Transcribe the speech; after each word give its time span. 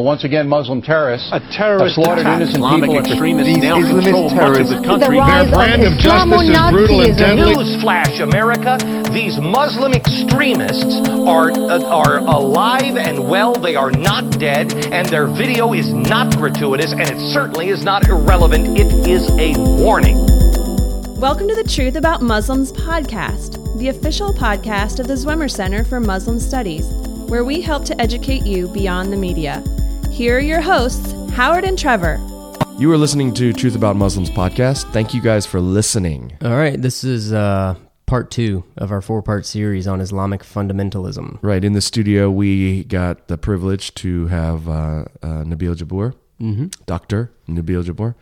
know, 0.00 0.06
once 0.06 0.24
again, 0.24 0.48
Muslim 0.48 0.80
terrorists 0.80 1.28
A 1.32 1.40
terrorist 1.52 1.96
have 1.96 2.04
slaughtered 2.04 2.26
attack. 2.26 2.40
innocent 2.40 2.64
Islamic 2.64 2.90
people. 2.90 3.04
extremists 3.04 3.54
These 3.54 3.62
now 3.62 3.76
Islamist 3.76 4.02
control 4.04 4.30
much 4.30 4.58
of 4.60 4.68
the 4.68 4.80
country. 4.80 5.08
The 5.08 5.20
rise 5.20 5.44
Their 5.44 5.54
brand 5.54 5.82
of 5.84 5.92
of 5.92 5.98
justice 5.98 6.42
is 6.42 6.58
brutal 6.72 7.00
and 7.00 7.12
Islamozism. 7.12 7.18
deadly. 7.20 7.54
Newsflash, 7.54 8.20
America. 8.20 8.72
These 9.12 9.36
Muslim 9.40 9.92
extremists 9.92 10.94
are, 11.28 11.50
uh, 11.52 11.84
are 11.84 12.18
alive 12.18 12.96
and 12.96 13.28
well. 13.28 13.52
They 13.52 13.76
are 13.76 13.90
not 13.90 14.38
dead, 14.38 14.72
and 14.92 15.06
their 15.08 15.26
video 15.26 15.72
is 15.72 15.92
not 15.92 16.36
gratuitous, 16.36 16.92
and 16.92 17.02
it 17.02 17.18
certainly 17.32 17.68
is 17.68 17.84
not 17.84 18.08
irrelevant. 18.08 18.78
It 18.78 18.88
is 19.08 19.28
a 19.36 19.52
warning. 19.82 20.16
Welcome 21.20 21.48
to 21.48 21.54
the 21.54 21.64
Truth 21.68 21.96
About 21.96 22.22
Muslims 22.22 22.72
podcast, 22.72 23.60
the 23.78 23.88
official 23.88 24.32
podcast 24.32 25.00
of 25.00 25.06
the 25.06 25.14
Zwemer 25.14 25.50
Center 25.50 25.84
for 25.84 26.00
Muslim 26.00 26.38
Studies, 26.40 26.86
where 27.28 27.44
we 27.44 27.60
help 27.60 27.84
to 27.84 28.00
educate 28.00 28.46
you 28.46 28.68
beyond 28.68 29.12
the 29.12 29.16
media. 29.16 29.62
Here 30.10 30.36
are 30.36 30.40
your 30.40 30.60
hosts, 30.60 31.12
Howard 31.32 31.64
and 31.64 31.78
Trevor. 31.78 32.18
You 32.78 32.90
are 32.92 32.98
listening 32.98 33.32
to 33.34 33.52
Truth 33.52 33.74
About 33.74 33.96
Muslims 33.96 34.28
podcast. 34.30 34.90
Thank 34.92 35.14
you 35.14 35.20
guys 35.22 35.46
for 35.46 35.60
listening. 35.60 36.36
All 36.42 36.56
right, 36.56 36.80
this 36.80 37.04
is 37.04 37.32
uh, 37.32 37.74
part 38.06 38.30
two 38.30 38.64
of 38.76 38.92
our 38.92 39.00
four 39.00 39.22
part 39.22 39.46
series 39.46 39.86
on 39.86 40.00
Islamic 40.00 40.42
fundamentalism. 40.42 41.38
Right 41.42 41.64
in 41.64 41.72
the 41.72 41.80
studio, 41.80 42.30
we 42.30 42.84
got 42.84 43.28
the 43.28 43.38
privilege 43.38 43.94
to 43.96 44.26
have 44.26 44.68
uh, 44.68 45.04
uh, 45.22 45.44
Nabil 45.44 45.74
Jabbour, 45.76 46.14
Mm-hmm. 46.40 46.66
Doctor 46.86 47.30
Nabil 47.48 47.82
Jabbour, 47.84 48.14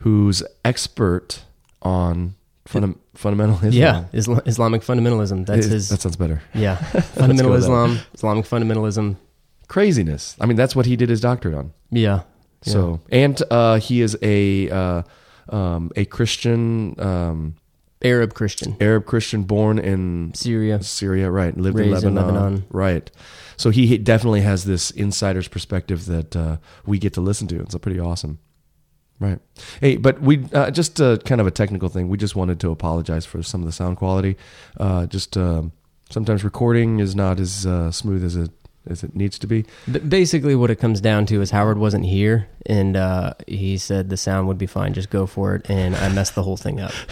who's 0.00 0.42
expert 0.64 1.44
on 1.82 2.34
funda- 2.66 2.94
fundamental 3.14 3.56
Islam. 3.56 3.72
Yeah, 3.72 4.04
Isla- 4.14 4.42
Islamic 4.46 4.82
fundamentalism. 4.82 5.44
That's 5.46 5.66
It- 5.66 5.72
his. 5.72 5.88
That 5.90 6.00
sounds 6.00 6.16
better. 6.16 6.42
yeah, 6.54 6.76
fundamental 6.76 7.46
go 7.46 7.52
with 7.52 7.60
that. 7.62 7.66
Islam, 7.66 7.98
Islamic 8.14 8.44
fundamentalism. 8.46 9.16
Craziness. 9.70 10.36
I 10.40 10.46
mean, 10.46 10.56
that's 10.56 10.74
what 10.74 10.86
he 10.86 10.96
did 10.96 11.08
his 11.08 11.20
doctorate 11.20 11.54
on. 11.54 11.72
Yeah. 11.92 12.22
So, 12.62 12.98
and 13.08 13.40
uh, 13.52 13.78
he 13.78 14.00
is 14.00 14.18
a 14.20 14.68
uh, 14.68 15.02
um, 15.48 15.92
a 15.94 16.06
Christian, 16.06 17.00
um, 17.00 17.54
Arab 18.02 18.34
Christian, 18.34 18.76
Arab 18.80 19.06
Christian, 19.06 19.44
born 19.44 19.78
in 19.78 20.34
Syria. 20.34 20.82
Syria, 20.82 21.30
right? 21.30 21.56
Lived 21.56 21.78
in 21.78 21.84
in 21.84 21.90
Lebanon, 21.92 22.16
Lebanon. 22.16 22.64
right? 22.70 23.10
So 23.56 23.70
he 23.70 23.96
definitely 23.96 24.40
has 24.40 24.64
this 24.64 24.90
insider's 24.90 25.46
perspective 25.46 26.06
that 26.06 26.34
uh, 26.34 26.56
we 26.84 26.98
get 26.98 27.12
to 27.14 27.20
listen 27.20 27.46
to. 27.46 27.60
It's 27.60 27.78
pretty 27.78 28.00
awesome, 28.00 28.40
right? 29.20 29.38
Hey, 29.80 29.98
but 29.98 30.20
we 30.20 30.46
uh, 30.52 30.72
just 30.72 31.00
uh, 31.00 31.18
kind 31.18 31.40
of 31.40 31.46
a 31.46 31.52
technical 31.52 31.88
thing. 31.88 32.08
We 32.08 32.18
just 32.18 32.34
wanted 32.34 32.58
to 32.58 32.72
apologize 32.72 33.24
for 33.24 33.40
some 33.44 33.60
of 33.60 33.66
the 33.66 33.72
sound 33.72 33.98
quality. 33.98 34.36
Uh, 34.76 35.06
just 35.06 35.36
um 35.36 35.70
sometimes 36.10 36.42
recording 36.42 36.98
is 36.98 37.14
not 37.14 37.38
as 37.38 37.64
uh, 37.64 37.92
smooth 37.92 38.24
as 38.24 38.34
it 38.34 38.50
as 38.88 39.04
it 39.04 39.14
needs 39.14 39.38
to 39.38 39.46
be. 39.46 39.64
Basically, 40.08 40.54
what 40.54 40.70
it 40.70 40.76
comes 40.76 41.00
down 41.00 41.26
to 41.26 41.40
is 41.42 41.50
Howard 41.50 41.78
wasn't 41.78 42.04
here, 42.06 42.48
and 42.66 42.96
uh, 42.96 43.34
he 43.46 43.76
said 43.78 44.08
the 44.08 44.16
sound 44.16 44.48
would 44.48 44.58
be 44.58 44.66
fine. 44.66 44.94
Just 44.94 45.10
go 45.10 45.26
for 45.26 45.54
it, 45.54 45.68
and 45.68 45.94
I 45.96 46.08
messed 46.08 46.34
the 46.34 46.42
whole 46.42 46.56
thing 46.56 46.80
up. 46.80 46.92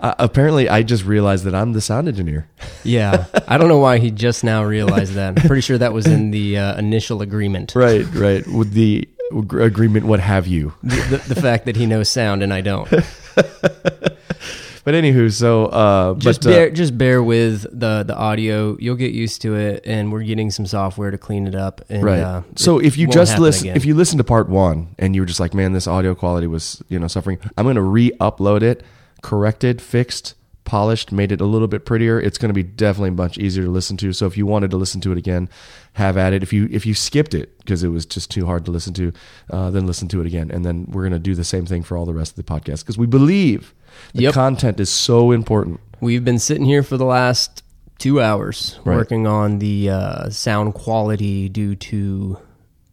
Uh, 0.00 0.14
apparently, 0.20 0.68
I 0.68 0.82
just 0.82 1.04
realized 1.04 1.44
that 1.44 1.54
I'm 1.54 1.72
the 1.72 1.80
sound 1.80 2.08
engineer. 2.08 2.48
Yeah, 2.84 3.26
I 3.48 3.58
don't 3.58 3.68
know 3.68 3.78
why 3.80 3.98
he 3.98 4.10
just 4.10 4.44
now 4.44 4.64
realized 4.64 5.12
that. 5.14 5.36
I'm 5.36 5.46
pretty 5.46 5.60
sure 5.60 5.76
that 5.76 5.92
was 5.92 6.06
in 6.06 6.30
the 6.30 6.56
uh, 6.56 6.78
initial 6.78 7.20
agreement. 7.20 7.74
Right, 7.74 8.06
right. 8.14 8.46
With 8.46 8.72
the 8.72 9.06
ag- 9.36 9.54
agreement, 9.54 10.06
what 10.06 10.20
have 10.20 10.46
you? 10.46 10.72
The, 10.82 10.96
the, 11.26 11.34
the 11.34 11.40
fact 11.40 11.66
that 11.66 11.76
he 11.76 11.84
knows 11.84 12.08
sound 12.08 12.42
and 12.42 12.54
I 12.54 12.60
don't. 12.62 12.88
But 14.88 14.94
anywho, 14.94 15.30
so 15.30 15.66
uh, 15.66 16.14
just 16.14 16.44
but, 16.44 16.50
uh, 16.50 16.54
bear 16.54 16.70
just 16.70 16.96
bear 16.96 17.22
with 17.22 17.64
the 17.78 18.04
the 18.04 18.16
audio. 18.16 18.74
You'll 18.80 18.96
get 18.96 19.12
used 19.12 19.42
to 19.42 19.54
it, 19.54 19.82
and 19.84 20.10
we're 20.10 20.22
getting 20.22 20.50
some 20.50 20.64
software 20.64 21.10
to 21.10 21.18
clean 21.18 21.46
it 21.46 21.54
up. 21.54 21.82
And, 21.90 22.02
right. 22.02 22.20
Uh, 22.20 22.42
so 22.56 22.78
if 22.78 22.96
you 22.96 23.06
just 23.06 23.38
listen, 23.38 23.66
again. 23.66 23.76
if 23.76 23.84
you 23.84 23.94
listen 23.94 24.16
to 24.16 24.24
part 24.24 24.48
one 24.48 24.94
and 24.98 25.14
you 25.14 25.20
were 25.20 25.26
just 25.26 25.40
like, 25.40 25.52
man, 25.52 25.74
this 25.74 25.86
audio 25.86 26.14
quality 26.14 26.46
was 26.46 26.82
you 26.88 26.98
know 26.98 27.06
suffering, 27.06 27.38
I'm 27.58 27.66
going 27.66 27.76
to 27.76 27.82
re-upload 27.82 28.62
it, 28.62 28.82
corrected, 29.20 29.82
fixed, 29.82 30.36
polished, 30.64 31.12
made 31.12 31.32
it 31.32 31.42
a 31.42 31.44
little 31.44 31.68
bit 31.68 31.84
prettier. 31.84 32.18
It's 32.18 32.38
going 32.38 32.48
to 32.48 32.54
be 32.54 32.62
definitely 32.62 33.10
much 33.10 33.36
easier 33.36 33.64
to 33.64 33.70
listen 33.70 33.98
to. 33.98 34.14
So 34.14 34.24
if 34.24 34.38
you 34.38 34.46
wanted 34.46 34.70
to 34.70 34.78
listen 34.78 35.02
to 35.02 35.12
it 35.12 35.18
again, 35.18 35.50
have 35.92 36.16
at 36.16 36.32
it. 36.32 36.42
If 36.42 36.50
you 36.50 36.66
if 36.72 36.86
you 36.86 36.94
skipped 36.94 37.34
it 37.34 37.58
because 37.58 37.82
it 37.82 37.88
was 37.88 38.06
just 38.06 38.30
too 38.30 38.46
hard 38.46 38.64
to 38.64 38.70
listen 38.70 38.94
to, 38.94 39.12
uh, 39.50 39.70
then 39.70 39.86
listen 39.86 40.08
to 40.08 40.22
it 40.22 40.26
again. 40.26 40.50
And 40.50 40.64
then 40.64 40.86
we're 40.88 41.02
going 41.02 41.12
to 41.12 41.18
do 41.18 41.34
the 41.34 41.44
same 41.44 41.66
thing 41.66 41.82
for 41.82 41.98
all 41.98 42.06
the 42.06 42.14
rest 42.14 42.38
of 42.38 42.46
the 42.46 42.50
podcast 42.50 42.80
because 42.80 42.96
we 42.96 43.06
believe 43.06 43.74
the 44.14 44.22
Yep. 44.24 44.34
content 44.34 44.80
is 44.80 44.90
so 44.90 45.30
important. 45.32 45.80
we've 46.00 46.24
been 46.24 46.38
sitting 46.38 46.64
here 46.64 46.82
for 46.82 46.96
the 46.96 47.04
last 47.04 47.62
two 47.98 48.20
hours 48.20 48.78
Right. 48.84 48.96
working 48.96 49.26
on 49.26 49.58
the 49.58 49.90
uh, 49.90 50.30
sound 50.30 50.74
quality 50.74 51.48
due 51.48 51.74
to 51.74 52.38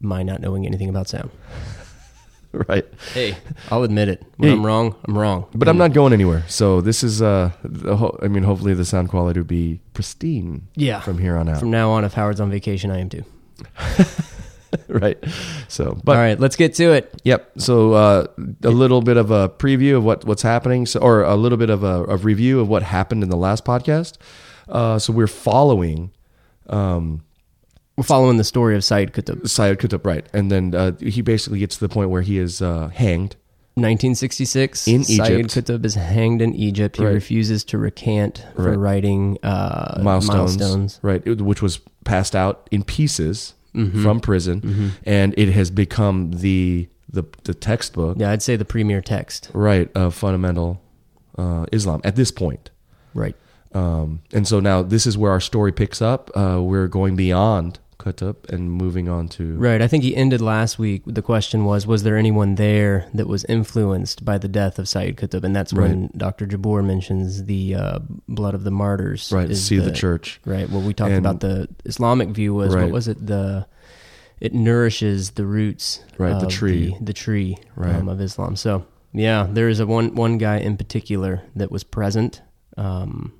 my 0.00 0.22
not 0.24 0.40
knowing 0.40 0.66
anything 0.66 0.88
about 0.88 1.08
sound. 1.08 1.30
right. 2.68 2.84
Hey, 3.14 3.36
I'll 3.70 3.82
admit 3.84 4.08
it. 4.08 4.22
When 4.38 4.48
Hey. 4.50 4.56
I'm 4.56 4.66
wrong, 4.66 4.94
I'm 5.06 5.16
wrong. 5.16 5.44
But 5.54 5.68
I'm 5.68 5.78
not 5.78 5.92
going 5.92 6.12
anywhere. 6.12 6.42
So 6.48 6.80
this 6.80 7.04
is, 7.04 7.22
uh, 7.22 7.50
the 7.62 7.96
ho- 7.96 8.18
I 8.22 8.28
mean, 8.28 8.42
hopefully 8.42 8.74
the 8.74 8.84
sound 8.84 9.08
quality 9.10 9.38
will 9.40 9.46
be 9.46 9.80
pristine. 9.94 10.66
Yeah. 10.74 11.00
From 11.00 11.18
here 11.18 11.36
on 11.36 11.48
out. 11.48 11.60
From 11.60 11.70
now 11.70 11.90
on, 11.92 12.04
if 12.04 12.14
Howard's 12.14 12.40
on 12.40 12.50
vacation, 12.50 12.90
I 12.90 12.98
am 12.98 13.08
too. 13.08 13.24
right. 14.88 15.18
So, 15.68 15.98
but 16.04 16.16
All 16.16 16.22
right, 16.22 16.38
let's 16.38 16.56
get 16.56 16.74
to 16.74 16.92
it. 16.92 17.12
yep. 17.24 17.50
So 17.58 17.92
uh, 17.94 18.26
a 18.62 18.70
little 18.70 19.00
bit 19.02 19.16
of 19.16 19.30
a 19.30 19.48
preview 19.48 19.96
of 19.96 20.04
what 20.04 20.24
what's 20.24 20.42
happening. 20.42 20.86
So, 20.86 21.00
or 21.00 21.22
a 21.22 21.36
little 21.36 21.58
bit 21.58 21.70
of 21.70 21.82
a, 21.84 22.04
a 22.04 22.16
review 22.16 22.60
of 22.60 22.68
what 22.68 22.82
happened 22.82 23.22
in 23.22 23.28
the 23.30 23.36
last 23.36 23.64
podcast. 23.64 24.18
Uh, 24.68 24.98
so 24.98 25.12
we're 25.12 25.26
following 25.28 26.10
um, 26.68 27.22
We're 27.96 28.04
following 28.04 28.36
the 28.36 28.44
story 28.44 28.74
of 28.76 28.82
Said 28.84 29.12
Qutb. 29.12 29.48
Syed 29.48 29.78
Qutb, 29.78 30.04
right? 30.04 30.26
And 30.32 30.50
then 30.50 30.74
uh, 30.74 30.92
he 30.98 31.22
basically 31.22 31.60
gets 31.60 31.76
to 31.76 31.80
the 31.80 31.88
point 31.88 32.10
where 32.10 32.22
he 32.22 32.38
is 32.38 32.60
uh, 32.60 32.88
hanged. 32.88 33.36
1966 33.78 34.88
In 34.88 35.02
Egypt. 35.02 35.50
Qutb 35.54 35.84
is 35.84 35.94
hanged 35.94 36.40
in 36.42 36.54
Egypt. 36.54 36.96
He 36.96 37.04
Right. 37.04 37.12
refuses 37.12 37.62
to 37.64 37.78
recant 37.78 38.44
for 38.56 38.70
Right. 38.70 38.78
writing 38.78 39.38
uh, 39.42 40.00
milestones, 40.02 40.56
milestones. 40.58 40.98
right? 41.02 41.24
Which 41.40 41.60
was 41.62 41.80
passed 42.04 42.34
out 42.34 42.68
in 42.70 42.82
pieces 42.84 43.54
Mm-hmm. 43.76 44.02
from 44.02 44.20
prison, 44.20 44.92
and 45.04 45.34
it 45.36 45.50
has 45.52 45.70
become 45.70 46.30
the 46.32 46.88
the 47.12 47.24
the 47.44 47.54
textbook, 47.54 48.16
Yeah, 48.18 48.30
I'd 48.32 48.42
say 48.42 48.56
the 48.56 48.64
premier 48.64 49.00
text. 49.02 49.50
right, 49.52 49.90
of 49.94 50.14
fundamental 50.14 50.80
uh, 51.38 51.66
Islam 51.72 52.00
at 52.02 52.16
this 52.16 52.30
point. 52.30 52.70
Right. 53.14 53.36
Um, 53.74 54.22
and 54.32 54.48
so 54.48 54.58
now 54.60 54.82
this 54.82 55.06
is 55.06 55.18
where 55.18 55.30
our 55.32 55.40
story 55.40 55.70
picks 55.72 56.00
up. 56.00 56.30
Uh, 56.34 56.60
we're 56.62 56.88
going 56.88 57.14
beyond 57.16 57.78
Qutb 57.98 58.48
and 58.50 58.70
moving 58.70 59.08
on 59.08 59.28
to 59.30 59.56
Right. 59.56 59.80
I 59.82 59.88
think 59.88 60.04
he 60.04 60.14
ended 60.14 60.40
last 60.40 60.78
week. 60.78 61.02
The 61.06 61.22
question 61.22 61.64
was, 61.64 61.86
was 61.86 62.02
there 62.02 62.16
anyone 62.16 62.54
there 62.56 63.08
that 63.14 63.26
was 63.26 63.44
influenced 63.44 64.24
by 64.24 64.38
the 64.38 64.48
death 64.48 64.78
of 64.78 64.88
Sayyid 64.88 65.16
Qutb? 65.16 65.42
And 65.44 65.54
that's 65.56 65.72
when 65.72 66.10
Dr. 66.16 66.46
Jabbour 66.46 66.82
mentions 66.82 67.44
the 67.44 67.74
uh, 67.74 67.98
blood 68.28 68.54
of 68.54 68.64
the 68.64 68.70
martyrs. 68.70 69.32
right, 69.32 69.54
see 69.56 69.78
the, 69.78 69.90
church. 69.92 70.40
Right. 70.44 70.68
well 70.70 70.82
we 70.82 70.92
talked 70.94 71.10
And- 71.12 71.24
about 71.26 71.40
the 71.40 71.68
Islamic 71.84 72.28
view 72.30 72.54
was 72.54 72.74
Right. 72.74 72.84
what 72.84 72.92
was 72.92 73.08
it? 73.08 73.24
The 73.26 73.66
it 74.40 74.52
nourishes 74.52 75.30
the 75.30 75.46
roots. 75.46 76.00
Right, 76.18 76.38
the 76.38 76.46
tree. 76.46 76.94
The, 76.98 77.04
the 77.06 77.12
tree 77.14 77.56
Right. 77.74 77.94
um, 77.94 78.08
of 78.08 78.20
Islam. 78.20 78.56
So 78.56 78.84
yeah, 79.14 79.46
there 79.50 79.68
is 79.70 79.80
a 79.80 79.86
one 79.86 80.14
one 80.14 80.36
guy 80.36 80.58
in 80.58 80.76
particular 80.76 81.42
that 81.54 81.70
was 81.72 81.82
present. 81.84 82.42
Um, 82.76 83.32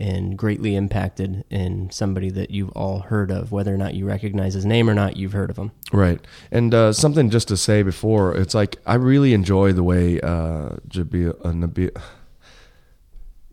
and 0.00 0.36
greatly 0.36 0.74
impacted 0.74 1.44
in 1.50 1.90
somebody 1.90 2.30
that 2.30 2.50
you've 2.50 2.70
all 2.70 3.00
heard 3.00 3.30
of, 3.30 3.52
whether 3.52 3.72
or 3.72 3.76
not 3.76 3.94
you 3.94 4.06
recognize 4.06 4.54
his 4.54 4.64
name 4.64 4.88
or 4.88 4.94
not, 4.94 5.16
you've 5.16 5.32
heard 5.32 5.50
of 5.50 5.58
him. 5.58 5.70
Right. 5.92 6.20
And 6.50 6.72
uh, 6.74 6.92
something 6.94 7.28
just 7.28 7.48
to 7.48 7.56
say 7.56 7.82
before, 7.82 8.34
it's 8.34 8.54
like 8.54 8.76
I 8.86 8.94
really 8.94 9.34
enjoy 9.34 9.72
the 9.72 9.82
way 9.84 10.18
uh, 10.20 10.76
Jabil, 10.88 11.38
uh, 11.44 11.52
Nabil, 11.52 11.90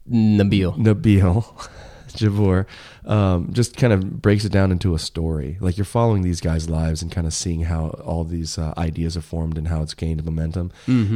Nabil. 0.09 0.78
Nabil 0.78 1.69
Jabbour 2.18 2.66
um, 3.06 3.53
just 3.53 3.78
kind 3.78 3.94
of 3.94 4.22
breaks 4.22 4.44
it 4.44 4.52
down 4.52 4.72
into 4.72 4.96
a 4.96 5.00
story. 5.00 5.57
Like 5.59 5.78
you're 5.78 5.86
following 5.86 6.22
these 6.24 6.41
guys' 6.41 6.69
lives 6.69 7.02
and 7.02 7.12
kind 7.12 7.28
of 7.28 7.34
seeing 7.34 7.63
how 7.63 7.90
all 8.03 8.24
these 8.24 8.57
uh, 8.57 8.74
ideas 8.78 9.16
are 9.16 9.21
formed 9.21 9.57
and 9.57 9.68
how 9.68 9.81
it's 9.81 9.94
gained 9.94 10.24
momentum. 10.24 10.71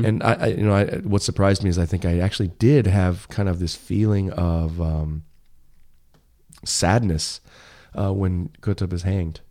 And 0.05 0.23
I, 0.23 0.33
I, 0.33 0.47
you 0.47 0.63
know, 0.63 0.73
I, 0.73 0.85
what 0.99 1.21
surprised 1.21 1.63
me 1.63 1.69
is 1.69 1.77
I 1.77 1.85
think 1.85 2.05
I 2.05 2.19
actually 2.19 2.49
did 2.59 2.87
have 2.87 3.27
kind 3.29 3.49
of 3.49 3.59
this 3.59 3.75
feeling 3.75 4.31
of 4.31 4.79
um, 4.79 5.23
sadness 6.63 7.41
uh, 7.97 8.13
when 8.13 8.49
Qutb 8.61 8.93
is 8.93 9.03
hanged. 9.03 9.41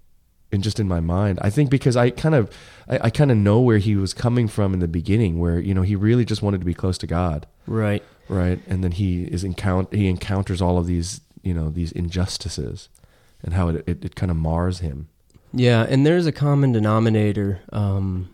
And 0.52 0.64
just 0.64 0.80
in 0.80 0.88
my 0.88 0.98
mind, 0.98 1.38
I 1.42 1.48
think 1.50 1.70
because 1.70 1.96
I 1.96 2.10
kind 2.10 2.34
of, 2.34 2.50
I, 2.88 2.98
I 3.04 3.10
kind 3.10 3.30
of 3.30 3.36
know 3.36 3.60
where 3.60 3.78
he 3.78 3.94
was 3.94 4.12
coming 4.12 4.48
from 4.48 4.74
in 4.74 4.80
the 4.80 4.88
beginning, 4.88 5.38
where 5.38 5.60
you 5.60 5.74
know 5.74 5.82
he 5.82 5.94
really 5.94 6.24
just 6.24 6.42
wanted 6.42 6.58
to 6.60 6.66
be 6.66 6.74
close 6.74 6.98
to 6.98 7.06
God 7.06 7.46
Right. 7.68 8.02
right 8.28 8.58
and 8.66 8.82
then 8.82 8.90
he 8.92 9.22
is 9.24 9.44
encounter 9.44 9.96
he 9.96 10.08
encounters 10.08 10.60
all 10.60 10.76
of 10.76 10.86
these 10.86 11.20
you 11.42 11.54
know 11.54 11.70
these 11.70 11.92
injustices 11.92 12.88
and 13.44 13.54
how 13.54 13.68
it 13.68 13.84
it, 13.86 14.04
it 14.04 14.14
kind 14.16 14.30
of 14.30 14.36
mars 14.36 14.80
him 14.80 15.08
Yeah, 15.52 15.86
and 15.88 16.04
there's 16.04 16.26
a 16.26 16.32
common 16.32 16.72
denominator 16.72 17.60
um, 17.72 18.28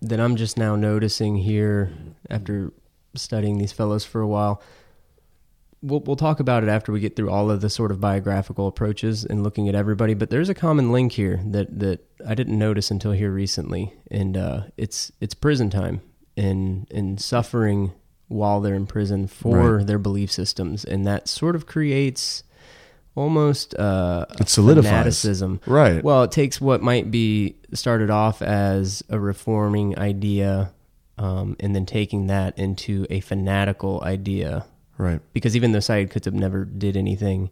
that 0.00 0.18
I'm 0.18 0.34
just 0.34 0.58
now 0.58 0.74
noticing 0.74 1.36
here 1.36 1.92
after 2.28 2.72
studying 3.14 3.58
these 3.58 3.72
fellows 3.72 4.04
for 4.04 4.20
a 4.20 4.26
while. 4.26 4.60
We'll 5.82 6.00
we'll 6.00 6.16
talk 6.16 6.40
about 6.40 6.62
it 6.62 6.68
after 6.68 6.92
we 6.92 7.00
get 7.00 7.16
through 7.16 7.30
all 7.30 7.50
of 7.50 7.60
the 7.60 7.68
sort 7.70 7.90
of 7.90 8.00
biographical 8.00 8.66
approaches 8.68 9.24
and 9.24 9.42
looking 9.42 9.68
at 9.68 9.74
everybody. 9.74 10.14
But 10.14 10.30
there's 10.30 10.48
a 10.48 10.54
common 10.54 10.92
link 10.92 11.12
here 11.12 11.40
that 11.46 11.78
that 11.80 12.00
I 12.26 12.34
didn't 12.34 12.58
notice 12.58 12.90
until 12.90 13.12
here 13.12 13.30
recently, 13.30 13.92
and 14.10 14.36
uh, 14.36 14.62
it's 14.76 15.12
it's 15.20 15.34
prison 15.34 15.70
time 15.70 16.00
and 16.36 16.86
and 16.90 17.20
suffering 17.20 17.92
while 18.28 18.60
they're 18.62 18.74
in 18.74 18.86
prison 18.86 19.26
for 19.26 19.76
Right. 19.78 19.86
their 19.86 19.98
belief 19.98 20.32
systems, 20.32 20.84
and 20.84 21.06
that 21.06 21.28
sort 21.28 21.54
of 21.54 21.66
creates 21.66 22.44
almost 23.14 23.74
uh, 23.74 24.24
It 24.40 24.48
solidifies. 24.48 24.90
fanaticism. 24.90 25.60
Right. 25.66 26.02
Well, 26.02 26.22
it 26.22 26.32
takes 26.32 26.58
what 26.60 26.80
might 26.82 27.10
be 27.10 27.56
started 27.74 28.08
off 28.08 28.40
as 28.40 29.02
a 29.10 29.20
reforming 29.20 29.98
idea, 29.98 30.72
um, 31.18 31.56
and 31.60 31.76
then 31.76 31.84
taking 31.84 32.28
that 32.28 32.58
into 32.58 33.06
a 33.10 33.20
fanatical 33.20 34.02
idea. 34.02 34.64
Right. 34.98 35.20
Because 35.32 35.56
even 35.56 35.72
though 35.72 35.80
Sayyid 35.80 36.10
Qutb 36.10 36.32
never 36.32 36.64
did 36.64 36.96
anything 36.96 37.50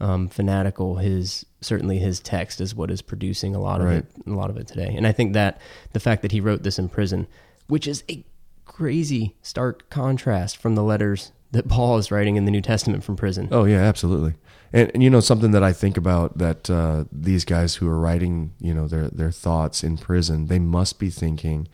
um, 0.00 0.28
fanatical, 0.28 0.96
his 0.96 1.44
certainly 1.60 1.98
his 1.98 2.20
text 2.20 2.60
is 2.60 2.74
what 2.74 2.90
is 2.90 3.02
producing 3.02 3.54
a 3.54 3.58
lot 3.60 3.80
of 3.80 3.86
Right. 3.86 3.96
it, 3.98 4.06
a 4.26 4.30
lot 4.30 4.50
of 4.50 4.56
it 4.56 4.66
today. 4.66 4.94
And 4.96 5.06
I 5.06 5.12
think 5.12 5.32
that 5.32 5.60
the 5.92 6.00
fact 6.00 6.22
that 6.22 6.32
he 6.32 6.40
wrote 6.40 6.62
this 6.62 6.78
in 6.78 6.88
prison, 6.88 7.26
which 7.66 7.86
is 7.86 8.04
a 8.10 8.24
crazy 8.64 9.34
stark 9.42 9.88
contrast 9.90 10.56
from 10.58 10.74
the 10.74 10.82
letters 10.82 11.32
that 11.52 11.68
Paul 11.68 11.96
is 11.98 12.10
writing 12.10 12.36
in 12.36 12.44
the 12.44 12.50
New 12.50 12.60
Testament 12.60 13.04
from 13.04 13.16
prison. 13.16 13.48
Oh 13.50 13.64
yeah, 13.64 13.78
absolutely. 13.78 14.34
And, 14.72 14.90
and 14.92 15.02
you 15.02 15.08
know 15.08 15.20
something 15.20 15.52
that 15.52 15.62
I 15.62 15.72
think 15.72 15.96
about 15.96 16.38
that 16.38 16.68
uh, 16.68 17.04
these 17.10 17.44
guys 17.44 17.76
who 17.76 17.88
are 17.88 17.98
writing, 17.98 18.52
you 18.60 18.74
know, 18.74 18.88
their 18.88 19.08
their 19.08 19.30
thoughts 19.30 19.82
in 19.82 19.96
prison, 19.96 20.48
they 20.48 20.58
must 20.58 20.98
be 20.98 21.08
thinking, 21.08 21.68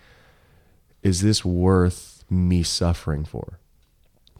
is 1.02 1.22
this 1.22 1.44
worth 1.44 2.24
me 2.30 2.62
suffering 2.62 3.24
for? 3.24 3.58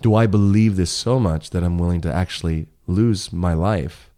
Do 0.03 0.15
I 0.15 0.27
believe 0.27 0.77
this 0.77 0.91
so 0.91 1.19
much 1.19 1.51
that 1.51 1.63
I'm 1.63 1.79
willing 1.79 2.01
to 2.03 2.13
actually 2.13 2.67
lose 2.87 3.33
my 3.33 3.55
life? 3.55 4.11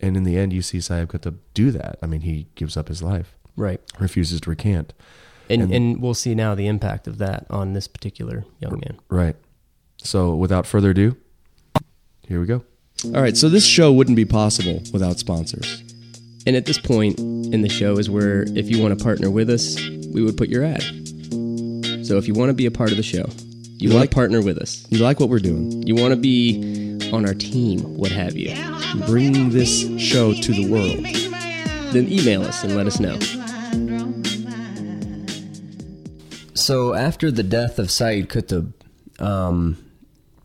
And 0.00 0.16
in 0.16 0.24
the 0.24 0.36
end, 0.36 0.52
you 0.52 0.62
see 0.62 0.80
Sayyid 0.80 1.08
Qutb 1.08 1.36
do 1.54 1.70
that. 1.70 1.98
I 2.02 2.06
mean, 2.06 2.20
he 2.22 2.46
gives 2.54 2.76
up 2.76 2.88
his 2.88 3.02
life, 3.02 3.36
Right. 3.56 3.80
refuses 3.98 4.40
to 4.42 4.50
recant. 4.50 4.92
And, 5.48 5.62
And- 5.62 5.72
and 5.72 6.02
we'll 6.02 6.14
see 6.14 6.34
now 6.34 6.54
the 6.54 6.66
impact 6.66 7.06
of 7.08 7.18
that 7.18 7.46
on 7.50 7.72
this 7.72 7.88
particular 7.88 8.44
young 8.60 8.80
man. 8.84 8.98
Right. 9.08 9.36
So, 10.02 10.34
without 10.34 10.66
further 10.66 10.90
ado, 10.90 11.16
here 12.28 12.40
we 12.40 12.46
go. 12.46 12.62
All 13.06 13.22
right. 13.22 13.36
So, 13.36 13.48
this 13.48 13.64
show 13.64 13.92
wouldn't 13.92 14.16
be 14.16 14.24
possible 14.24 14.82
without 14.92 15.18
sponsors. 15.18 15.82
And 16.46 16.54
at 16.56 16.66
this 16.66 16.78
point 16.78 17.18
in 17.18 17.62
the 17.62 17.68
show 17.68 17.98
is 17.98 18.08
where 18.10 18.42
if 18.54 18.70
you 18.70 18.80
want 18.82 18.96
to 18.98 19.02
partner 19.04 19.30
with 19.30 19.50
us, 19.50 19.76
we 20.12 20.22
would 20.22 20.36
put 20.36 20.48
your 20.48 20.64
ad. 20.64 20.82
So 22.04 22.16
if 22.16 22.26
you 22.26 22.34
want 22.34 22.48
to 22.50 22.54
be 22.54 22.64
a 22.66 22.70
part 22.70 22.90
of 22.90 22.96
the 22.96 23.02
show, 23.02 23.26
you, 23.78 23.88
You 23.88 23.94
want 23.94 24.00
like- 24.02 24.10
to 24.10 24.14
partner 24.14 24.40
with 24.42 24.58
us, 24.58 24.86
You 24.90 24.98
like 24.98 25.20
what 25.20 25.28
we're 25.28 25.38
doing? 25.38 25.86
you 25.86 25.94
want 25.94 26.12
to 26.12 26.20
be 26.20 26.98
on 27.12 27.24
our 27.26 27.34
team, 27.34 27.80
what 27.96 28.10
have 28.12 28.36
you, 28.36 28.54
Bring 29.06 29.50
this 29.50 29.86
show 29.98 30.32
to 30.34 30.52
the 30.52 30.68
world. 30.70 31.04
then 31.92 32.10
email 32.12 32.42
us 32.42 32.62
and 32.64 32.76
let 32.76 32.86
us 32.86 33.00
know. 33.00 33.18
So 36.54 36.94
after 36.94 37.30
the 37.30 37.42
death 37.42 37.78
of 37.78 37.90
Sayyid 37.90 38.28
Qutb, 38.28 38.72
um, 39.20 39.78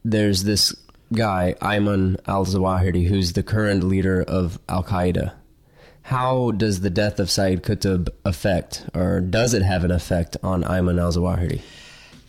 there's 0.05 0.43
this 0.43 0.73
guy, 1.11 1.55
Ayman 1.61 2.17
al 2.27 2.45
Zawahiri, 2.45 3.07
who's 3.07 3.33
the 3.33 3.43
current 3.43 3.83
leader 3.83 4.21
of 4.23 4.59
Al 4.69 4.83
Qaeda. 4.83 5.33
How 6.03 6.51
does 6.51 6.81
the 6.81 6.89
death 6.89 7.19
of 7.19 7.29
Sayyid 7.29 7.63
Qutb 7.63 8.09
affect, 8.25 8.85
or 8.93 9.19
does 9.21 9.53
it 9.53 9.61
have 9.63 9.83
an 9.83 9.91
effect 9.91 10.37
on 10.43 10.63
Ayman 10.63 10.99
al 10.99 11.11
Zawahiri? 11.11 11.61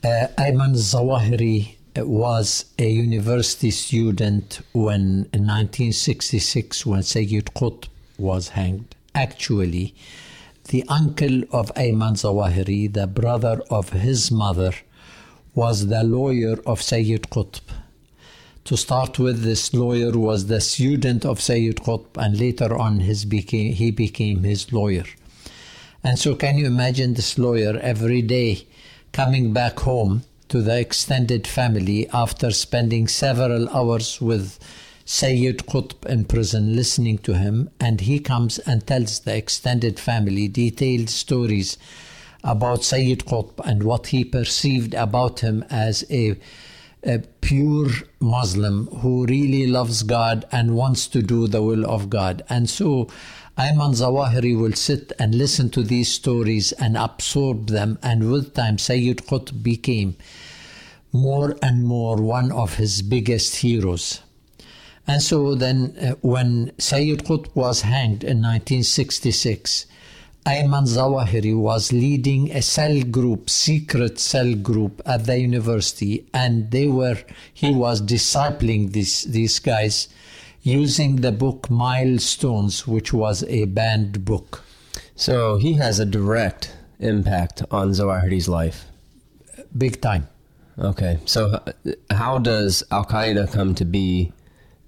Uh, 0.04 0.28
Ayman 0.36 0.74
Zawahiri 0.74 1.76
was 1.96 2.66
a 2.78 2.86
university 2.86 3.70
student 3.70 4.60
when 4.74 5.00
in 5.32 5.46
1966 5.46 6.84
when 6.84 7.02
Sayyid 7.02 7.46
Qutb 7.56 7.88
was 8.18 8.50
hanged. 8.50 8.94
Actually, 9.14 9.94
the 10.68 10.84
uncle 10.88 11.44
of 11.52 11.72
Ayman 11.74 12.16
Zawahiri, 12.20 12.92
the 12.92 13.06
brother 13.06 13.62
of 13.70 13.88
his 13.88 14.30
mother, 14.30 14.74
was 15.54 15.86
the 15.86 16.04
lawyer 16.04 16.58
of 16.66 16.82
Sayyid 16.82 17.22
Qutb. 17.30 17.62
To 18.64 18.76
start 18.76 19.18
with, 19.18 19.42
this 19.42 19.72
lawyer 19.72 20.12
was 20.18 20.48
the 20.48 20.60
student 20.60 21.24
of 21.24 21.40
Sayyid 21.40 21.76
Qutb, 21.76 22.08
and 22.18 22.38
later 22.38 22.76
on, 22.76 23.00
his 23.00 23.24
became, 23.24 23.72
he 23.72 23.90
became 23.90 24.42
his 24.42 24.70
lawyer. 24.70 25.04
And 26.02 26.18
so, 26.18 26.34
can 26.34 26.58
you 26.58 26.66
imagine 26.66 27.14
this 27.14 27.38
lawyer 27.38 27.78
every 27.78 28.20
day 28.20 28.66
coming 29.14 29.52
back 29.52 29.78
home 29.78 30.24
to 30.48 30.60
the 30.60 30.76
extended 30.76 31.46
family 31.46 32.08
after 32.12 32.50
spending 32.50 33.06
several 33.06 33.68
hours 33.68 34.20
with 34.20 34.58
Sayyid 35.04 35.58
Qutb 35.68 36.04
in 36.06 36.24
prison 36.24 36.74
listening 36.74 37.18
to 37.18 37.38
him? 37.38 37.70
And 37.78 38.00
he 38.00 38.18
comes 38.18 38.58
and 38.58 38.84
tells 38.84 39.20
the 39.20 39.36
extended 39.36 40.00
family 40.00 40.48
detailed 40.48 41.10
stories 41.10 41.78
about 42.42 42.82
Sayyid 42.82 43.20
Qutb 43.20 43.60
and 43.64 43.84
what 43.84 44.08
he 44.08 44.24
perceived 44.24 44.94
about 44.94 45.40
him 45.40 45.64
as 45.70 46.04
a 46.10 46.36
a 47.06 47.18
pure 47.42 47.90
Muslim 48.18 48.86
who 48.86 49.26
really 49.26 49.66
loves 49.66 50.02
God 50.02 50.46
and 50.50 50.74
wants 50.74 51.06
to 51.08 51.20
do 51.20 51.46
the 51.46 51.62
will 51.62 51.84
of 51.84 52.08
God. 52.08 52.42
And 52.48 52.68
so 52.68 53.08
Ayman 53.56 53.94
Zawahiri 53.94 54.58
will 54.58 54.72
sit 54.72 55.12
and 55.16 55.32
listen 55.32 55.70
to 55.70 55.84
these 55.84 56.08
stories 56.08 56.72
and 56.72 56.96
absorb 56.96 57.68
them. 57.68 57.98
And 58.02 58.30
with 58.30 58.54
time, 58.54 58.78
Sayyid 58.78 59.18
Qutb 59.28 59.62
became 59.62 60.16
more 61.12 61.56
and 61.62 61.84
more 61.84 62.16
one 62.16 62.50
of 62.50 62.74
his 62.74 63.00
biggest 63.00 63.56
heroes. 63.56 64.20
And 65.06 65.22
so 65.22 65.54
then, 65.54 65.96
uh, 66.00 66.14
when 66.22 66.72
Sayyid 66.78 67.24
Qutb 67.24 67.54
was 67.54 67.82
hanged 67.82 68.24
in 68.24 68.42
1966, 68.42 69.86
Ayman 70.46 70.88
Zawahiri 70.88 71.56
was 71.56 71.92
leading 71.92 72.50
a 72.50 72.60
cell 72.60 73.02
group, 73.02 73.48
secret 73.48 74.18
cell 74.18 74.54
group 74.54 75.00
at 75.06 75.26
the 75.26 75.38
university, 75.38 76.26
and 76.34 76.70
they 76.72 76.88
were 76.88 77.18
he 77.52 77.70
was 77.70 78.02
discipling 78.02 78.92
these 78.92 79.22
these 79.22 79.58
guys 79.60 80.08
using 80.64 81.16
the 81.16 81.30
book 81.30 81.70
Milestones, 81.70 82.86
which 82.86 83.12
was 83.12 83.44
a 83.44 83.66
banned 83.66 84.24
book. 84.24 84.64
So 85.14 85.58
he 85.58 85.74
has 85.74 86.00
a 86.00 86.06
direct 86.06 86.74
impact 86.98 87.62
on 87.70 87.90
Zawahiri's 87.90 88.48
life. 88.48 88.86
Big 89.76 90.00
time. 90.00 90.26
Okay, 90.78 91.20
so 91.26 91.62
how 92.10 92.38
does 92.38 92.82
Al 92.90 93.04
Qaeda 93.04 93.52
come 93.52 93.74
to 93.76 93.84
be? 93.84 94.32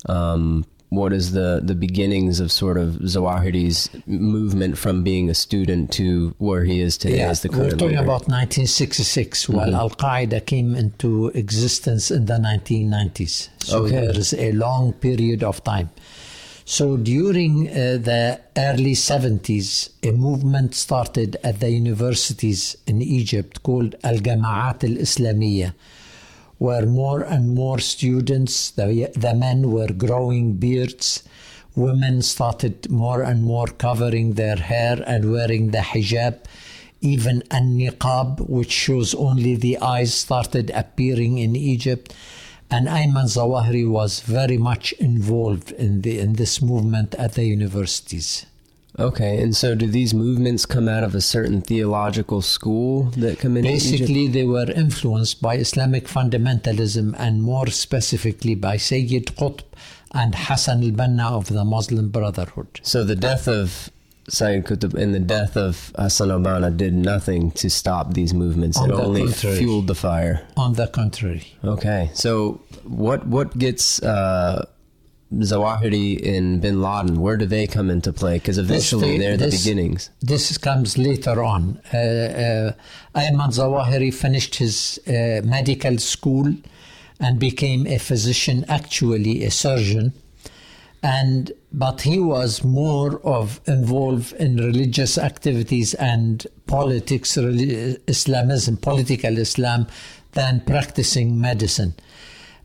Um, 0.06 0.64
what 0.90 1.12
is 1.12 1.32
the, 1.32 1.60
the 1.62 1.74
beginnings 1.74 2.40
of 2.40 2.52
sort 2.52 2.76
of 2.76 2.94
Zawahiri's 2.94 3.90
movement 4.06 4.78
from 4.78 5.02
being 5.02 5.28
a 5.28 5.34
student 5.34 5.92
to 5.92 6.34
where 6.38 6.64
he 6.64 6.80
is 6.80 6.96
today 6.96 7.20
as 7.20 7.42
the 7.42 7.48
we're 7.48 7.70
talking 7.70 7.88
leader? 7.88 8.02
about 8.02 8.28
1966, 8.28 9.48
while 9.48 9.74
Al 9.74 9.90
Qaeda 9.90 10.46
came 10.46 10.74
into 10.74 11.28
existence 11.28 12.10
in 12.10 12.26
the 12.26 12.34
1990s. 12.34 13.48
So 13.58 13.88
there 13.88 14.16
is 14.16 14.32
a 14.34 14.52
long 14.52 14.92
period 14.92 15.42
of 15.42 15.62
time. 15.64 15.90
So 16.68 16.96
during 16.96 17.68
uh, 17.68 17.98
the 18.02 18.40
early 18.56 18.94
70s, 18.94 19.90
a 20.02 20.10
movement 20.10 20.74
started 20.74 21.36
at 21.44 21.60
the 21.60 21.70
universities 21.70 22.76
in 22.88 23.02
Egypt 23.02 23.62
called 23.62 23.94
Al 24.02 24.16
Jama'at 24.16 24.82
Al 24.82 24.96
Islamiyah, 24.96 25.74
where 26.58 26.86
more 26.86 27.22
and 27.22 27.54
more 27.54 27.78
students, 27.78 28.70
the, 28.70 29.10
the 29.14 29.34
men 29.34 29.70
were 29.70 29.88
growing 29.88 30.54
beards, 30.54 31.22
women 31.74 32.22
started 32.22 32.90
more 32.90 33.22
and 33.22 33.44
more 33.44 33.66
covering 33.66 34.34
their 34.34 34.56
hair 34.56 35.02
and 35.06 35.30
wearing 35.30 35.70
the 35.70 35.78
hijab. 35.78 36.38
Even 37.02 37.42
a 37.50 37.56
niqab, 37.56 38.48
which 38.48 38.72
shows 38.72 39.14
only 39.14 39.54
the 39.54 39.78
eyes, 39.78 40.14
started 40.14 40.70
appearing 40.70 41.38
in 41.38 41.54
Egypt. 41.54 42.14
And 42.70 42.88
Ayman 42.88 43.26
Zawahiri 43.26 43.88
was 43.88 44.20
very 44.20 44.56
much 44.56 44.92
involved 44.94 45.72
in, 45.72 46.00
the, 46.00 46.18
in 46.18 46.32
this 46.32 46.62
movement 46.62 47.14
at 47.16 47.34
the 47.34 47.44
universities. 47.44 48.46
Okay, 48.98 49.42
and 49.42 49.54
so 49.54 49.74
do 49.74 49.86
these 49.86 50.14
movements 50.14 50.64
come 50.64 50.88
out 50.88 51.04
of 51.04 51.14
a 51.14 51.20
certain 51.20 51.60
theological 51.60 52.40
school 52.40 53.04
that 53.16 53.38
come 53.38 53.58
Egypt? 53.58 53.72
Basically, 53.74 54.26
they 54.26 54.44
were 54.44 54.70
influenced 54.70 55.42
by 55.42 55.56
Islamic 55.56 56.06
fundamentalism 56.06 57.14
and 57.18 57.42
more 57.42 57.66
specifically 57.66 58.54
by 58.54 58.78
Sayyid 58.78 59.26
Qutb 59.36 59.60
and 60.12 60.34
Hassan 60.34 60.82
al 60.82 60.90
Banna 60.90 61.30
of 61.32 61.48
the 61.48 61.64
Muslim 61.64 62.08
Brotherhood. 62.08 62.80
So 62.82 63.04
the 63.04 63.16
death 63.16 63.46
of 63.48 63.90
Sayyid 64.28 64.64
Qutb 64.64 64.94
and 64.94 65.14
the 65.14 65.20
death 65.20 65.56
of 65.56 65.92
Hassan 65.96 66.30
al-Banna 66.30 66.76
did 66.76 66.94
nothing 66.94 67.50
to 67.52 67.70
stop 67.70 68.14
these 68.14 68.34
movements. 68.34 68.76
On 68.78 68.90
it 68.90 68.96
the 68.96 69.02
only 69.02 69.24
contrary. 69.24 69.58
fueled 69.58 69.86
the 69.86 69.94
fire. 69.94 70.42
On 70.56 70.72
the 70.72 70.88
contrary, 70.88 71.46
Okay, 71.64 72.10
so 72.14 72.60
what 72.84 73.26
what 73.26 73.56
gets 73.58 74.02
uh, 74.02 74.66
Zawahiri 75.34 76.36
and 76.36 76.60
Bin 76.60 76.80
Laden? 76.80 77.20
Where 77.20 77.36
do 77.36 77.46
they 77.46 77.66
come 77.66 77.90
into 77.90 78.12
play? 78.12 78.34
Because 78.38 78.58
eventually 78.58 79.18
This- 79.18 79.18
they're 79.18 79.36
the 79.36 79.56
beginnings. 79.56 80.10
This 80.20 80.56
comes 80.58 80.96
later 80.96 81.42
on. 81.42 81.80
Uh, 81.92 81.96
uh, 81.96 82.72
Ayman 83.14 83.52
Zawahiri 83.52 84.14
finished 84.14 84.56
his 84.56 85.00
uh, 85.08 85.40
medical 85.44 85.98
school 85.98 86.54
and 87.18 87.38
became 87.38 87.86
a 87.86 87.98
physician, 87.98 88.64
actually 88.68 89.44
a 89.44 89.50
surgeon. 89.50 90.12
And 91.02 91.52
but 91.72 92.02
he 92.02 92.18
was 92.18 92.64
more 92.64 93.20
of 93.22 93.60
involved 93.66 94.32
in 94.34 94.56
religious 94.56 95.18
activities 95.18 95.94
and 95.94 96.46
politics, 96.66 97.36
Islamism, 97.36 98.76
political 98.78 99.38
Islam, 99.38 99.86
than 100.32 100.60
practicing 100.66 101.40
medicine. 101.40 101.94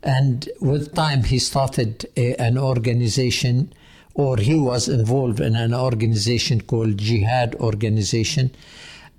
And 0.02 0.48
with 0.60 0.94
time, 0.94 1.24
he 1.24 1.38
started 1.38 2.06
a, 2.16 2.34
an 2.36 2.58
organization, 2.58 3.72
or 4.14 4.36
he 4.36 4.54
was 4.54 4.88
involved 4.88 5.40
in 5.40 5.54
an 5.54 5.72
organization 5.72 6.60
called 6.62 6.98
Jihad 6.98 7.54
Organization. 7.56 8.50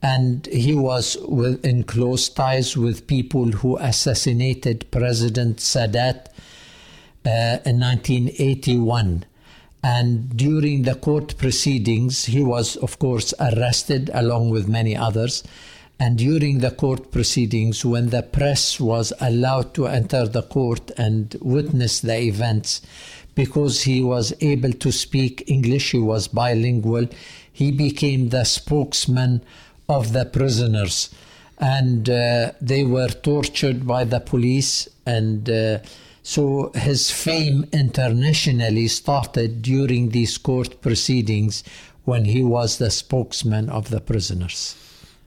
And 0.02 0.46
he 0.48 0.76
was 0.76 1.18
with, 1.22 1.66
in 1.66 1.84
close 1.84 2.28
ties 2.28 2.76
with 2.76 3.08
people 3.08 3.46
who 3.46 3.78
assassinated 3.78 4.92
President 4.92 5.58
Sadat 5.58 6.28
uh, 7.26 7.64
in 7.66 7.80
1981. 7.80 9.24
And 9.82 10.36
during 10.36 10.84
the 10.84 10.96
court 10.96 11.38
proceedings, 11.38 12.26
he 12.26 12.42
was, 12.42 12.76
of 12.78 13.00
course, 13.00 13.34
arrested 13.40 14.10
along 14.14 14.50
with 14.50 14.68
many 14.68 14.96
others. 14.96 15.44
And 16.04 16.18
during 16.18 16.60
the 16.60 16.72
court 16.72 17.12
proceedings, 17.12 17.86
when 17.86 18.10
the 18.10 18.24
press 18.24 18.78
was 18.78 19.14
allowed 19.22 19.74
to 19.76 19.88
enter 19.88 20.28
the 20.28 20.42
court 20.42 20.92
and 20.98 21.34
witness 21.40 22.02
the 22.02 22.20
events, 22.24 22.82
because 23.36 23.84
he 23.84 24.04
was 24.04 24.34
able 24.42 24.74
to 24.74 24.92
speak 24.92 25.46
English, 25.48 25.92
he 25.92 26.00
was 26.00 26.28
bilingual, 26.28 27.08
he 27.54 27.72
became 27.72 28.30
the 28.30 28.44
spokesman 28.44 29.46
of 29.88 30.12
the 30.12 30.26
prisoners. 30.26 31.10
And 31.58 32.10
uh, 32.10 32.52
they 32.60 32.84
were 32.84 33.08
tortured 33.08 33.88
by 33.88 34.04
the 34.04 34.20
police. 34.20 34.90
And 35.06 35.50
uh, 35.50 35.78
so 36.22 36.74
his 36.76 37.12
fame 37.12 37.70
internationally 37.72 38.90
started 38.90 39.62
during 39.62 40.10
these 40.10 40.38
court 40.38 40.82
proceedings 40.82 41.64
when 42.04 42.26
he 42.26 42.44
was 42.44 42.78
the 42.78 42.92
spokesman 42.92 43.70
of 43.70 43.90
the 43.90 44.02
prisoners. 44.02 44.76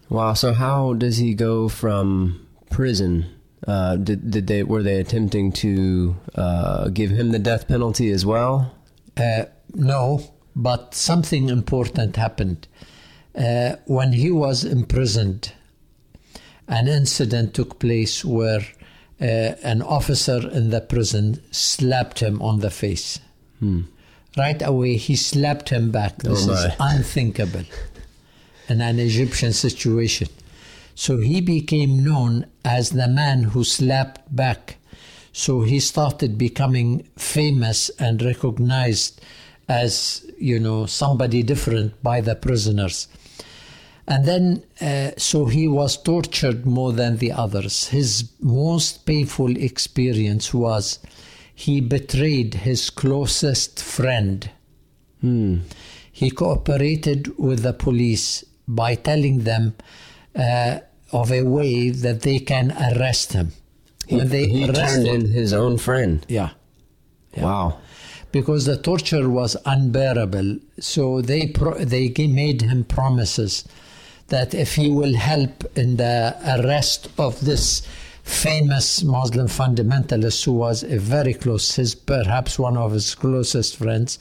Wow. 0.09 0.35
So 0.35 0.53
how 0.53 0.95
does 0.95 1.17
he 1.19 1.35
go 1.35 1.69
from 1.69 2.47
prison? 2.71 3.27
Uh, 3.67 3.97
did 3.97 4.31
did 4.31 4.47
they 4.47 4.63
were 4.63 4.83
they 4.83 5.01
attempting 5.01 5.51
to 5.53 6.17
uh, 6.35 6.89
give 6.89 7.11
him 7.11 7.33
the 7.33 7.39
death 7.39 7.67
penalty 7.67 8.11
as 8.11 8.25
well? 8.25 8.73
Uh, 9.17 9.45
no, 9.75 10.21
but 10.55 10.95
something 10.95 11.49
important 11.49 12.17
happened. 12.17 12.69
Uh, 13.35 13.77
when 13.87 14.13
he 14.13 14.31
was 14.31 14.65
imprisoned, 14.65 15.53
an 16.69 16.87
incident 16.89 17.55
took 17.55 17.79
place 17.79 18.25
where 18.25 18.61
uh, 19.21 19.25
an 19.65 19.83
officer 19.83 20.49
in 20.51 20.71
the 20.71 20.81
prison 20.81 21.43
slapped 21.51 22.21
him 22.21 22.41
on 22.41 22.61
the 22.61 22.71
face. 22.71 23.19
Right 24.39 24.63
away, 24.63 24.97
he 24.97 25.17
slapped 25.17 25.71
him 25.71 25.91
back. 25.91 26.19
This 26.19 26.47
Oh, 26.47 26.53
is 26.53 26.73
unthinkable 26.79 27.65
in 28.69 28.81
an 28.81 28.99
Egyptian 28.99 29.53
situation. 29.53 30.29
So 30.95 31.19
he 31.19 31.41
became 31.41 32.03
known 32.03 32.47
as 32.65 32.91
the 32.91 33.09
man 33.09 33.43
who 33.43 33.65
slapped 33.65 34.35
back. 34.35 34.79
So 35.33 35.63
he 35.63 35.81
started 35.81 36.39
becoming 36.39 37.07
famous 37.17 37.91
and 37.99 38.23
recognized 38.23 39.21
as, 39.69 40.25
you 40.39 40.59
know, 40.59 40.87
somebody 40.87 41.43
different 41.43 42.03
by 42.03 42.21
the 42.23 42.35
prisoners. 42.35 43.09
And 44.09 44.25
then, 44.25 44.63
uh, 44.81 45.11
so 45.19 45.47
he 45.47 45.67
was 45.69 46.01
tortured 46.01 46.65
more 46.65 46.93
than 46.93 47.17
the 47.17 47.33
others. 47.33 47.89
His 47.89 48.31
most 48.41 49.05
painful 49.05 49.57
experience 49.57 50.55
was 50.55 51.01
he 51.55 51.81
betrayed 51.81 52.55
his 52.55 52.89
closest 52.89 53.83
friend. 53.83 54.49
He 56.13 56.31
cooperated 56.31 57.37
with 57.39 57.63
the 57.63 57.73
police 57.73 58.45
by 58.69 58.95
telling 58.95 59.45
them 59.45 59.75
uh, 60.35 60.81
of 61.13 61.31
a 61.33 61.43
way 61.43 61.91
that 61.91 62.23
they 62.23 62.39
can 62.39 62.73
arrest 62.73 63.33
him. 63.33 63.53
He, 64.07 64.17
when 64.17 64.29
they 64.29 64.47
he 64.47 64.67
turned 64.67 65.07
in 65.07 65.31
his 65.33 65.53
own 65.53 65.79
friend. 65.79 66.25
yeah, 66.29 66.51
Wow. 67.37 67.79
because 68.33 68.65
the 68.65 68.77
torture 68.77 69.29
was 69.29 69.57
unbearable. 69.65 70.59
So 70.81 71.21
they 71.23 71.49
pro- 71.49 71.85
they 71.85 72.09
made 72.29 72.63
him 72.63 72.85
promises 72.85 73.65
that 74.29 74.55
if 74.55 74.75
he 74.75 74.91
will 74.91 75.15
help 75.15 75.65
in 75.77 75.97
the 75.97 76.37
arrest 76.45 77.09
of 77.19 77.41
this 77.45 77.83
famous 78.23 79.05
Muslim 79.05 79.47
fundamentalist 79.47 80.45
who 80.45 80.53
was 80.53 80.83
a 80.83 80.99
very 80.99 81.35
close, 81.35 81.77
his 81.77 81.95
perhaps 81.95 82.59
one 82.59 82.77
of 82.77 82.93
his 82.93 83.15
closest 83.15 83.77
friends. 83.77 84.19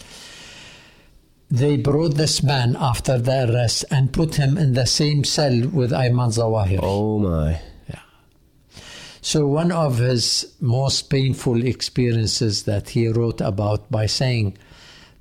They 1.49 1.77
brought 1.77 2.15
this 2.15 2.41
man 2.41 2.75
after 2.79 3.17
the 3.17 3.49
arrest 3.49 3.85
and 3.91 4.11
put 4.11 4.35
him 4.35 4.57
in 4.57 4.73
the 4.73 4.85
same 4.85 5.23
cell 5.23 5.67
with 5.67 5.91
Ayman 5.91 6.33
Zawahiri. 6.33 6.79
Oh 6.81 7.19
my. 7.19 7.61
Yeah. 7.87 7.99
So, 9.21 9.45
one 9.47 9.71
of 9.71 9.99
his 9.99 10.53
most 10.59 11.09
painful 11.09 11.63
experiences 11.65 12.63
that 12.63 12.89
he 12.89 13.07
wrote 13.07 13.41
about 13.41 13.89
by 13.91 14.07
saying 14.07 14.57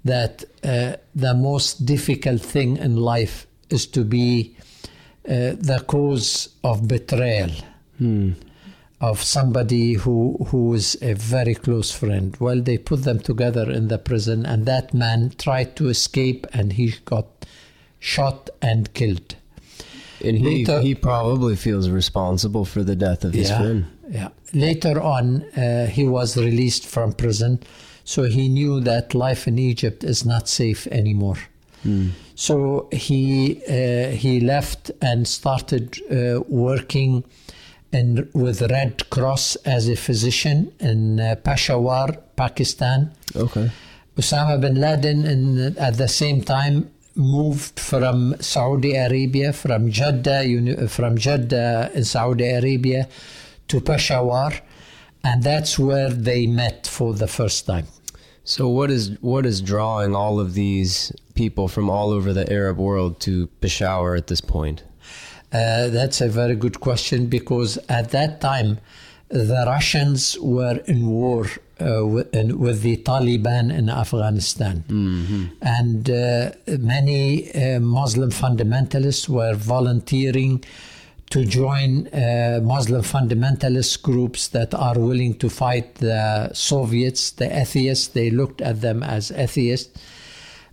that 0.04 0.44
uh, 0.62 0.96
the 1.14 1.34
most 1.34 1.84
difficult 1.86 2.40
thing 2.40 2.78
in 2.78 2.96
life 2.96 3.46
is 3.70 3.86
to 3.88 4.04
be 4.04 4.56
uh, 5.26 5.56
the 5.58 5.82
cause 5.86 6.50
of 6.62 6.86
betrayal 6.88 7.50
of 9.10 9.22
somebody 9.22 9.94
who, 10.02 10.16
who 10.48 10.62
is 10.74 10.96
a 11.02 11.14
very 11.14 11.54
close 11.54 11.90
friend. 11.90 12.36
Well, 12.40 12.60
they 12.68 12.78
put 12.78 13.00
them 13.04 13.18
together 13.30 13.70
in 13.70 13.88
the 13.88 13.98
prison, 13.98 14.46
and 14.46 14.66
that 14.66 14.94
man 14.94 15.32
tried 15.36 15.76
to 15.76 15.88
escape 15.88 16.46
and 16.52 16.72
he 16.72 16.86
got 17.04 17.26
shot 17.98 18.50
and 18.62 18.92
killed. 18.94 19.36
And 20.24 20.38
he, 20.38 20.44
Later- 20.64 20.80
he 20.80 20.94
probably 20.94 21.56
feels 21.56 21.90
responsible 21.90 22.64
for 22.64 22.82
the 22.82 22.96
death 22.96 23.24
of 23.24 23.34
his 23.34 23.50
friend. 23.50 23.86
Yeah. 24.08 24.28
Later 24.52 25.00
on, 25.00 25.42
uh, 25.56 25.86
he 25.86 26.04
was 26.18 26.36
released 26.36 26.86
from 26.86 27.12
prison, 27.12 27.58
so 28.04 28.22
he 28.24 28.48
knew 28.48 28.80
that 28.80 29.14
life 29.14 29.42
in 29.50 29.58
Egypt 29.58 30.04
is 30.04 30.24
not 30.24 30.48
safe 30.48 30.86
anymore. 31.00 31.38
So 32.34 32.88
he 32.92 33.60
uh, 33.68 34.08
he 34.22 34.40
left 34.40 34.90
and 35.02 35.28
started 35.28 35.84
uh, 36.10 36.40
working 36.48 37.24
in, 37.94 38.28
with 38.34 38.60
Red 38.62 39.08
Cross 39.10 39.56
as 39.64 39.88
a 39.88 39.96
physician 39.96 40.72
in 40.80 41.20
uh, 41.20 41.36
Peshawar, 41.36 42.12
Pakistan. 42.36 43.12
Okay. 43.34 43.70
Osama 44.16 44.60
bin 44.60 44.80
Laden, 44.80 45.24
in, 45.24 45.78
at 45.78 45.96
the 45.96 46.08
same 46.08 46.42
time, 46.42 46.90
moved 47.16 47.78
from 47.78 48.34
Saudi 48.40 48.96
Arabia, 48.96 49.52
from 49.52 49.90
Jeddah, 49.90 50.88
from 50.88 51.16
Jeddah 51.16 51.90
in 51.94 52.04
Saudi 52.04 52.50
Arabia, 52.50 53.08
to 53.68 53.80
Peshawar, 53.80 54.52
and 55.22 55.42
that's 55.42 55.78
where 55.78 56.10
they 56.10 56.46
met 56.46 56.86
for 56.86 57.14
the 57.14 57.28
first 57.28 57.66
time. 57.66 57.86
So 58.44 58.68
what 58.68 58.90
is 58.90 59.16
what 59.22 59.46
is 59.46 59.62
drawing 59.62 60.14
all 60.14 60.38
of 60.38 60.52
these 60.52 61.12
people 61.34 61.66
from 61.66 61.88
all 61.88 62.10
over 62.10 62.32
the 62.32 62.52
Arab 62.52 62.76
world 62.78 63.20
to 63.20 63.46
Peshawar 63.62 64.16
at 64.16 64.26
this 64.26 64.42
point? 64.42 64.82
Uh, 65.54 65.88
that's 65.88 66.20
a 66.20 66.28
very 66.28 66.56
good 66.56 66.80
question 66.80 67.26
because 67.26 67.78
at 67.88 68.10
that 68.10 68.40
time 68.40 68.78
the 69.28 69.64
Russians 69.66 70.36
were 70.40 70.78
in 70.86 71.06
war 71.06 71.46
uh, 71.80 72.04
with, 72.06 72.34
in, 72.34 72.58
with 72.58 72.82
the 72.82 72.96
Taliban 72.98 73.72
in 73.72 73.88
Afghanistan. 73.88 74.84
And 75.62 76.10
uh, 76.10 76.50
many 76.78 77.52
uh, 77.52 77.80
Muslim 77.80 78.30
fundamentalists 78.30 79.28
were 79.28 79.54
volunteering 79.54 80.64
to 81.30 81.44
join 81.44 82.06
uh, 82.08 82.60
Muslim 82.62 83.02
fundamentalist 83.02 84.02
groups 84.02 84.48
that 84.48 84.74
are 84.74 84.98
willing 84.98 85.34
to 85.38 85.48
fight 85.48 85.96
the 85.96 86.50
Soviets, 86.52 87.30
the 87.32 87.48
atheists. 87.58 88.08
They 88.08 88.30
looked 88.30 88.60
at 88.60 88.80
them 88.80 89.02
as 89.02 89.30
atheists. 89.32 89.98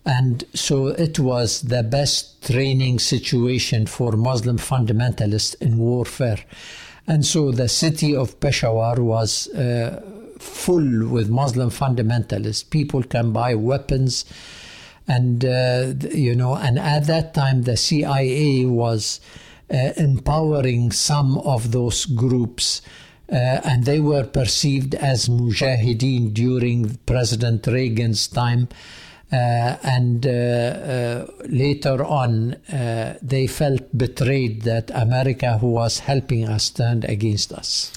And 0.05 0.43
so 0.53 0.88
it 0.88 1.20
was 1.20 1.62
the 1.62 1.84
best 1.84 2.46
training 2.46 3.00
situation 3.00 3.86
for 3.86 4.13
Muslim 4.13 4.58
fundamentalists 4.58 5.55
in 5.62 5.77
warfare. 5.77 6.39
And 7.08 7.25
so 7.25 7.51
the 7.51 7.67
city 7.67 8.15
of 8.15 8.39
Peshawar 8.39 9.01
was 9.01 9.48
uh, 9.50 10.01
full 10.39 11.08
with 11.08 11.29
Muslim 11.29 11.70
fundamentalists. 11.70 12.67
People 12.70 13.03
can 13.03 13.31
buy 13.31 13.53
weapons. 13.55 14.25
And, 15.08 15.46
uh, 15.46 15.93
you 16.12 16.36
know, 16.36 16.55
and 16.55 16.79
at 16.79 17.05
that 17.08 17.34
time 17.34 17.63
the 17.63 17.77
CIA 17.77 18.65
was 18.65 19.20
uh, 19.72 19.93
empowering 19.98 20.91
some 20.91 21.38
of 21.39 21.72
those 21.72 22.05
groups. 22.05 22.81
Uh, 23.31 23.62
and 23.63 23.86
they 23.86 24.00
were 24.00 24.25
perceived 24.25 24.96
as 24.96 25.29
mujahideen 25.29 26.34
during 26.34 26.98
President 27.05 27.65
Reagan's 27.67 28.27
time. 28.27 28.67
Uh, 29.31 29.77
and 29.83 30.27
uh, 30.27 30.29
uh, 30.29 31.27
later 31.47 32.03
on, 32.03 32.55
they 33.21 33.47
felt 33.47 33.97
betrayed 33.97 34.63
that 34.63 34.91
America, 34.93 35.57
who 35.57 35.71
was 35.71 36.00
helping 36.00 36.45
us, 36.45 36.69
turned 36.69 37.05
against 37.05 37.53
us. 37.53 37.91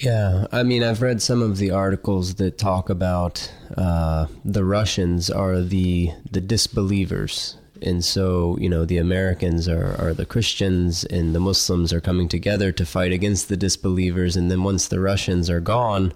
Yeah, 0.00 0.46
I 0.50 0.62
mean, 0.62 0.82
I've 0.82 1.02
read 1.02 1.20
some 1.20 1.42
of 1.42 1.58
the 1.58 1.72
articles 1.72 2.36
that 2.36 2.56
talk 2.56 2.88
about 2.88 3.52
uh, 3.76 4.28
the 4.46 4.64
Russians 4.64 5.28
are 5.28 5.60
the 5.60 6.12
the 6.30 6.40
disbelievers, 6.40 7.58
and 7.82 8.02
so 8.02 8.56
you 8.58 8.70
know 8.70 8.86
the 8.86 8.96
Americans 8.96 9.68
are 9.68 9.94
are 10.00 10.14
the 10.14 10.24
Christians, 10.24 11.04
and 11.04 11.34
the 11.34 11.40
Muslims 11.40 11.92
are 11.92 12.00
coming 12.00 12.28
together 12.30 12.72
to 12.72 12.86
fight 12.86 13.12
against 13.12 13.50
the 13.50 13.58
disbelievers, 13.58 14.36
and 14.36 14.50
then 14.50 14.62
once 14.62 14.88
the 14.88 15.00
Russians 15.00 15.50
are 15.50 15.60
gone, 15.60 16.14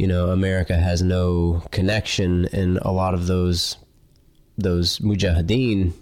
you 0.00 0.06
know, 0.06 0.30
America 0.30 0.76
has 0.76 1.02
no 1.02 1.62
connection, 1.72 2.46
and 2.52 2.78
a 2.78 2.90
lot 2.90 3.12
of 3.12 3.26
those 3.26 3.76
those 4.56 4.98
mujahideen 5.00 5.92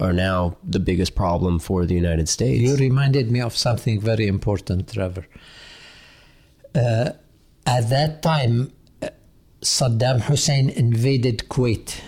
are 0.00 0.12
now 0.12 0.56
the 0.64 0.80
biggest 0.80 1.14
problem 1.14 1.60
for 1.60 1.86
the 1.86 1.94
United 1.94 2.28
States. 2.28 2.60
You 2.60 2.74
reminded 2.76 3.30
me 3.30 3.40
of 3.40 3.56
something 3.56 4.00
very 4.00 4.26
important, 4.26 4.92
Trevor. 4.92 5.26
Uh, 6.74 7.10
at 7.64 7.88
that 7.90 8.22
time, 8.22 8.72
uh, 9.02 9.10
Saddam 9.60 10.20
Hussein 10.22 10.68
invaded 10.70 11.48
Kuwait. 11.48 12.00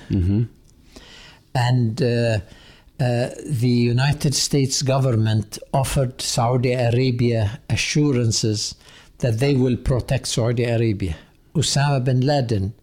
And 1.54 2.02
uh, 2.02 2.06
uh, 2.06 3.30
the 3.46 3.68
United 3.94 4.34
States 4.34 4.82
government 4.82 5.60
offered 5.72 6.20
Saudi 6.20 6.72
Arabia 6.72 7.60
assurances 7.70 8.74
that 9.18 9.38
they 9.38 9.54
will 9.54 9.76
protect 9.76 10.26
Saudi 10.26 10.64
Arabia. 10.64 11.16
Osama 11.56 12.04
bin 12.04 12.20
Laden 12.20 12.74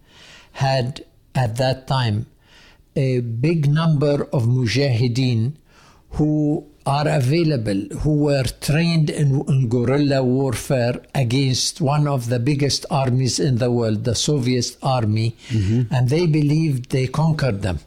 had 0.54 1.06
at 1.36 1.58
that 1.58 1.88
time 1.88 2.26
a 2.96 3.20
big 3.22 3.68
number 3.68 4.26
of 4.34 4.44
mujahideen 4.44 5.54
who 6.12 6.66
are 6.86 7.08
available, 7.08 7.82
who 8.00 8.24
were 8.26 8.44
trained 8.44 9.10
in, 9.10 9.42
in, 9.48 9.70
guerrilla 9.70 10.24
warfare 10.24 11.02
against 11.16 11.80
one 11.82 12.08
of 12.08 12.30
the 12.30 12.40
biggest 12.40 12.86
armies 12.92 13.40
in 13.40 13.58
the 13.58 13.72
world, 13.72 14.04
the 14.04 14.14
Soviet 14.14 14.76
army, 14.84 15.36
mm-hmm. 15.50 15.94
and 15.94 16.10
they 16.10 16.28
believed 16.28 16.92
they 16.92 17.08
conquered 17.08 17.62
them. 17.62 17.80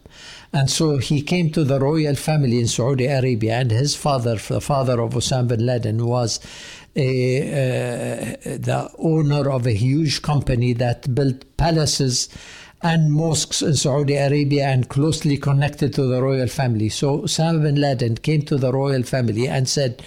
And 0.53 0.71
so 0.71 0.97
he 0.97 1.21
came 1.21 1.51
to 1.51 1.65
the 1.65 1.79
royal 1.79 2.15
family 2.15 2.59
in 2.59 2.69
Saudi 2.69 3.07
Arabia, 3.07 3.57
and 3.57 3.71
his 3.71 3.95
father, 3.95 4.37
the 4.37 4.61
father 4.61 5.01
of 5.01 5.13
Osama 5.13 5.49
bin 5.49 5.67
Laden, 5.67 6.07
was 6.07 6.41
a, 6.97 8.33
uh, 8.33 8.37
the 8.45 8.91
owner 8.99 9.51
of 9.51 9.67
a 9.67 9.73
huge 9.73 10.23
company 10.23 10.73
that 10.75 11.15
built 11.15 11.45
palaces 11.57 12.29
and 12.83 13.13
mosques 13.13 13.63
in 13.63 13.75
Saudi 13.75 14.17
Arabia 14.17 14.67
and 14.67 14.89
closely 14.89 15.37
connected 15.37 15.95
to 15.95 16.07
the 16.07 16.23
royal 16.23 16.47
family. 16.47 16.89
So 16.89 17.21
Osama 17.21 17.63
bin 17.63 17.81
Laden 17.81 18.17
came 18.17 18.43
to 18.43 18.57
the 18.57 18.73
royal 18.73 19.03
family 19.03 19.49
and 19.49 19.69
said, 19.69 20.03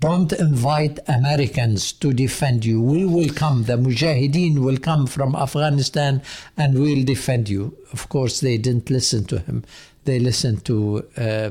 don't 0.00 0.32
invite 0.32 1.00
Americans 1.08 1.92
to 1.94 2.12
defend 2.12 2.64
you. 2.64 2.80
We 2.80 3.04
will 3.04 3.30
come. 3.30 3.64
The 3.64 3.76
Mujahideen 3.76 4.60
will 4.60 4.78
come 4.78 5.08
from 5.08 5.34
Afghanistan 5.34 6.22
and 6.56 6.78
we'll 6.78 7.04
defend 7.04 7.48
you. 7.48 7.76
Of 7.92 8.08
course, 8.08 8.40
they 8.40 8.58
didn't 8.58 8.90
listen 8.90 9.24
to 9.24 9.40
him. 9.40 9.64
They 10.04 10.20
listened 10.20 10.64
to 10.66 11.04
uh, 11.16 11.50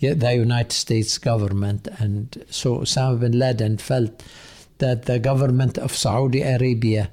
the 0.00 0.34
United 0.34 0.72
States 0.72 1.18
government. 1.18 1.88
And 1.98 2.44
so 2.50 2.78
Osama 2.78 3.20
bin 3.20 3.38
Laden 3.38 3.78
felt 3.78 4.22
that 4.78 5.04
the 5.06 5.18
government 5.18 5.78
of 5.78 5.94
Saudi 5.94 6.42
Arabia 6.42 7.10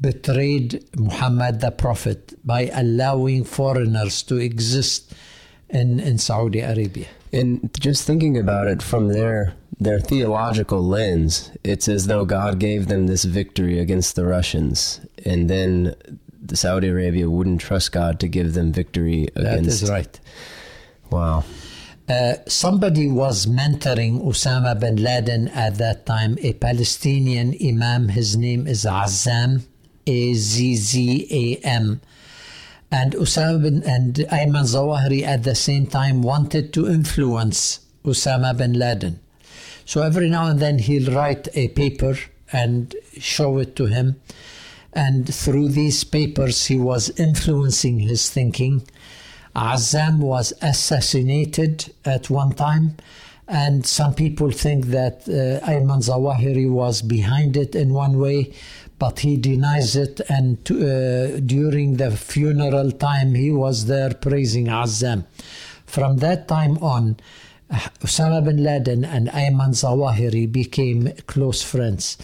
betrayed 0.00 0.84
Muhammad 0.96 1.60
the 1.60 1.70
Prophet 1.70 2.34
by 2.44 2.70
allowing 2.74 3.44
foreigners 3.44 4.22
to 4.24 4.36
exist 4.36 5.14
in, 5.70 5.98
in 6.00 6.18
Saudi 6.18 6.60
Arabia. 6.60 7.06
And 7.32 7.70
just 7.80 8.06
thinking 8.06 8.38
about 8.38 8.68
it 8.68 8.82
from 8.82 9.08
their 9.08 9.54
their 9.78 10.00
theological 10.00 10.82
lens, 10.82 11.50
it's 11.62 11.86
as 11.86 12.06
though 12.06 12.24
God 12.24 12.58
gave 12.58 12.88
them 12.88 13.08
this 13.08 13.24
victory 13.24 13.78
against 13.78 14.16
the 14.16 14.24
Russians, 14.24 15.00
and 15.22 15.50
then 15.50 15.94
the 16.42 16.56
Saudi 16.56 16.88
Arabia 16.88 17.28
wouldn't 17.28 17.60
trust 17.60 17.92
God 17.92 18.18
to 18.20 18.28
give 18.28 18.54
them 18.54 18.72
victory 18.72 19.28
against. 19.34 19.64
That 19.64 19.66
is 19.66 19.90
right. 19.90 20.20
Wow. 21.10 21.44
Uh, 22.08 22.34
somebody 22.46 23.08
was 23.08 23.46
mentoring 23.46 24.22
Osama 24.24 24.78
bin 24.78 24.96
Laden 24.96 25.48
at 25.48 25.76
that 25.78 26.06
time, 26.06 26.38
a 26.40 26.52
Palestinian 26.52 27.52
imam. 27.60 28.08
His 28.08 28.36
name 28.36 28.68
is 28.68 28.84
Azzam, 28.84 29.64
A 30.06 30.34
Z 30.34 30.76
Z 30.76 31.26
A 31.30 31.66
M. 31.66 32.00
And 32.92 33.14
Osama 33.14 33.60
bin 33.60 33.82
and 33.82 34.14
Ayman 34.14 34.66
Zawahiri 34.66 35.22
at 35.22 35.42
the 35.42 35.56
same 35.56 35.88
time 35.88 36.22
wanted 36.22 36.72
to 36.74 36.86
influence 36.86 37.80
Osama 38.04 38.56
bin 38.56 38.74
Laden. 38.74 39.18
So 39.84 40.02
every 40.02 40.30
now 40.30 40.46
and 40.46 40.60
then 40.60 40.78
he'll 40.78 41.12
write 41.12 41.48
a 41.54 41.68
paper 41.68 42.16
and 42.52 42.94
show 43.18 43.58
it 43.58 43.74
to 43.76 43.86
him. 43.86 44.20
And 44.92 45.32
through 45.34 45.70
these 45.70 46.04
papers, 46.04 46.66
he 46.66 46.78
was 46.78 47.10
influencing 47.18 47.98
his 47.98 48.30
thinking. 48.30 48.86
Azzam 49.56 50.18
was 50.18 50.52
assassinated 50.60 51.90
at 52.04 52.28
one 52.28 52.52
time, 52.52 52.96
and 53.48 53.86
some 53.86 54.14
people 54.14 54.50
think 54.50 54.86
that 54.86 55.22
uh, 55.22 55.64
Ayman 55.66 56.02
Zawahiri 56.04 56.70
was 56.70 57.00
behind 57.00 57.56
it 57.56 57.74
in 57.74 57.94
one 57.94 58.18
way, 58.18 58.52
but 58.98 59.20
he 59.20 59.38
denies 59.38 59.96
it. 59.96 60.20
And 60.28 60.58
uh, 60.70 61.40
during 61.40 61.96
the 61.96 62.10
funeral 62.10 62.92
time, 62.92 63.34
he 63.34 63.50
was 63.50 63.86
there 63.86 64.12
praising 64.12 64.66
Azzam. 64.66 65.24
From 65.86 66.18
that 66.18 66.48
time 66.48 66.76
on, 66.78 67.16
Osama 67.70 68.44
bin 68.44 68.62
Laden 68.62 69.04
and 69.04 69.28
Ayman 69.28 69.70
Zawahiri 69.70 70.52
became 70.52 71.12
close 71.26 71.62
friends. 71.62 72.18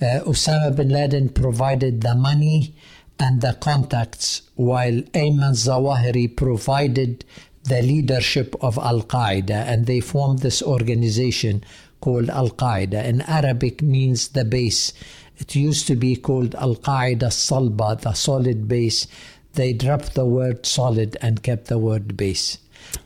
Uh, 0.00 0.20
Osama 0.20 0.74
bin 0.76 0.90
Laden 0.90 1.30
provided 1.30 2.02
the 2.02 2.14
money 2.14 2.74
and 3.20 3.42
the 3.42 3.52
contacts, 3.60 4.42
while 4.54 5.02
Ayman 5.12 5.52
Zawahiri 5.52 6.34
provided 6.34 7.24
the 7.64 7.82
leadership 7.82 8.54
of 8.62 8.78
Al 8.78 9.02
Qaeda, 9.02 9.50
and 9.50 9.84
they 9.84 10.00
formed 10.00 10.38
this 10.38 10.62
organization 10.62 11.62
called 12.00 12.30
Al 12.30 12.48
Qaeda. 12.48 13.04
In 13.04 13.20
Arabic, 13.22 13.82
means 13.82 14.28
the 14.28 14.44
base. 14.44 14.94
It 15.38 15.54
used 15.54 15.86
to 15.88 15.96
be 15.96 16.16
called 16.16 16.54
Al 16.54 16.76
Qaeda 16.76 17.30
Salba, 17.30 18.00
the 18.00 18.14
solid 18.14 18.66
base. 18.66 19.06
They 19.52 19.74
dropped 19.74 20.14
the 20.14 20.24
word 20.24 20.64
solid 20.64 21.18
and 21.20 21.42
kept 21.42 21.66
the 21.66 21.78
word 21.78 22.16
base. 22.16 22.56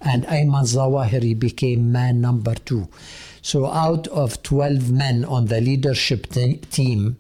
And 0.01 0.25
Ayman 0.27 0.65
Zawahiri 0.65 1.37
became 1.39 1.91
man 1.91 2.21
number 2.21 2.55
two. 2.55 2.89
So, 3.43 3.67
out 3.67 4.07
of 4.09 4.43
12 4.43 4.91
men 4.93 5.25
on 5.25 5.47
the 5.47 5.61
leadership 5.61 6.29
team, 6.31 7.17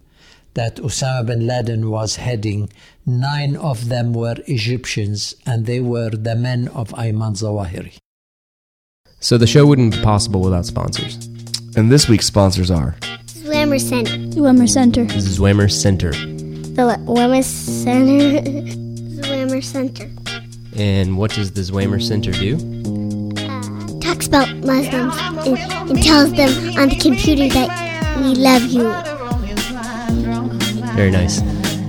that 0.55 0.77
Osama 0.77 1.27
bin 1.27 1.47
Laden 1.47 1.90
was 1.90 2.17
heading, 2.17 2.71
nine 3.05 3.57
of 3.57 3.88
them 3.88 4.12
were 4.12 4.37
Egyptians, 4.47 5.35
and 5.47 5.67
they 5.67 5.81
were 5.81 6.11
the 6.11 6.35
men 6.35 6.69
of 6.69 6.88
Ayman 6.90 7.35
Zawahiri. 7.37 7.97
So 9.21 9.38
the 9.38 9.47
show 9.47 9.67
wouldn't 9.67 9.95
be 9.95 10.03
possible 10.03 10.40
without 10.40 10.67
sponsors. 10.67 11.27
And 11.77 11.90
this 11.90 12.09
week's 12.09 12.27
sponsors 12.27 12.71
are 12.71 12.97
Swimmer 13.27 13.79
Center. 13.79 14.33
Swimmer 14.33 14.67
Center. 14.67 15.05
Zwemer 15.07 15.71
Center. 15.71 16.11
The 16.12 16.81
Swimmer 17.03 17.40
Center. 17.40 18.62
Swimmer 19.25 19.61
Center. 19.62 20.11
And 20.77 21.17
what 21.19 21.31
does 21.33 21.53
the 21.53 21.61
Zwemer 21.62 22.03
Center 22.03 22.33
do? 22.33 22.57
Uh, 23.38 24.01
Talks 24.01 24.27
about 24.27 24.49
Muslims 24.59 25.17
and, 25.47 25.59
and 25.90 26.03
tells 26.03 26.33
them 26.33 26.51
on 26.79 26.88
the 26.90 26.97
computer 27.01 27.49
that 27.49 28.19
we 28.19 28.35
love 28.35 28.62
you. 28.64 29.13
Very 30.95 31.11
nice. 31.11 31.41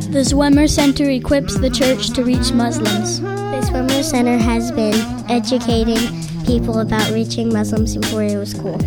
The 0.07 0.25
Swimmer 0.25 0.67
Center 0.67 1.09
equips 1.09 1.59
the 1.59 1.69
church 1.69 2.09
to 2.11 2.23
reach 2.23 2.51
Muslims. 2.53 3.21
The 3.21 3.61
Swimmer 3.61 4.01
Center 4.01 4.37
has 4.37 4.71
been 4.71 4.95
educating 5.29 5.99
people 6.45 6.79
about 6.79 7.11
reaching 7.11 7.53
Muslims 7.53 7.95
before 7.95 8.23
it 8.23 8.37
was 8.37 8.53
cool. 8.55 8.79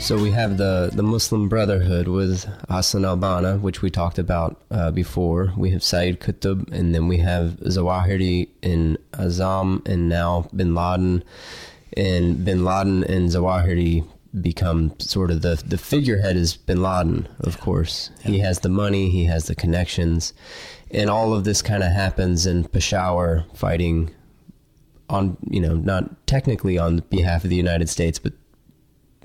So 0.00 0.16
we 0.16 0.30
have 0.30 0.56
the, 0.56 0.90
the 0.92 1.02
Muslim 1.02 1.48
Brotherhood 1.48 2.08
with 2.08 2.44
Hassan 2.68 3.04
al-Banna, 3.04 3.60
which 3.60 3.82
we 3.82 3.90
talked 3.90 4.18
about 4.18 4.60
uh, 4.70 4.90
before. 4.90 5.52
We 5.56 5.70
have 5.70 5.82
Sayyid 5.82 6.20
Qutb, 6.20 6.72
and 6.72 6.94
then 6.94 7.08
we 7.08 7.18
have 7.18 7.56
Zawahiri 7.60 8.48
and 8.62 8.98
Azzam, 9.12 9.86
and 9.86 10.08
now 10.08 10.48
Bin 10.54 10.74
Laden. 10.74 11.22
And 11.96 12.44
Bin 12.44 12.64
Laden 12.64 13.04
and 13.04 13.30
Zawahiri 13.30 14.04
become 14.40 14.92
sort 14.98 15.30
of 15.30 15.42
the 15.42 15.62
the 15.66 15.78
figurehead 15.78 16.36
is 16.36 16.56
Bin 16.56 16.82
Laden, 16.82 17.28
of 17.40 17.60
course. 17.60 18.10
He 18.22 18.38
has 18.40 18.60
the 18.60 18.68
money, 18.68 19.10
he 19.10 19.24
has 19.24 19.46
the 19.46 19.54
connections, 19.54 20.32
and 20.90 21.08
all 21.10 21.32
of 21.34 21.44
this 21.44 21.62
kind 21.62 21.82
of 21.82 21.92
happens 21.92 22.46
in 22.46 22.64
Peshawar, 22.64 23.44
fighting 23.54 24.10
on 25.08 25.36
you 25.48 25.60
know 25.60 25.74
not 25.74 26.26
technically 26.26 26.78
on 26.78 26.98
behalf 27.10 27.44
of 27.44 27.50
the 27.50 27.56
United 27.56 27.88
States, 27.88 28.18
but 28.18 28.32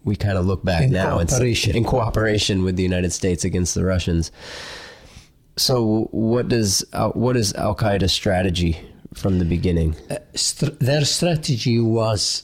we 0.03 0.15
kind 0.15 0.37
of 0.37 0.45
look 0.45 0.63
back 0.63 0.83
In 0.83 0.91
now 0.91 1.19
and 1.19 1.29
cooperation. 1.29 1.75
in 1.75 1.83
cooperation 1.83 2.63
with 2.63 2.75
the 2.75 2.83
United 2.83 3.11
States 3.11 3.43
against 3.43 3.75
the 3.75 3.83
Russians. 3.85 4.31
So, 5.57 6.07
what 6.11 6.47
does 6.47 6.83
what 7.13 7.35
is 7.37 7.53
Al 7.55 7.75
Qaeda's 7.75 8.13
strategy 8.13 8.79
from 9.13 9.39
the 9.39 9.45
beginning? 9.45 9.95
Uh, 10.09 10.15
Str- 10.33 10.71
their 10.79 11.03
strategy 11.05 11.79
was 11.79 12.43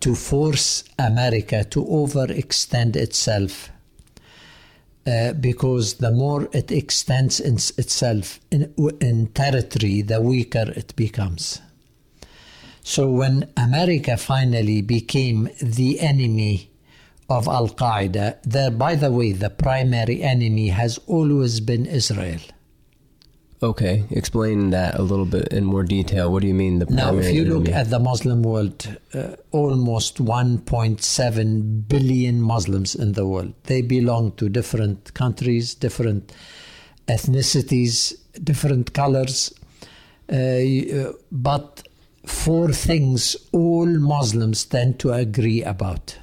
to 0.00 0.14
force 0.14 0.84
America 0.98 1.64
to 1.64 1.84
overextend 1.84 2.96
itself. 2.96 3.70
Uh, 5.06 5.32
because 5.32 5.94
the 5.94 6.10
more 6.10 6.48
it 6.52 6.70
extends 6.70 7.40
in 7.40 7.54
itself 7.54 8.40
in, 8.50 8.74
in 9.00 9.26
territory, 9.28 10.02
the 10.02 10.20
weaker 10.20 10.70
it 10.76 10.94
becomes. 10.96 11.62
So 12.82 13.10
when 13.10 13.50
America 13.56 14.16
finally 14.16 14.82
became 14.82 15.48
the 15.62 16.00
enemy 16.00 16.70
of 17.30 17.48
Al 17.48 17.68
Qaeda, 17.68 18.38
there, 18.44 18.70
by 18.70 18.94
the 18.94 19.10
way, 19.10 19.32
the 19.32 19.50
primary 19.50 20.22
enemy 20.22 20.68
has 20.68 20.98
always 21.06 21.60
been 21.60 21.86
Israel. 21.86 22.40
Okay, 23.60 24.04
explain 24.10 24.70
that 24.70 24.94
a 24.94 25.02
little 25.02 25.24
bit 25.24 25.48
in 25.48 25.64
more 25.64 25.82
detail. 25.82 26.30
What 26.32 26.42
do 26.42 26.48
you 26.48 26.54
mean 26.54 26.78
the 26.78 26.86
Now, 26.86 27.16
if 27.16 27.34
you 27.34 27.44
look 27.44 27.68
at 27.68 27.90
the 27.90 27.98
Muslim 27.98 28.44
world, 28.44 28.96
uh, 29.12 29.34
almost 29.50 30.18
1.7 30.18 31.88
billion 31.88 32.40
Muslims 32.40 32.94
in 32.94 33.12
the 33.14 33.26
world. 33.26 33.54
They 33.64 33.82
belong 33.82 34.32
to 34.32 34.48
different 34.48 35.12
countries, 35.14 35.74
different 35.74 36.32
ethnicities, 37.08 38.14
different 38.44 38.92
colors. 38.92 39.52
Uh, 40.30 41.12
but 41.32 41.82
four 42.26 42.72
things 42.72 43.34
all 43.50 43.86
Muslims 43.86 44.64
tend 44.66 45.00
to 45.00 45.12
agree 45.12 45.64
about. 45.64 46.16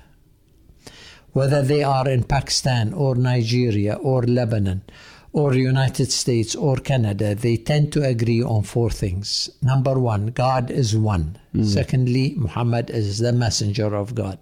Whether 1.34 1.62
they 1.64 1.84
are 1.84 2.08
in 2.08 2.24
Pakistan 2.24 2.94
or 2.94 3.16
Nigeria 3.16 3.96
or 3.96 4.22
Lebanon 4.24 4.84
or 5.36 5.54
United 5.54 6.10
States 6.14 6.56
or 6.56 6.78
Canada, 6.78 7.36
they 7.36 7.58
tend 7.58 7.92
to 7.92 8.02
agree 8.02 8.42
on 8.42 8.64
four 8.64 8.90
things. 8.90 9.50
Number 9.62 10.00
one, 10.00 10.28
God 10.28 10.72
is 10.72 10.96
one. 10.96 11.38
Hmm. 11.52 11.66
Secondly, 11.66 12.36
Muhammad 12.38 12.90
is 12.90 13.20
the 13.20 13.34
messenger 13.34 13.94
of 13.94 14.16
God. 14.16 14.40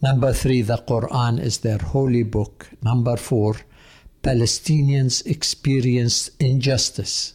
Number 0.00 0.32
three, 0.32 0.62
the 0.62 0.76
Quran 0.76 1.40
is 1.40 1.58
their 1.58 1.78
holy 1.78 2.22
book. 2.22 2.68
Number 2.84 3.16
four, 3.16 3.56
Palestinians 4.22 5.26
experienced 5.26 6.30
injustice, 6.38 7.34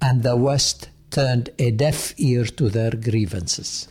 and 0.00 0.22
the 0.22 0.36
West 0.36 0.88
turned 1.10 1.50
a 1.58 1.70
deaf 1.70 2.14
ear 2.16 2.46
to 2.46 2.70
their 2.70 2.92
grievances. 2.92 3.88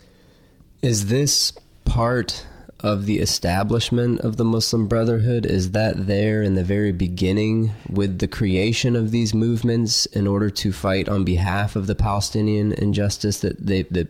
Is 0.81 1.09
this 1.09 1.53
part 1.85 2.43
of 2.83 3.05
the 3.05 3.19
establishment 3.19 4.19
of 4.21 4.37
the 4.37 4.45
Muslim 4.45 4.87
Brotherhood? 4.87 5.45
Is 5.45 5.71
that 5.71 6.05
there 6.05 6.43
in 6.43 6.55
the 6.55 6.63
very 6.63 6.91
beginning 6.91 7.71
with 7.89 8.19
the 8.19 8.27
creation 8.27 8.95
of 8.95 9.11
these 9.11 9.33
movements 9.33 10.05
in 10.07 10.27
order 10.27 10.49
to 10.49 10.71
fight 10.71 11.09
on 11.09 11.23
behalf 11.23 11.75
of 11.75 11.87
the 11.87 11.95
Palestinian 11.95 12.73
injustice 12.73 13.39
that 13.39 13.65
they 13.65 13.83
that 13.83 14.09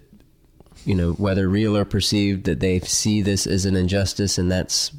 you 0.86 0.95
know 0.95 1.13
whether 1.13 1.47
real 1.47 1.77
or 1.77 1.86
perceived 1.86 2.43
that 2.45 2.59
they 2.59 2.79
see 2.81 3.21
this 3.21 3.47
as 3.47 3.65
an 3.65 3.75
injustice 3.75 4.38
and 4.38 4.51
that's 4.51 4.91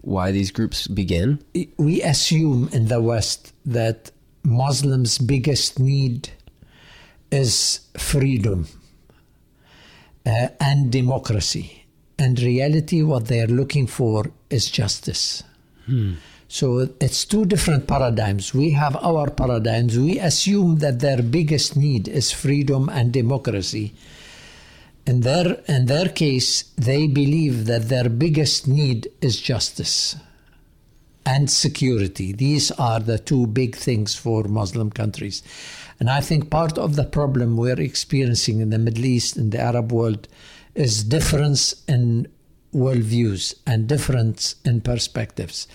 why 0.00 0.30
these 0.30 0.50
groups 0.50 0.86
begin? 0.86 1.42
we 1.76 2.02
assume 2.02 2.68
in 2.72 2.88
the 2.88 3.00
West 3.00 3.52
that 3.64 4.10
Muslims' 4.42 5.16
biggest 5.18 5.78
need 5.78 6.28
is 7.30 7.80
freedom 7.96 8.66
uh, 10.26 10.48
and 10.60 10.92
democracy. 10.92 11.83
In 12.18 12.34
reality, 12.36 13.02
what 13.02 13.26
they 13.26 13.40
are 13.40 13.48
looking 13.48 13.86
for 13.86 14.30
is 14.50 14.70
justice. 14.70 15.42
Hmm. 15.86 16.14
So 16.48 16.88
it's 17.00 17.24
two 17.24 17.44
different 17.44 17.88
paradigms. 17.88 18.54
We 18.54 18.70
have 18.70 18.96
our 18.96 19.30
paradigms. 19.30 19.98
We 19.98 20.20
assume 20.20 20.76
that 20.76 21.00
their 21.00 21.22
biggest 21.22 21.76
need 21.76 22.06
is 22.06 22.30
freedom 22.30 22.88
and 22.88 23.12
democracy. 23.12 23.94
In 25.06 25.20
their, 25.20 25.60
in 25.66 25.86
their 25.86 26.08
case, 26.08 26.62
they 26.76 27.08
believe 27.08 27.66
that 27.66 27.88
their 27.88 28.08
biggest 28.08 28.68
need 28.68 29.08
is 29.20 29.40
justice 29.40 30.16
and 31.26 31.50
security. 31.50 32.32
These 32.32 32.70
are 32.72 33.00
the 33.00 33.18
two 33.18 33.46
big 33.46 33.74
things 33.76 34.14
for 34.14 34.44
Muslim 34.44 34.90
countries. 34.90 35.42
And 35.98 36.10
I 36.10 36.20
think 36.20 36.50
part 36.50 36.78
of 36.78 36.96
the 36.96 37.04
problem 37.04 37.56
we're 37.56 37.80
experiencing 37.80 38.60
in 38.60 38.70
the 38.70 38.78
Middle 38.78 39.04
East 39.04 39.36
and 39.36 39.52
the 39.52 39.60
Arab 39.60 39.92
world 39.92 40.28
is 40.74 41.04
difference 41.04 41.84
in 41.86 42.28
worldviews 42.72 43.54
and 43.66 43.88
difference 43.88 44.56
in 44.64 44.80
perspectives. 44.80 45.68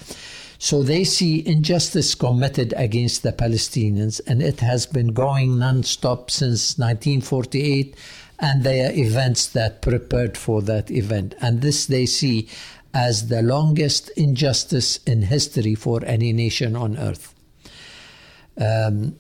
So 0.58 0.84
they 0.84 1.06
see 1.06 1.48
injustice 1.48 2.16
committed 2.16 2.74
against 2.76 3.24
the 3.24 3.32
Palestinians, 3.32 4.20
and 4.28 4.42
it 4.42 4.60
has 4.60 4.86
been 4.86 5.14
going 5.14 5.58
non-stop 5.58 6.30
since 6.30 6.78
1948, 6.78 7.96
and 8.40 8.64
there 8.64 8.90
are 8.90 8.94
events 8.94 9.48
that 9.48 9.82
prepared 9.82 10.38
for 10.38 10.62
that 10.64 10.92
event. 10.92 11.34
And 11.40 11.62
this 11.62 11.86
they 11.86 12.06
see 12.06 12.50
as 12.94 13.30
the 13.30 13.42
longest 13.42 14.10
injustice 14.18 14.98
in 15.06 15.22
history 15.24 15.76
for 15.76 16.04
any 16.06 16.34
nation 16.34 16.76
on 16.76 16.98
earth. 16.98 17.34
Um, 18.58 19.16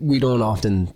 we 0.00 0.18
don't 0.18 0.42
often 0.42 0.92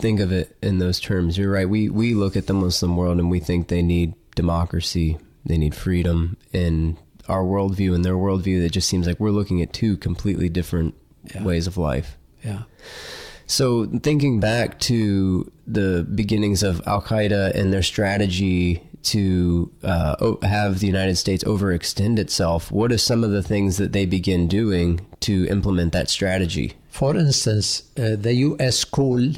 think 0.00 0.20
of 0.20 0.32
it 0.32 0.56
in 0.62 0.78
those 0.78 1.00
terms. 1.00 1.36
You're 1.38 1.50
right. 1.52 1.68
We 1.68 1.88
we 1.88 2.14
look 2.14 2.36
at 2.36 2.46
the 2.46 2.54
Muslim 2.54 2.96
world 2.96 3.18
and 3.18 3.30
we 3.30 3.40
think 3.40 3.68
they 3.68 3.82
need 3.82 4.14
democracy, 4.34 5.18
they 5.44 5.58
need 5.58 5.74
freedom, 5.74 6.36
and 6.52 6.96
our 7.28 7.42
worldview 7.44 7.94
and 7.94 8.04
their 8.04 8.14
worldview. 8.14 8.62
It 8.64 8.72
just 8.72 8.88
seems 8.88 9.06
like 9.06 9.20
we're 9.20 9.30
looking 9.30 9.62
at 9.62 9.72
two 9.72 9.96
completely 9.96 10.48
different 10.48 10.94
Yeah. 11.34 11.42
ways 11.44 11.66
of 11.66 11.76
life. 11.76 12.16
yeah. 12.44 12.62
So, 13.46 13.86
thinking 13.86 14.38
back 14.40 14.78
to 14.80 15.50
the 15.66 16.06
beginnings 16.14 16.62
of 16.62 16.80
Al 16.86 17.02
Qaeda 17.02 17.52
and 17.54 17.72
their 17.72 17.82
strategy 17.82 18.80
to 19.02 19.70
uh, 19.82 20.36
have 20.46 20.78
the 20.78 20.86
United 20.86 21.16
States 21.16 21.42
overextend 21.44 22.18
itself, 22.20 22.70
what 22.70 22.92
are 22.92 22.98
some 22.98 23.24
of 23.24 23.30
the 23.32 23.42
things 23.42 23.76
that 23.78 23.92
they 23.92 24.06
begin 24.06 24.46
doing 24.46 25.00
to 25.20 25.46
implement 25.48 25.92
that 25.92 26.08
strategy? 26.08 26.74
For 26.90 27.16
instance, 27.16 27.82
uh, 27.98 28.14
the 28.16 28.34
U.S. 28.34 28.84
Cole 28.84 29.32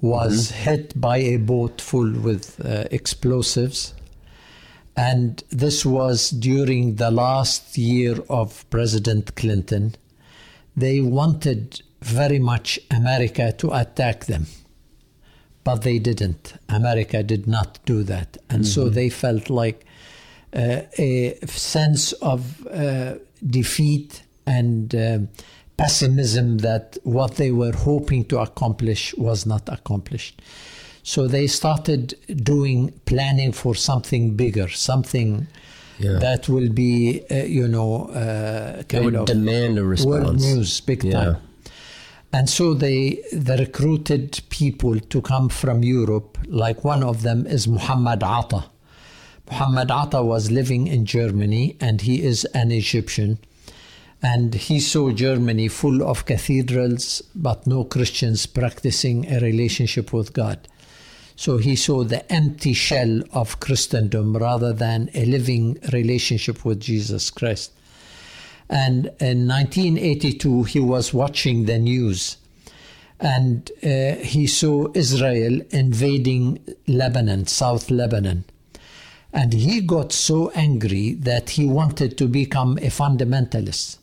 was 0.00 0.50
hit 0.50 0.98
by 1.00 1.18
a 1.18 1.36
boat 1.36 1.80
full 1.80 2.10
with 2.12 2.64
uh, 2.64 2.84
explosives. 2.90 3.94
And 4.96 5.42
this 5.50 5.84
was 5.84 6.30
during 6.30 6.96
the 6.96 7.10
last 7.10 7.76
year 7.78 8.18
of 8.28 8.68
President 8.70 9.34
Clinton. 9.36 9.94
They 10.76 11.00
wanted 11.00 11.82
very 12.00 12.38
much 12.38 12.78
America 12.90 13.52
to 13.58 13.72
attack 13.72 14.26
them, 14.26 14.46
but 15.64 15.82
they 15.82 15.98
didn't. 15.98 16.54
America 16.68 17.22
did 17.22 17.46
not 17.46 17.78
do 17.84 18.02
that. 18.04 18.38
And 18.48 18.66
so 18.66 18.88
they 18.88 19.10
felt 19.10 19.50
like 19.50 19.84
uh, 20.54 20.82
a 20.98 21.38
sense 21.46 22.12
of 22.14 22.66
uh, 22.66 23.14
defeat 23.46 24.22
and 24.46 24.94
um 24.94 25.28
pessimism 25.80 26.58
that 26.58 26.98
what 27.04 27.30
they 27.40 27.50
were 27.50 27.72
hoping 27.88 28.22
to 28.26 28.38
accomplish 28.38 29.14
was 29.16 29.46
not 29.46 29.64
accomplished. 29.68 30.34
So 31.02 31.26
they 31.26 31.46
started 31.46 32.14
doing 32.54 32.78
planning 33.10 33.52
for 33.52 33.74
something 33.74 34.22
bigger, 34.42 34.68
something 34.68 35.30
Yeah. 35.98 36.18
that 36.26 36.48
will 36.48 36.70
be, 36.84 37.22
uh, 37.30 37.44
you 37.58 37.66
know, 37.76 37.92
uh, 38.22 38.82
kind 38.92 39.04
would 39.04 39.16
of 39.16 39.26
demand 39.26 39.78
a 39.78 39.84
response. 39.84 40.24
world 40.24 40.40
news, 40.40 40.80
big 40.90 41.02
Yeah. 41.04 41.12
time. 41.18 41.36
And 42.32 42.48
so 42.48 42.74
they, 42.74 43.00
they 43.32 43.56
recruited 43.66 44.40
people 44.50 44.94
to 45.12 45.18
come 45.32 45.48
from 45.48 45.76
Europe. 45.82 46.38
Like 46.64 46.78
one 46.84 47.02
of 47.02 47.16
them 47.26 47.46
is 47.46 47.66
Muhammad 47.76 48.22
Atta. 48.22 48.62
Muhammad 49.50 49.90
Atta 49.90 50.22
was 50.22 50.50
living 50.50 50.86
in 50.86 51.00
Germany 51.06 51.76
and 51.80 52.00
he 52.02 52.22
is 52.22 52.38
an 52.54 52.70
Egyptian. 52.70 53.38
And 54.22 54.54
he 54.54 54.80
saw 54.80 55.10
Germany 55.10 55.68
full 55.68 56.02
of 56.02 56.26
cathedrals, 56.26 57.22
but 57.34 57.66
no 57.66 57.84
Christians 57.84 58.46
practicing 58.46 59.30
a 59.32 59.40
relationship 59.40 60.12
with 60.12 60.32
God. 60.32 60.68
So 61.36 61.56
he 61.56 61.74
saw 61.74 62.04
the 62.04 62.30
empty 62.30 62.74
shell 62.74 63.22
of 63.32 63.60
Christendom 63.60 64.36
rather 64.36 64.74
than 64.74 65.08
a 65.14 65.24
living 65.24 65.78
relationship 65.92 66.66
with 66.66 66.80
Jesus 66.80 67.30
Christ. 67.30 67.72
And 68.68 69.06
in 69.18 69.48
1982, 69.48 70.64
he 70.64 70.80
was 70.80 71.14
watching 71.14 71.64
the 71.64 71.78
news 71.78 72.36
and 73.20 73.70
uh, 73.82 74.14
he 74.16 74.46
saw 74.46 74.88
Israel 74.94 75.60
invading 75.70 76.58
Lebanon, 76.86 77.46
South 77.46 77.90
Lebanon. 77.90 78.44
And 79.32 79.52
he 79.52 79.80
got 79.80 80.12
so 80.12 80.50
angry 80.54 81.12
that 81.14 81.50
he 81.50 81.66
wanted 81.66 82.16
to 82.18 82.26
become 82.26 82.78
a 82.78 82.88
fundamentalist. 82.88 83.98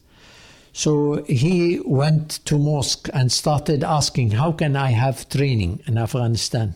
So 0.78 1.24
he 1.24 1.80
went 1.86 2.46
to 2.46 2.60
mosque 2.60 3.10
and 3.12 3.32
started 3.32 3.84
asking, 3.84 4.30
"How 4.42 4.52
can 4.52 4.76
I 4.76 4.92
have 4.92 5.28
training 5.28 5.80
in 5.88 5.98
Afghanistan?" 5.98 6.76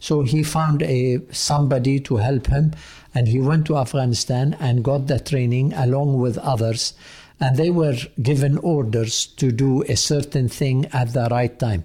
So 0.00 0.22
he 0.22 0.42
found 0.42 0.82
a 0.82 1.20
somebody 1.32 2.00
to 2.08 2.16
help 2.16 2.46
him, 2.46 2.72
and 3.14 3.28
he 3.28 3.38
went 3.38 3.66
to 3.66 3.76
Afghanistan 3.76 4.56
and 4.58 4.82
got 4.82 5.06
the 5.06 5.20
training 5.20 5.74
along 5.74 6.18
with 6.18 6.38
others, 6.38 6.94
and 7.38 7.58
they 7.58 7.70
were 7.70 7.98
given 8.22 8.56
orders 8.56 9.26
to 9.36 9.52
do 9.52 9.82
a 9.82 9.96
certain 9.96 10.48
thing 10.48 10.86
at 10.94 11.12
the 11.12 11.28
right 11.30 11.58
time. 11.58 11.84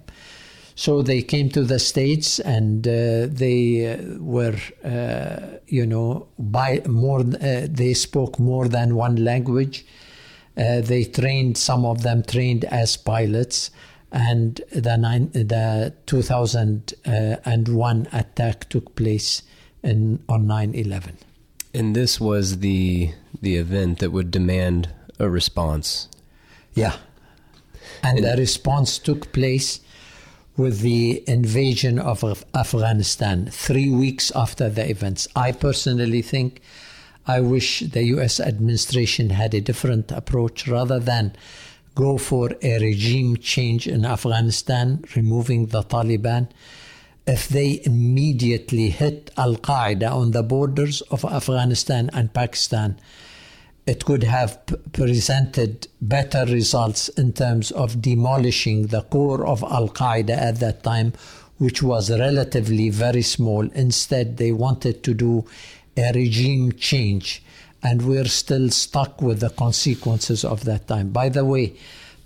So 0.74 1.02
they 1.02 1.20
came 1.20 1.50
to 1.50 1.64
the 1.64 1.78
States 1.78 2.40
and 2.40 2.88
uh, 2.88 3.28
they 3.28 3.92
uh, 3.92 3.98
were, 4.18 4.56
uh, 4.82 5.58
you 5.66 5.84
know, 5.84 6.28
by 6.38 6.80
more, 6.88 7.20
uh, 7.20 7.66
they 7.68 7.92
spoke 7.92 8.38
more 8.38 8.68
than 8.68 8.96
one 8.96 9.16
language. 9.22 9.84
Uh, 10.56 10.80
they 10.80 11.04
trained, 11.04 11.56
some 11.56 11.84
of 11.84 12.02
them 12.02 12.22
trained 12.22 12.64
as 12.66 12.96
pilots. 12.96 13.70
And 14.10 14.60
the, 14.70 14.96
nine, 14.96 15.30
the 15.32 15.94
2001 16.06 18.08
attack 18.12 18.68
took 18.68 18.94
place 18.94 19.42
in, 19.82 20.22
on 20.28 20.46
9 20.46 20.74
11. 20.74 21.16
And 21.74 21.96
this 21.96 22.20
was 22.20 22.58
the 22.58 23.12
the 23.40 23.56
event 23.56 23.98
that 23.98 24.10
would 24.10 24.30
demand 24.30 24.90
a 25.18 25.28
response. 25.28 26.08
Yeah. 26.74 26.96
And 28.02 28.22
the 28.22 28.34
response 28.36 28.98
took 28.98 29.32
place 29.32 29.80
with 30.56 30.80
the 30.80 31.24
invasion 31.26 31.98
of 31.98 32.22
Af- 32.22 32.44
Afghanistan 32.54 33.48
three 33.50 33.90
weeks 33.90 34.30
after 34.34 34.68
the 34.68 34.88
events. 34.88 35.26
I 35.34 35.52
personally 35.52 36.22
think 36.22 36.60
I 37.26 37.40
wish 37.40 37.80
the 37.80 38.02
US 38.16 38.40
administration 38.40 39.30
had 39.30 39.54
a 39.54 39.60
different 39.60 40.10
approach 40.10 40.66
rather 40.66 40.98
than 40.98 41.36
go 41.94 42.18
for 42.18 42.50
a 42.62 42.78
regime 42.80 43.36
change 43.36 43.86
in 43.86 44.04
Afghanistan, 44.04 45.04
removing 45.14 45.66
the 45.66 45.82
Taliban. 45.82 46.48
If 47.26 47.48
they 47.48 47.80
immediately 47.84 48.90
hit 48.90 49.30
Al 49.36 49.56
Qaeda 49.56 50.10
on 50.10 50.32
the 50.32 50.42
borders 50.42 51.00
of 51.02 51.24
Afghanistan 51.24 52.10
and 52.12 52.32
Pakistan, 52.34 52.98
it 53.86 54.04
could 54.04 54.24
have 54.24 54.58
presented 54.92 55.88
better 56.00 56.44
results 56.46 57.08
in 57.10 57.32
terms 57.32 57.70
of 57.72 58.00
demolishing 58.00 58.88
the 58.88 59.02
core 59.02 59.46
of 59.46 59.62
Al 59.62 59.88
Qaeda 59.88 60.30
at 60.30 60.60
that 60.60 60.82
time, 60.82 61.12
which 61.58 61.82
was 61.82 62.10
relatively 62.10 62.90
very 62.90 63.22
small. 63.22 63.68
Instead, 63.74 64.36
they 64.38 64.50
wanted 64.50 65.04
to 65.04 65.14
do 65.14 65.44
a 65.96 66.12
regime 66.12 66.72
change, 66.72 67.42
and 67.82 68.02
we're 68.02 68.28
still 68.28 68.70
stuck 68.70 69.20
with 69.20 69.40
the 69.40 69.50
consequences 69.50 70.44
of 70.44 70.64
that 70.64 70.88
time. 70.88 71.10
By 71.10 71.28
the 71.28 71.44
way, 71.44 71.74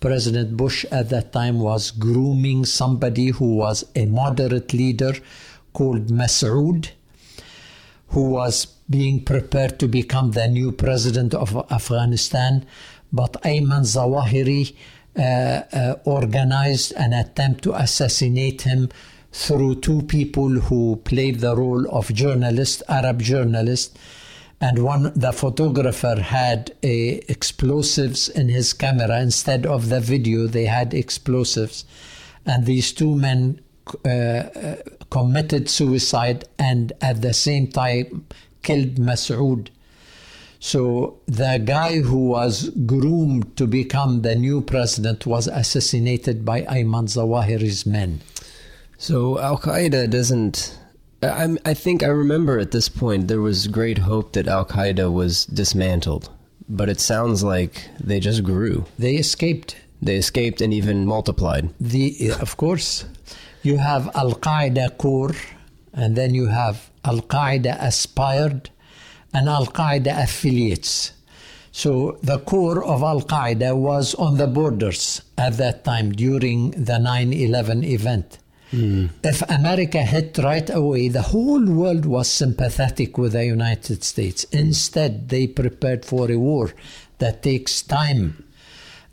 President 0.01 0.57
Bush 0.57 0.85
at 0.91 1.09
that 1.11 1.33
time 1.33 1.61
was 1.61 1.91
grooming 1.91 2.65
somebody 2.65 3.29
who 3.29 3.57
was 3.57 3.85
a 3.95 4.07
moderate 4.07 4.73
leader 4.73 5.15
called 5.73 6.09
Masood 6.09 6.91
who 8.09 8.31
was 8.31 8.67
being 8.89 9.25
prepared 9.25 9.79
to 9.81 9.89
become 9.89 10.33
the 10.33 10.49
new 10.49 10.73
president 10.73 11.35
of 11.35 11.57
Afghanistan. 11.71 12.65
But 13.13 13.33
Ayman 13.43 13.85
Zawahiri 13.85 14.75
uh, 15.17 15.21
uh, 15.21 15.97
organized 16.05 16.93
an 16.93 17.13
attempt 17.13 17.63
to 17.65 17.75
assassinate 17.75 18.63
him 18.63 18.91
through 19.37 19.75
two 19.75 20.01
people 20.03 20.49
who 20.49 20.97
played 21.05 21.41
the 21.41 21.55
role 21.55 21.87
of 21.91 22.13
journalist, 22.15 22.83
Arab 22.89 23.21
journalist. 23.21 23.99
And 24.63 24.83
one, 24.83 25.13
the 25.15 25.33
photographer 25.33 26.19
had 26.19 26.75
a 26.83 27.21
explosives 27.29 28.31
in 28.31 28.49
his 28.49 28.73
camera. 28.73 29.21
Instead 29.21 29.67
of 29.67 29.91
the 29.91 30.01
video, 30.01 30.47
they 30.47 30.65
had 30.65 30.95
explosives. 30.95 31.85
And 32.47 32.65
these 32.65 32.93
two 32.93 33.15
men 33.15 33.61
uh, 34.07 34.77
committed 35.11 35.69
suicide 35.69 36.47
and 36.59 36.95
at 37.03 37.21
the 37.21 37.35
same 37.35 37.67
time 37.67 38.27
killed 38.63 38.95
Masood. 38.95 39.69
So 40.61 41.21
the 41.27 41.61
guy 41.63 42.01
who 42.01 42.29
was 42.29 42.71
groomed 42.71 43.55
to 43.59 43.67
become 43.67 44.23
the 44.23 44.35
new 44.35 44.63
president 44.63 45.27
was 45.27 45.47
assassinated 45.47 46.47
by 46.47 46.63
Ayman 46.63 47.07
Zawahiri's 47.07 47.85
men. 47.85 48.23
So 48.99 49.39
Al 49.39 49.59
Qaeda 49.59 50.09
doesn't. 50.09 50.79
I, 51.23 51.57
I 51.65 51.75
think 51.75 52.03
I 52.03 52.09
remember 52.09 52.59
at 52.59 52.71
this 52.71 52.89
point 52.89 53.29
there 53.29 53.41
was 53.41 53.67
great 53.67 53.99
hope 53.99 54.33
that 54.33 54.49
Al 54.49 54.65
Qaeda 54.65 55.13
was 55.13 55.45
dismantled, 55.47 56.31
but 56.69 56.89
it 56.89 57.01
sounds 57.01 57.43
like 57.43 57.89
they 58.01 58.21
just 58.21 58.43
grew. 58.43 58.87
They 58.99 59.17
escaped. 59.17 59.77
They 60.01 60.17
escaped 60.17 60.61
and 60.61 60.73
even 60.73 61.07
multiplied. 61.07 61.71
The 61.81 62.31
eh, 62.31 62.39
of 62.41 62.57
course, 62.57 63.05
you 63.63 63.79
have 63.79 64.15
Al 64.15 64.33
Qaeda 64.33 64.97
core, 64.99 65.35
and 65.93 66.17
then 66.17 66.35
you 66.35 66.47
have 66.47 66.91
Al 67.05 67.21
Qaeda 67.21 67.77
aspired, 67.81 68.71
and 69.33 69.49
Al 69.49 69.67
Qaeda 69.67 70.23
affiliates. 70.23 71.13
So 71.71 72.19
the 72.23 72.39
core 72.39 72.83
of 72.83 73.03
Al 73.03 73.21
Qaeda 73.21 73.77
was 73.77 74.15
on 74.15 74.39
the 74.39 74.47
borders 74.47 75.21
at 75.37 75.59
that 75.59 75.85
time 75.85 76.13
during 76.13 76.71
the 76.71 76.99
9 76.99 77.35
11 77.35 77.85
event. 77.85 78.39
If 79.23 79.43
America 79.49 80.03
hit 80.03 80.39
right 80.39 80.69
away, 80.69 81.09
the 81.09 81.23
whole 81.23 81.65
world 81.65 82.05
was 82.05 82.31
sympathetic 82.31 83.17
with 83.17 83.33
the 83.33 83.45
United 83.45 84.05
States. 84.05 84.45
Instead, 84.45 85.29
they 85.29 85.47
prepared 85.47 86.05
for 86.05 86.31
a 86.31 86.37
war 86.37 86.73
that 87.19 87.43
takes 87.43 87.83
time. 87.83 88.45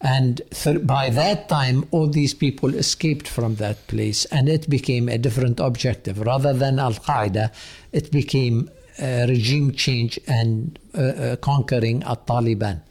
And 0.01 0.41
th- 0.51 0.85
by 0.85 1.09
that 1.11 1.47
time, 1.47 1.87
all 1.91 2.07
these 2.07 2.33
people 2.33 2.75
escaped 2.75 3.27
from 3.27 3.55
that 3.55 3.87
place, 3.87 4.25
and 4.25 4.49
it 4.49 4.69
became 4.69 5.07
a 5.07 5.17
different 5.17 5.61
objective. 5.61 6.19
Rather 6.19 6.51
than 6.51 6.77
Al 6.77 6.93
Qaeda, 6.93 7.53
it 7.93 8.11
became 8.11 8.69
a 8.99 9.25
regime 9.27 9.71
change 9.71 10.19
and 10.27 10.77
uh, 10.93 11.01
uh, 11.01 11.35
conquering 11.37 12.03
Al 12.03 12.17
Taliban. 12.17 12.81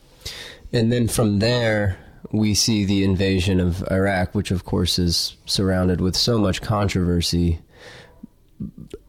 And 0.73 0.91
then 0.91 1.07
from 1.07 1.39
there, 1.41 1.99
we 2.33 2.55
see 2.55 2.85
the 2.85 3.05
invasion 3.05 3.61
of 3.61 3.85
Iraq, 3.91 4.35
which 4.35 4.51
of 4.51 4.65
course 4.65 4.99
is 4.99 5.37
surrounded 5.45 6.01
with 6.01 6.17
so 6.17 6.39
much 6.39 6.63
controversy. 6.63 7.61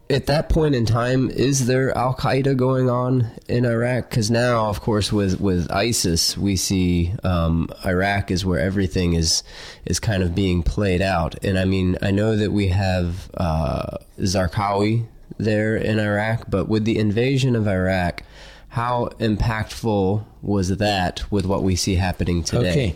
At 0.09 0.25
that 0.27 0.49
point 0.49 0.75
in 0.75 0.85
time, 0.85 1.29
is 1.29 1.65
there 1.65 1.97
Al 1.97 2.13
Qaeda 2.13 2.57
going 2.57 2.89
on 2.89 3.31
in 3.47 3.65
Iraq? 3.65 4.09
Because 4.09 4.29
now, 4.29 4.67
of 4.67 4.81
course, 4.81 5.11
with, 5.11 5.39
with 5.39 5.71
ISIS, 5.71 6.37
we 6.37 6.57
see 6.57 7.13
um, 7.23 7.69
Iraq 7.85 8.29
is 8.29 8.45
where 8.45 8.59
everything 8.59 9.13
is 9.13 9.43
is 9.85 9.99
kind 9.99 10.21
of 10.21 10.35
being 10.35 10.61
played 10.61 11.01
out. 11.01 11.43
And 11.43 11.57
I 11.57 11.63
mean, 11.65 11.97
I 12.01 12.11
know 12.11 12.35
that 12.35 12.51
we 12.51 12.67
have 12.67 13.31
uh, 13.35 13.97
Zarqawi 14.19 15.05
there 15.37 15.77
in 15.77 15.97
Iraq, 15.97 16.49
but 16.49 16.67
with 16.67 16.83
the 16.83 16.99
invasion 16.99 17.55
of 17.55 17.67
Iraq, 17.67 18.23
how 18.67 19.05
impactful 19.19 20.25
was 20.41 20.77
that 20.77 21.31
with 21.31 21.45
what 21.45 21.63
we 21.63 21.75
see 21.75 21.95
happening 21.95 22.43
today? 22.43 22.71
Okay. 22.71 22.95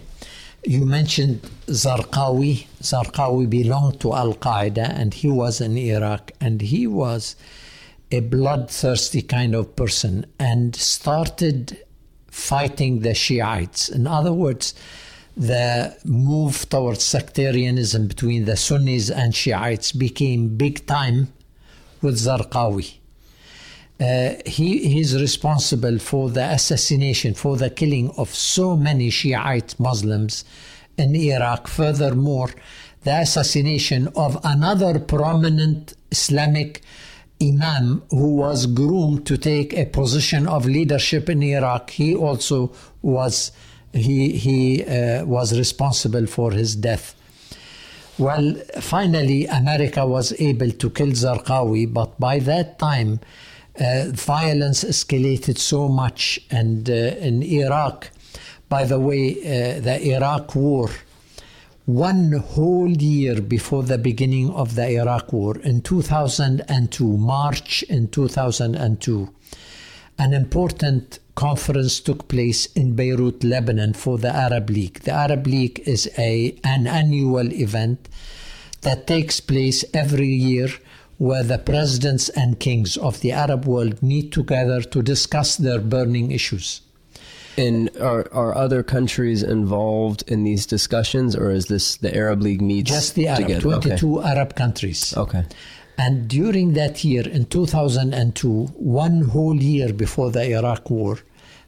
You 0.68 0.86
mentioned 0.86 1.44
Zarqawi. 1.68 2.68
Zarqawi 2.82 3.50
belonged 3.50 4.02
to 4.02 4.14
Al 4.14 4.34
Qaeda 4.34 4.90
and 5.00 5.14
he 5.14 5.30
was 5.30 5.62
in 5.62 5.78
Iraq 5.78 6.34
and 6.42 6.60
he 6.60 6.86
was 6.86 7.38
a 8.12 8.20
bloodthirsty 8.20 9.22
kind 9.22 9.56
of 9.56 9.78
person 9.78 10.26
and 10.38 10.76
started 10.76 11.78
fighting 12.30 13.00
the 13.00 13.14
Shiites. 13.14 13.88
In 13.88 14.08
other 14.08 14.34
words, 14.34 14.74
the 15.38 15.98
move 16.04 16.68
towards 16.68 17.02
sectarianism 17.02 18.10
between 18.10 18.44
the 18.44 18.58
Sunnis 18.58 19.10
and 19.10 19.34
Shiites 19.34 19.94
became 19.94 20.58
big 20.58 20.86
time 20.86 21.32
with 22.02 22.16
Zarqawi. 22.20 22.97
Uh, 24.00 24.36
he, 24.46 25.00
is 25.00 25.20
responsible 25.20 25.98
for 25.98 26.30
the 26.30 26.44
assassination, 26.44 27.34
for 27.34 27.58
the 27.58 27.70
killing 27.70 28.12
of 28.12 28.30
so 28.30 28.78
many 28.78 29.10
Shiite 29.10 29.80
Muslims 29.80 30.46
in 30.98 31.16
Iraq. 31.16 31.68
Furthermore, 31.68 32.52
the 33.04 33.22
assassination 33.22 34.08
of 34.16 34.40
another 34.44 35.00
prominent 35.00 35.96
Islamic 36.12 36.84
Imam 37.42 38.04
who 38.10 38.36
was 38.36 38.66
groomed 38.66 39.26
to 39.28 39.38
take 39.38 39.74
a 39.74 39.86
position 39.86 40.48
of 40.48 40.66
leadership 40.66 41.30
in 41.30 41.42
Iraq. 41.42 41.92
He 41.92 42.16
also 42.16 42.72
was 43.02 43.52
he 43.94 44.32
he 44.38 44.84
uh, 44.84 45.26
was 45.26 45.58
responsible 45.58 46.28
for 46.28 46.52
his 46.52 46.76
death. 46.76 47.16
Well, 48.18 48.56
finally, 48.80 49.46
America 49.46 50.06
was 50.06 50.34
able 50.40 50.72
to 50.72 50.90
kill 50.90 51.10
Zarqawi, 51.10 51.94
but 51.94 52.20
by 52.20 52.40
that 52.40 52.80
time, 52.80 53.20
violence 53.80 54.84
escalated 54.84 55.58
so 55.58 55.88
much, 55.88 56.40
and 56.50 56.90
uh, 56.90 56.94
in 56.94 57.44
Iraq, 57.44 58.10
by 58.70 58.84
the 58.84 59.00
way, 59.00 59.32
uh, 59.32 59.80
the 59.82 60.16
Iraq 60.16 60.56
War, 60.56 60.90
one 61.86 62.34
whole 62.34 62.90
year 62.90 63.42
before 63.42 63.84
the 63.84 63.98
beginning 63.98 64.50
of 64.52 64.76
the 64.76 64.90
Iraq 64.90 65.32
War, 65.32 65.58
in 65.60 65.82
2002, 65.82 67.18
March 67.18 67.84
in 67.84 68.10
2002, 68.10 69.30
an 70.20 70.34
important 70.34 71.20
conference 71.36 72.00
took 72.00 72.28
place 72.28 72.66
in 72.74 72.96
Beirut, 72.96 73.44
Lebanon 73.44 73.94
for 73.94 74.18
the 74.18 74.36
Arab 74.36 74.70
League. 74.70 75.00
The 75.02 75.12
Arab 75.12 75.46
League 75.46 75.82
is 75.86 76.10
a, 76.18 76.58
an 76.64 76.88
annual 76.88 77.54
event 77.54 78.10
that 78.82 79.06
takes 79.06 79.40
place 79.40 79.86
every 79.94 80.28
year 80.28 80.70
where 81.18 81.44
the 81.44 81.58
presidents 81.58 82.30
and 82.30 82.60
kings 82.60 82.98
of 82.98 83.20
the 83.22 83.32
Arab 83.32 83.66
world 83.66 84.02
meet 84.04 84.32
together 84.32 84.82
to 84.82 85.02
discuss 85.02 85.58
their 85.58 85.80
burning 85.80 86.32
issues. 86.32 86.82
And 87.58 87.90
are 87.98 88.32
are 88.32 88.56
other 88.56 88.84
countries 88.84 89.42
involved 89.42 90.24
in 90.28 90.44
these 90.44 90.68
discussions, 90.68 91.36
or 91.36 91.50
is 91.50 91.66
this 91.66 91.98
the 91.98 92.16
Arab 92.16 92.44
League 92.44 92.62
meets 92.62 92.92
Just 92.92 93.16
the 93.16 93.28
Arab, 93.28 93.48
together? 93.48 93.62
22 93.98 94.22
Arab 94.22 94.56
countries. 94.56 95.18
Okay. 95.18 95.44
And 95.98 96.28
during 96.28 96.74
that 96.74 97.04
year, 97.04 97.28
in 97.28 97.46
2002, 97.46 98.66
one 98.76 99.22
whole 99.24 99.56
year 99.56 99.92
before 99.92 100.30
the 100.30 100.52
Iraq 100.52 100.92
War, 100.92 101.18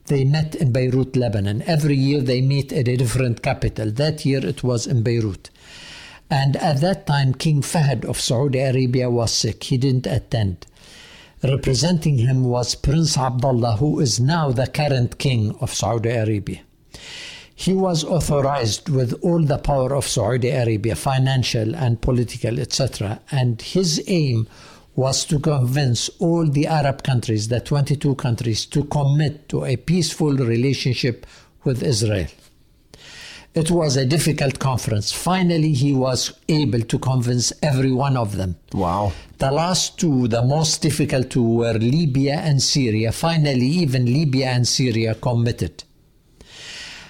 they 0.06 0.24
met 0.24 0.54
in 0.54 0.72
Beirut, 0.72 1.16
Lebanon. 1.16 1.64
Every 1.64 1.96
year 1.96 2.22
they 2.22 2.42
meet 2.42 2.72
at 2.72 2.88
a 2.88 2.96
different 2.96 3.42
capital. 3.42 3.90
That 3.90 4.26
year 4.26 4.46
it 4.46 4.64
was 4.64 4.86
in 4.86 5.02
Beirut. 5.02 5.50
And 6.30 6.56
at 6.58 6.82
that 6.82 7.08
time, 7.08 7.34
King 7.34 7.62
Fahd 7.62 8.06
of 8.06 8.20
Saudi 8.20 8.60
Arabia 8.60 9.10
was 9.10 9.32
sick. 9.32 9.64
He 9.64 9.78
didn't 9.78 10.06
attend. 10.06 10.68
Representing 11.44 12.18
him 12.18 12.44
was 12.44 12.76
Prince 12.76 13.18
Abdullah, 13.18 13.78
who 13.78 14.00
is 14.00 14.20
now 14.20 14.52
the 14.52 14.68
current 14.68 15.18
king 15.18 15.56
of 15.62 15.74
Saudi 15.74 16.10
Arabia. 16.10 16.60
He 17.56 17.74
was 17.74 18.04
authorized 18.04 18.90
with 18.90 19.14
all 19.22 19.44
the 19.44 19.58
power 19.58 19.96
of 19.96 20.08
Saudi 20.08 20.50
Arabia, 20.50 20.96
financial 20.96 21.76
and 21.76 22.02
political, 22.02 22.60
etc. 22.60 23.20
And 23.32 23.62
his 23.62 24.04
aim 24.08 24.48
was 24.96 25.26
to 25.26 25.40
convince 25.40 26.10
all 26.20 26.46
the 26.46 26.68
Arab 26.68 27.04
countries, 27.04 27.48
the 27.48 27.60
22 27.60 28.16
countries, 28.16 28.66
to 28.68 28.84
commit 28.86 29.50
to 29.50 29.66
a 29.66 29.78
peaceful 29.78 30.36
relationship 30.38 31.26
with 31.64 31.82
Israel. 31.82 32.28
It 33.56 33.72
was 33.72 33.98
a 33.98 34.06
difficult 34.06 34.60
conference. 34.60 35.12
Finally, 35.12 35.74
he 35.74 35.92
was 35.92 36.34
able 36.48 36.82
to 36.82 37.00
convince 37.00 37.52
every 37.64 37.92
one 37.92 38.16
of 38.16 38.38
them. 38.38 38.58
Wow. 38.74 39.12
The 39.40 39.52
last 39.52 39.98
two, 40.00 40.28
the 40.28 40.44
most 40.44 40.84
difficult 40.84 41.32
two, 41.32 41.44
were 41.44 41.74
Libya 41.74 42.36
and 42.36 42.62
Syria. 42.62 43.12
Finally, 43.12 43.66
even 43.66 44.06
Libya 44.06 44.50
and 44.50 44.68
Syria 44.68 45.16
committed. 45.16 45.84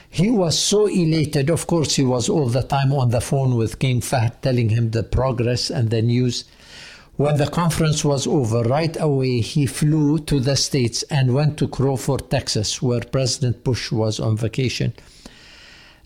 He 0.09 0.31
was 0.31 0.57
so 0.57 0.87
elated. 0.87 1.49
Of 1.49 1.67
course, 1.67 1.97
he 1.97 2.03
was 2.03 2.29
all 2.29 2.47
the 2.47 2.63
time 2.63 2.93
on 2.93 3.09
the 3.09 3.21
phone 3.21 3.57
with 3.57 3.79
King 3.79 3.99
Fahd, 3.99 4.41
telling 4.41 4.69
him 4.69 4.91
the 4.91 5.03
progress 5.03 5.69
and 5.69 5.89
the 5.89 6.01
news. 6.01 6.45
When 7.17 7.35
the 7.35 7.47
conference 7.47 8.05
was 8.05 8.25
over, 8.25 8.63
right 8.63 8.95
away 8.97 9.41
he 9.41 9.65
flew 9.65 10.19
to 10.19 10.39
the 10.39 10.55
States 10.55 11.03
and 11.11 11.33
went 11.33 11.57
to 11.57 11.67
Crawford, 11.67 12.31
Texas, 12.31 12.81
where 12.81 13.01
President 13.01 13.65
Bush 13.65 13.91
was 13.91 14.21
on 14.21 14.37
vacation. 14.37 14.93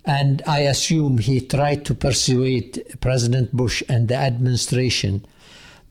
And 0.05 0.41
I 0.45 0.59
assume 0.59 1.17
he 1.17 1.39
tried 1.39 1.85
to 1.85 1.95
persuade 1.95 2.83
President 2.99 3.53
Bush 3.53 3.81
and 3.87 4.07
the 4.07 4.15
administration 4.15 5.25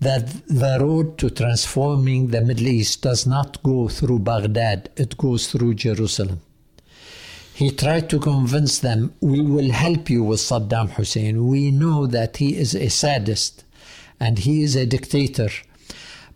that 0.01 0.29
the 0.49 0.79
road 0.81 1.17
to 1.19 1.31
transforming 1.31 2.29
the 2.29 2.41
Middle 2.41 2.67
East 2.67 3.03
does 3.03 3.27
not 3.27 3.63
go 3.63 3.89
through 3.89 4.19
Baghdad, 4.19 4.91
it 4.97 5.17
goes 5.17 5.47
through 5.47 5.75
Jerusalem. 5.75 6.41
He 7.55 7.71
tried 7.71 8.11
to 8.11 8.19
convince 8.19 8.81
them, 8.81 9.15
we 9.21 9.41
will 9.41 9.71
help 9.71 10.11
you 10.11 10.25
with 10.25 10.41
Saddam 10.41 10.91
Hussein. 10.91 11.47
We 11.47 11.71
know 11.71 12.07
that 12.07 12.39
he 12.39 12.57
is 12.57 12.75
a 12.75 12.89
sadist 12.89 13.65
and 14.19 14.39
he 14.41 14.63
is 14.63 14.75
a 14.75 14.87
dictator. 14.87 15.51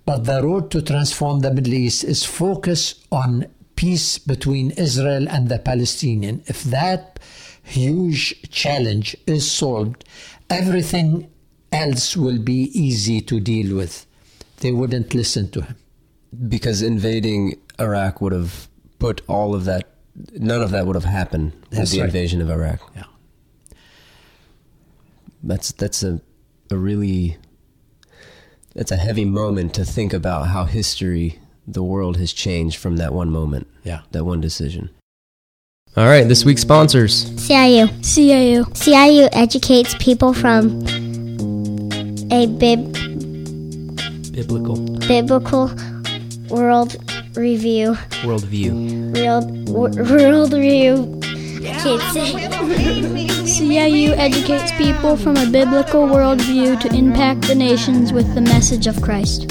But 0.05 0.25
the 0.25 0.43
road 0.43 0.71
to 0.71 0.83
transform 0.83 1.41
the 1.41 1.53
Middle 1.53 1.75
East 1.75 2.05
is 2.05 2.25
focus 2.25 3.05
on 3.11 3.47
peace 3.75 4.19
between 4.19 4.71
Israel 4.73 5.29
and 5.29 5.49
the 5.49 5.59
Palestinian. 5.59 6.45
If 6.47 6.63
that 6.65 7.19
huge 7.67 8.51
challenge 8.51 9.17
is 9.27 9.51
solved, 9.51 10.05
everything 10.51 11.29
else 11.73 12.17
will 12.17 12.39
be 12.39 12.71
easy 12.79 13.21
to 13.23 13.41
deal 13.41 13.77
with. 13.77 14.07
They 14.61 14.73
wouldn't 14.73 15.15
listen 15.15 15.51
to 15.51 15.61
him. 15.63 15.77
Because 16.49 16.83
invading 16.83 17.59
Iraq 17.79 18.21
would 18.21 18.33
have 18.33 18.69
put 18.99 19.21
all 19.29 19.55
of 19.55 19.65
that, 19.65 19.89
none 20.35 20.63
of 20.63 20.71
that 20.71 20.87
would 20.87 20.97
have 20.97 21.05
happened 21.05 21.53
with 21.71 21.79
That's 21.79 21.91
the 21.93 22.01
right. 22.01 22.07
invasion 22.07 22.41
of 22.41 22.51
Iraq. 22.51 22.81
Yeah. 22.95 23.05
That's 25.43 25.73
that's 25.73 26.03
a 26.03 26.21
a 26.71 26.77
really 26.77 27.37
that's 28.75 28.91
a 28.91 28.97
heavy 28.97 29.25
moment 29.25 29.75
to 29.75 29.85
think 29.85 30.13
about 30.13 30.49
how 30.49 30.65
history, 30.65 31.39
the 31.67 31.83
world 31.83 32.17
has 32.19 32.33
changed 32.33 32.77
from 32.79 32.97
that 32.97 33.13
one 33.13 33.31
moment, 33.31 33.67
Yeah. 33.85 34.01
that 34.13 34.25
one 34.25 34.41
decision. 34.41 34.91
All 35.97 36.05
right, 36.07 36.29
this 36.29 36.45
week's 36.45 36.61
sponsors. 36.61 37.25
CIU. 37.37 37.89
CIU. 38.03 38.65
CIU 38.75 39.29
educates 39.33 39.95
people 39.95 40.35
from 40.35 40.83
a 42.31 42.47
bib- 42.47 42.93
Biblical 44.33 44.77
biblical 45.09 45.71
world 46.51 46.97
review. 47.35 47.93
worldview. 48.27 49.17
World, 49.17 49.69
wor- 49.71 50.05
world 50.05 50.53
review. 50.53 51.19
Can't 51.63 52.03
say. 52.13 52.33
CIU 53.47 54.11
educates 54.19 54.73
people 54.73 55.17
from 55.17 55.37
a 55.39 55.47
biblical 55.51 56.07
worldview 56.07 56.79
to 56.81 56.95
impact 56.95 57.43
the 57.49 57.55
nations 57.55 58.13
with 58.13 58.35
the 58.35 58.43
message 58.43 58.87
of 58.87 59.01
Christ. 59.01 59.51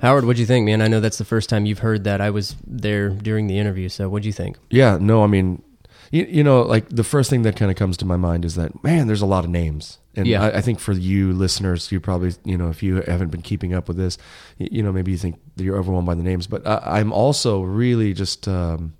Howard, 0.00 0.24
what'd 0.24 0.38
you 0.38 0.46
think, 0.46 0.64
man? 0.64 0.80
I 0.80 0.88
know 0.88 1.00
that's 1.00 1.18
the 1.18 1.24
first 1.24 1.48
time 1.50 1.66
you've 1.66 1.80
heard 1.80 2.04
that. 2.04 2.20
I 2.20 2.30
was 2.30 2.56
there 2.66 3.10
during 3.10 3.46
the 3.48 3.58
interview, 3.58 3.88
so 3.88 4.08
what'd 4.08 4.24
you 4.24 4.32
think? 4.32 4.56
Yeah, 4.70 4.96
no, 5.00 5.22
I 5.22 5.26
mean, 5.26 5.62
you, 6.10 6.24
you 6.24 6.42
know, 6.42 6.62
like 6.62 6.88
the 6.88 7.04
first 7.04 7.28
thing 7.28 7.42
that 7.42 7.56
kind 7.56 7.70
of 7.70 7.76
comes 7.76 7.96
to 7.98 8.04
my 8.06 8.16
mind 8.16 8.44
is 8.44 8.54
that 8.54 8.82
man, 8.82 9.06
there's 9.06 9.20
a 9.20 9.26
lot 9.26 9.44
of 9.44 9.50
names, 9.50 9.98
and 10.16 10.26
Yeah. 10.26 10.44
I, 10.44 10.58
I 10.58 10.60
think 10.62 10.80
for 10.80 10.92
you 10.92 11.32
listeners, 11.32 11.92
you 11.92 12.00
probably, 12.00 12.32
you 12.44 12.56
know, 12.56 12.70
if 12.70 12.82
you 12.82 13.02
haven't 13.02 13.28
been 13.30 13.42
keeping 13.42 13.74
up 13.74 13.88
with 13.88 13.98
this, 13.98 14.16
you, 14.58 14.68
you 14.72 14.82
know, 14.82 14.90
maybe 14.90 15.12
you 15.12 15.18
think 15.18 15.38
that 15.56 15.64
you're 15.64 15.76
overwhelmed 15.76 16.06
by 16.06 16.14
the 16.14 16.22
names, 16.22 16.46
but 16.46 16.66
I, 16.66 16.98
I'm 16.98 17.12
also 17.12 17.60
really 17.60 18.14
just 18.14 18.48
um, 18.48 18.94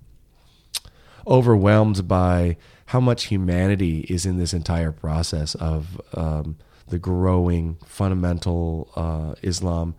overwhelmed 1.25 2.07
by 2.07 2.57
how 2.87 2.99
much 2.99 3.25
humanity 3.25 4.01
is 4.01 4.25
in 4.25 4.37
this 4.37 4.53
entire 4.53 4.91
process 4.91 5.55
of 5.55 5.99
um, 6.13 6.57
the 6.87 6.99
growing 6.99 7.77
fundamental 7.85 8.91
uh, 8.95 9.33
Islam 9.41 9.95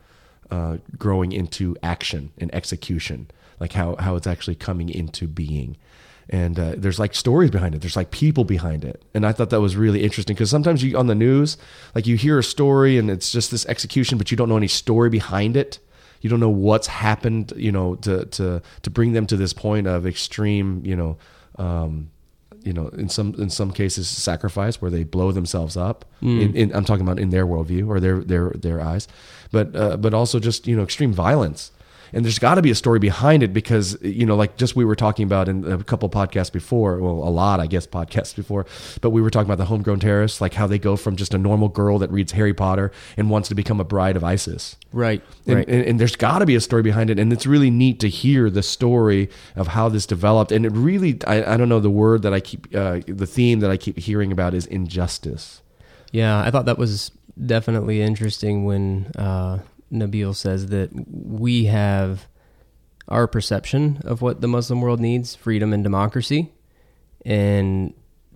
uh, 0.52 0.76
growing 0.98 1.32
into 1.32 1.74
action 1.82 2.30
and 2.36 2.54
execution, 2.54 3.26
like 3.58 3.72
how, 3.72 3.96
how 3.98 4.16
it's 4.16 4.26
actually 4.26 4.54
coming 4.54 4.90
into 4.90 5.26
being. 5.26 5.78
And 6.28 6.58
uh, 6.58 6.74
there's 6.76 6.98
like 6.98 7.14
stories 7.14 7.50
behind 7.50 7.74
it. 7.74 7.80
There's 7.80 7.96
like 7.96 8.10
people 8.10 8.44
behind 8.44 8.84
it, 8.84 9.02
and 9.14 9.26
I 9.26 9.32
thought 9.32 9.50
that 9.50 9.60
was 9.60 9.76
really 9.76 10.04
interesting 10.04 10.34
because 10.34 10.50
sometimes 10.50 10.82
you 10.82 10.96
on 10.96 11.06
the 11.06 11.14
news, 11.14 11.56
like 11.94 12.06
you 12.06 12.16
hear 12.16 12.38
a 12.38 12.44
story 12.44 12.96
and 12.96 13.10
it's 13.10 13.32
just 13.32 13.50
this 13.50 13.66
execution, 13.66 14.18
but 14.18 14.30
you 14.30 14.36
don't 14.36 14.48
know 14.48 14.56
any 14.56 14.68
story 14.68 15.10
behind 15.10 15.56
it. 15.56 15.78
You 16.20 16.30
don't 16.30 16.38
know 16.38 16.48
what's 16.48 16.86
happened, 16.86 17.52
you 17.56 17.72
know, 17.72 17.96
to 17.96 18.24
to 18.26 18.62
to 18.82 18.90
bring 18.90 19.12
them 19.12 19.26
to 19.26 19.36
this 19.36 19.52
point 19.52 19.86
of 19.88 20.06
extreme, 20.06 20.82
you 20.84 20.94
know, 20.94 21.18
um, 21.58 22.10
you 22.64 22.72
know, 22.72 22.88
in 22.88 23.09
some 23.09 23.35
in 23.38 23.51
some 23.51 23.70
cases, 23.72 24.09
sacrifice 24.09 24.81
where 24.81 24.90
they 24.90 25.05
blow 25.05 25.33
themselves 25.33 25.77
up. 25.77 26.05
In, 26.40 26.55
in, 26.55 26.75
I'm 26.75 26.85
talking 26.85 27.07
about 27.07 27.18
in 27.18 27.31
their 27.31 27.46
worldview 27.46 27.88
or 27.88 28.01
their 28.01 28.18
their 28.22 28.51
their 28.51 28.81
eyes, 28.81 29.09
but 29.51 29.75
uh, 29.75 29.96
but 29.96 30.14
also 30.14 30.38
just 30.38 30.66
you 30.66 30.77
know 30.77 30.83
extreme 30.83 31.12
violence. 31.12 31.72
And 32.12 32.25
there's 32.25 32.38
got 32.38 32.57
to 32.57 32.62
be 32.62 32.70
a 32.70 32.75
story 32.75 32.98
behind 32.98 33.42
it 33.42 33.53
because 33.53 33.96
you 34.03 34.27
know, 34.27 34.37
like 34.37 34.57
just 34.57 34.77
we 34.77 34.85
were 34.85 34.96
talking 34.96 35.25
about 35.25 35.48
in 35.48 35.70
a 35.70 35.83
couple 35.83 36.09
podcasts 36.11 36.53
before, 36.53 36.98
well, 36.98 37.27
a 37.27 37.31
lot, 37.31 37.61
I 37.61 37.66
guess, 37.66 37.87
podcasts 37.87 38.35
before, 38.35 38.66
but 39.01 39.11
we 39.11 39.22
were 39.22 39.31
talking 39.31 39.46
about 39.46 39.59
the 39.59 39.66
homegrown 39.66 40.01
terrorists, 40.01 40.40
like 40.40 40.55
how 40.55 40.66
they 40.66 40.79
go 40.79 40.96
from 40.96 41.16
just 41.16 41.35
a 41.35 41.38
normal 41.38 41.68
girl 41.68 41.98
that 41.98 42.11
reads 42.11 42.33
Harry 42.33 42.55
Potter 42.55 42.92
and 43.16 43.31
wants 43.31 43.48
to 43.48 43.55
become 43.55 43.81
a 43.81 43.85
bride 43.85 44.16
of 44.16 44.25
ISIS. 44.25 44.77
Right, 44.92 45.22
And, 45.46 45.57
right. 45.57 45.68
and, 45.68 45.85
and 45.87 46.01
there's 46.01 46.16
got 46.16 46.40
to 46.40 46.46
be 46.46 46.55
a 46.55 46.61
story 46.61 46.83
behind 46.83 47.09
it. 47.09 47.18
And 47.18 47.33
it's 47.33 47.46
really 47.46 47.70
neat 47.70 47.98
to 48.01 48.09
hear 48.09 48.51
the 48.51 48.62
story 48.62 49.31
of 49.57 49.68
how 49.68 49.88
this 49.88 50.05
developed. 50.05 50.53
And 50.53 50.66
it 50.66 50.72
really, 50.72 51.18
I, 51.27 51.55
I 51.55 51.57
don't 51.57 51.68
know, 51.68 51.81
the 51.81 51.90
word 51.90 52.22
that 52.22 52.35
I 52.35 52.40
keep, 52.40 52.66
uh, 52.75 53.01
the 53.07 53.27
theme 53.27 53.61
that 53.61 53.70
I 53.70 53.77
keep 53.77 53.98
hearing 53.98 54.33
about 54.33 54.53
is 54.53 54.66
injustice. 54.66 55.62
Yeah, 56.11 56.40
I 56.40 56.51
thought 56.51 56.66
that 56.66 56.77
was 56.77 57.11
definitely 57.46 58.03
interesting 58.03 58.66
when 58.66 59.07
uh, 59.16 59.61
Nabil 59.92 60.35
says 60.35 60.66
that 60.68 60.90
we 61.07 61.66
have 61.66 62.26
our 63.09 63.26
perception 63.26 64.00
of 64.05 64.22
what 64.22 64.40
the 64.40 64.48
Muslim 64.48 64.81
world 64.81 65.00
needs 65.00 65.35
freedom 65.35 65.72
and 65.72 65.83
democracy. 65.83 66.52
And 67.24 67.92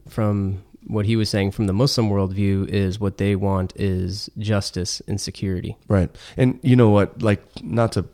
from 0.09 0.63
what 0.87 1.07
he 1.07 1.17
was 1.17 1.29
saying 1.29 1.51
from 1.51 1.67
the 1.67 1.73
Muslim 1.73 2.09
worldview, 2.11 2.69
is 2.69 3.01
what 3.01 3.19
they 3.19 3.35
want 3.35 3.73
is 3.75 4.31
justice 4.39 5.03
and 5.09 5.21
security. 5.21 5.77
Right. 5.89 6.15
And 6.37 6.61
you 6.63 6.77
know 6.77 6.91
what, 6.91 7.23
like, 7.23 7.43
not 7.63 7.93
to 7.93 8.05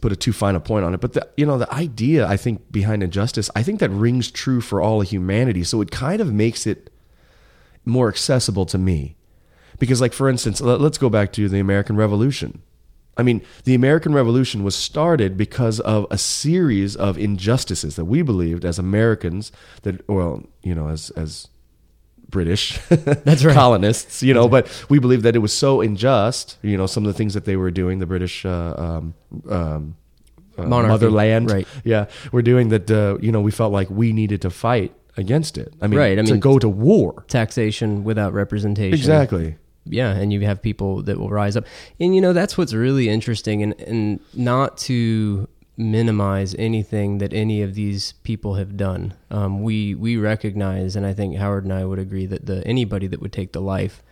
put 0.00 0.12
a 0.12 0.16
too 0.16 0.32
fine 0.32 0.54
a 0.54 0.60
point 0.60 0.84
on 0.84 0.94
it, 0.94 1.00
but 1.00 1.14
the, 1.14 1.28
you 1.36 1.46
know, 1.46 1.58
the 1.58 1.72
idea 1.72 2.26
I 2.26 2.36
think 2.36 2.70
behind 2.70 3.02
injustice, 3.02 3.50
I 3.56 3.62
think 3.62 3.80
that 3.80 3.90
rings 3.90 4.30
true 4.30 4.60
for 4.60 4.80
all 4.80 5.00
of 5.00 5.08
humanity. 5.08 5.64
So 5.64 5.80
it 5.80 5.90
kind 5.90 6.20
of 6.20 6.32
makes 6.32 6.66
it 6.66 6.90
more 7.84 8.08
accessible 8.08 8.66
to 8.66 8.78
me. 8.78 9.16
Because, 9.78 10.00
like, 10.00 10.12
for 10.12 10.28
instance, 10.28 10.60
let, 10.60 10.80
let's 10.80 10.98
go 10.98 11.08
back 11.08 11.32
to 11.34 11.48
the 11.48 11.58
American 11.60 11.96
Revolution. 11.96 12.62
I 13.16 13.22
mean, 13.22 13.42
the 13.64 13.74
American 13.74 14.14
Revolution 14.14 14.64
was 14.64 14.74
started 14.74 15.36
because 15.36 15.80
of 15.80 16.06
a 16.10 16.16
series 16.16 16.96
of 16.96 17.18
injustices 17.18 17.96
that 17.96 18.06
we 18.06 18.22
believed 18.22 18.64
as 18.64 18.78
Americans 18.78 19.52
that, 19.82 20.08
well, 20.08 20.44
you 20.62 20.74
know, 20.74 20.88
as 20.88 21.10
as 21.10 21.48
British 22.30 22.78
That's 22.88 23.44
right. 23.44 23.54
colonists, 23.54 24.22
you 24.22 24.32
know, 24.32 24.48
but 24.48 24.66
we 24.88 24.98
believed 24.98 25.24
that 25.24 25.36
it 25.36 25.40
was 25.40 25.52
so 25.52 25.82
unjust, 25.82 26.56
you 26.62 26.78
know, 26.78 26.86
some 26.86 27.04
of 27.04 27.12
the 27.12 27.16
things 27.18 27.34
that 27.34 27.44
they 27.44 27.56
were 27.56 27.70
doing, 27.70 27.98
the 27.98 28.06
British 28.06 28.46
uh, 28.46 28.74
um, 28.78 29.14
um, 29.50 29.96
uh, 30.56 30.62
motherland. 30.64 31.50
right. 31.50 31.68
Yeah, 31.84 32.06
we're 32.32 32.40
doing 32.40 32.70
that. 32.70 32.90
Uh, 32.90 33.18
you 33.20 33.30
know, 33.32 33.42
we 33.42 33.50
felt 33.50 33.72
like 33.72 33.90
we 33.90 34.14
needed 34.14 34.40
to 34.42 34.50
fight 34.50 34.94
against 35.18 35.58
it. 35.58 35.74
I 35.82 35.86
mean, 35.88 35.98
Right, 35.98 36.18
I 36.18 36.22
to 36.22 36.32
mean- 36.32 36.40
go 36.40 36.58
to 36.58 36.68
war. 36.70 37.24
taxation 37.28 38.04
without 38.04 38.32
representation. 38.32 38.94
Exactly. 38.94 39.56
Yeah 39.84 40.12
and 40.12 40.32
you 40.32 40.40
have 40.42 40.62
people 40.62 41.02
that 41.02 41.18
will 41.18 41.30
rise 41.30 41.56
up. 41.56 41.64
And 42.00 42.14
you 42.14 42.20
know 42.20 42.32
that's 42.32 42.56
what's 42.56 42.74
really 42.74 43.08
interesting 43.08 43.62
and 43.62 43.80
and 43.80 44.20
not 44.34 44.76
to 44.78 45.48
minimize 45.76 46.54
anything 46.58 47.18
that 47.18 47.32
any 47.32 47.62
of 47.62 47.74
these 47.74 48.12
people 48.22 48.54
have 48.54 48.76
done. 48.76 49.14
Um, 49.30 49.62
we 49.62 49.94
we 49.94 50.16
recognize 50.16 50.96
and 50.96 51.06
i 51.06 51.14
think 51.14 51.36
howard 51.36 51.64
and 51.64 51.72
i 51.72 51.84
would 51.84 51.98
agree 51.98 52.26
that 52.26 52.46
the 52.46 52.66
anybody 52.66 53.06
that 53.06 53.20
would 53.20 53.32
take 53.32 53.52
the 53.52 53.60
life 53.60 54.02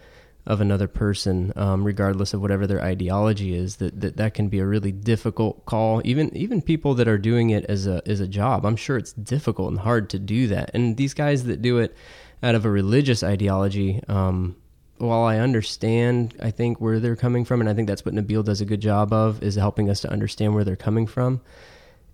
of 0.46 0.60
another 0.60 0.88
person 0.88 1.52
um, 1.54 1.84
regardless 1.84 2.32
of 2.32 2.40
whatever 2.40 2.66
their 2.66 2.82
ideology 2.82 3.54
is 3.54 3.76
that, 3.76 4.00
that 4.00 4.16
that 4.16 4.34
can 4.34 4.48
be 4.48 4.58
a 4.58 4.66
really 4.66 4.90
difficult 4.90 5.64
call. 5.66 6.00
Even 6.04 6.34
even 6.36 6.62
people 6.62 6.94
that 6.94 7.06
are 7.06 7.18
doing 7.18 7.50
it 7.50 7.64
as 7.66 7.86
a 7.86 8.02
as 8.06 8.20
a 8.20 8.26
job 8.26 8.64
i'm 8.64 8.76
sure 8.76 8.96
it's 8.96 9.12
difficult 9.12 9.70
and 9.70 9.80
hard 9.80 10.08
to 10.10 10.18
do 10.18 10.46
that. 10.48 10.70
And 10.74 10.96
these 10.96 11.14
guys 11.14 11.44
that 11.44 11.62
do 11.62 11.78
it 11.78 11.94
out 12.42 12.54
of 12.54 12.64
a 12.64 12.70
religious 12.70 13.22
ideology 13.22 14.00
um, 14.08 14.56
while 15.00 15.22
I 15.24 15.38
understand, 15.38 16.34
I 16.42 16.50
think 16.50 16.80
where 16.80 17.00
they're 17.00 17.16
coming 17.16 17.44
from, 17.44 17.60
and 17.60 17.68
I 17.70 17.74
think 17.74 17.88
that's 17.88 18.04
what 18.04 18.14
Nabil 18.14 18.44
does 18.44 18.60
a 18.60 18.64
good 18.64 18.80
job 18.80 19.12
of, 19.12 19.42
is 19.42 19.54
helping 19.54 19.88
us 19.90 20.00
to 20.02 20.10
understand 20.10 20.54
where 20.54 20.64
they're 20.64 20.76
coming 20.76 21.06
from. 21.06 21.40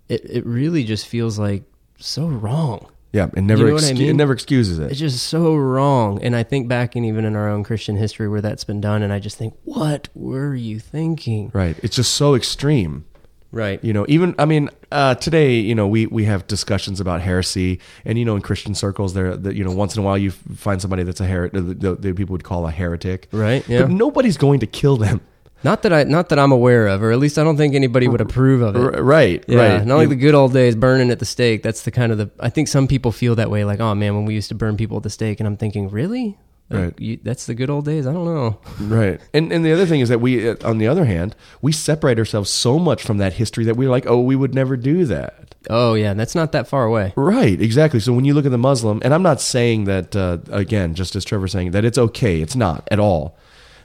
It 0.09 0.23
it 0.29 0.45
really 0.45 0.83
just 0.83 1.05
feels 1.07 1.37
like 1.37 1.63
so 1.99 2.27
wrong. 2.27 2.87
Yeah, 3.13 3.27
it 3.35 3.41
never 3.41 3.61
You 3.63 3.67
know 3.69 3.73
what 3.75 3.83
I 3.83 3.87
excu- 3.93 3.99
mean? 3.99 4.09
it 4.09 4.15
never 4.15 4.33
excuses 4.33 4.79
it. 4.79 4.91
It's 4.91 4.99
just 4.99 5.23
so 5.27 5.55
wrong. 5.55 6.21
And 6.21 6.35
I 6.35 6.43
think 6.43 6.67
back 6.67 6.95
and 6.95 7.05
even 7.05 7.23
in 7.25 7.35
our 7.35 7.49
own 7.49 7.63
Christian 7.63 7.95
history 7.95 8.27
where 8.27 8.41
that's 8.41 8.63
been 8.65 8.81
done, 8.81 9.01
and 9.01 9.11
I 9.13 9.19
just 9.19 9.37
think, 9.37 9.53
what 9.63 10.09
were 10.13 10.53
you 10.55 10.79
thinking? 10.79 11.49
Right. 11.53 11.77
It's 11.81 11.95
just 11.95 12.13
so 12.13 12.35
extreme. 12.35 13.05
Right. 13.51 13.81
You 13.83 13.93
know, 13.93 14.05
even 14.09 14.35
I 14.37 14.45
mean, 14.45 14.69
uh, 14.91 15.15
today, 15.15 15.55
you 15.55 15.73
know, 15.73 15.87
we 15.87 16.05
we 16.07 16.25
have 16.25 16.47
discussions 16.47 16.99
about 16.99 17.21
heresy, 17.21 17.79
and 18.03 18.17
you 18.17 18.25
know, 18.25 18.35
in 18.35 18.41
Christian 18.41 18.75
circles, 18.75 19.13
there, 19.13 19.37
that 19.37 19.55
you 19.55 19.63
know, 19.63 19.71
once 19.71 19.95
in 19.95 20.01
a 20.01 20.05
while, 20.05 20.17
you 20.17 20.31
find 20.31 20.81
somebody 20.81 21.03
that's 21.03 21.21
a 21.21 21.25
heretic, 21.25 21.53
that 21.53 22.01
that 22.01 22.15
people 22.15 22.33
would 22.33 22.43
call 22.43 22.67
a 22.67 22.71
heretic, 22.71 23.27
Right, 23.31 23.67
yeah. 23.67 23.83
But 23.83 23.91
nobody's 23.91 24.37
going 24.37 24.59
to 24.59 24.67
kill 24.67 24.97
them, 24.97 25.21
Not 25.63 25.81
that 25.83 25.93
I, 25.93 26.03
not 26.03 26.29
that 26.29 26.39
I'm 26.39 26.51
aware 26.51 26.87
of, 26.87 27.01
or 27.01 27.11
at 27.11 27.19
least 27.19 27.37
I 27.37 27.43
don't 27.43 27.57
think 27.57 27.73
anybody 27.73 28.07
would 28.07 28.21
approve 28.21 28.61
of 28.61 28.75
it. 28.75 28.99
Right? 28.99 29.43
Yeah, 29.47 29.77
right. 29.77 29.85
not 29.85 29.97
like 29.97 30.09
the 30.09 30.15
good 30.15 30.35
old 30.35 30.53
days 30.53 30.75
burning 30.75 31.09
at 31.09 31.19
the 31.19 31.25
stake. 31.25 31.63
That's 31.63 31.81
the 31.81 31.91
kind 31.91 32.11
of 32.11 32.17
the. 32.17 32.29
I 32.39 32.49
think 32.49 32.67
some 32.67 32.87
people 32.87 33.11
feel 33.11 33.35
that 33.35 33.49
way, 33.49 33.65
like, 33.65 33.79
oh 33.79 33.95
man, 33.95 34.15
when 34.15 34.25
we 34.25 34.33
used 34.35 34.49
to 34.49 34.55
burn 34.55 34.77
people 34.77 34.97
at 34.97 35.03
the 35.03 35.09
stake, 35.09 35.39
and 35.39 35.47
I'm 35.47 35.57
thinking, 35.57 35.89
really? 35.89 36.37
Like, 36.69 36.81
Right. 36.81 36.99
You, 36.99 37.19
that's 37.23 37.45
the 37.45 37.55
good 37.55 37.69
old 37.69 37.85
days. 37.85 38.05
I 38.05 38.11
don't 38.11 38.25
know. 38.25 38.59
Right. 38.81 39.21
And 39.33 39.53
and 39.53 39.63
the 39.63 39.71
other 39.71 39.85
thing 39.85 40.01
is 40.01 40.09
that 40.09 40.19
we, 40.19 40.49
uh, 40.49 40.55
on 40.65 40.79
the 40.79 40.87
other 40.87 41.05
hand, 41.05 41.35
we 41.61 41.71
separate 41.71 42.19
ourselves 42.19 42.49
so 42.49 42.77
much 42.77 43.03
from 43.03 43.19
that 43.19 43.33
history 43.33 43.63
that 43.65 43.77
we're 43.77 43.89
like, 43.89 44.05
oh, 44.05 44.19
we 44.19 44.35
would 44.35 44.53
never 44.53 44.75
do 44.75 45.05
that. 45.05 45.55
Oh 45.69 45.93
yeah, 45.93 46.13
that's 46.13 46.35
not 46.35 46.51
that 46.51 46.67
far 46.67 46.83
away. 46.83 47.13
Right, 47.15 47.59
exactly. 47.61 47.99
So 47.99 48.13
when 48.13 48.25
you 48.25 48.33
look 48.33 48.45
at 48.45 48.51
the 48.51 48.57
Muslim, 48.57 49.01
and 49.03 49.13
I'm 49.13 49.23
not 49.23 49.39
saying 49.39 49.85
that 49.85 50.15
uh, 50.15 50.39
again, 50.49 50.93
just 50.93 51.15
as 51.15 51.23
Trevor's 51.23 51.53
saying 51.53 51.71
that 51.71 51.85
it's 51.85 51.97
okay. 51.97 52.41
It's 52.41 52.55
not 52.55 52.87
at 52.91 52.99
all. 52.99 53.37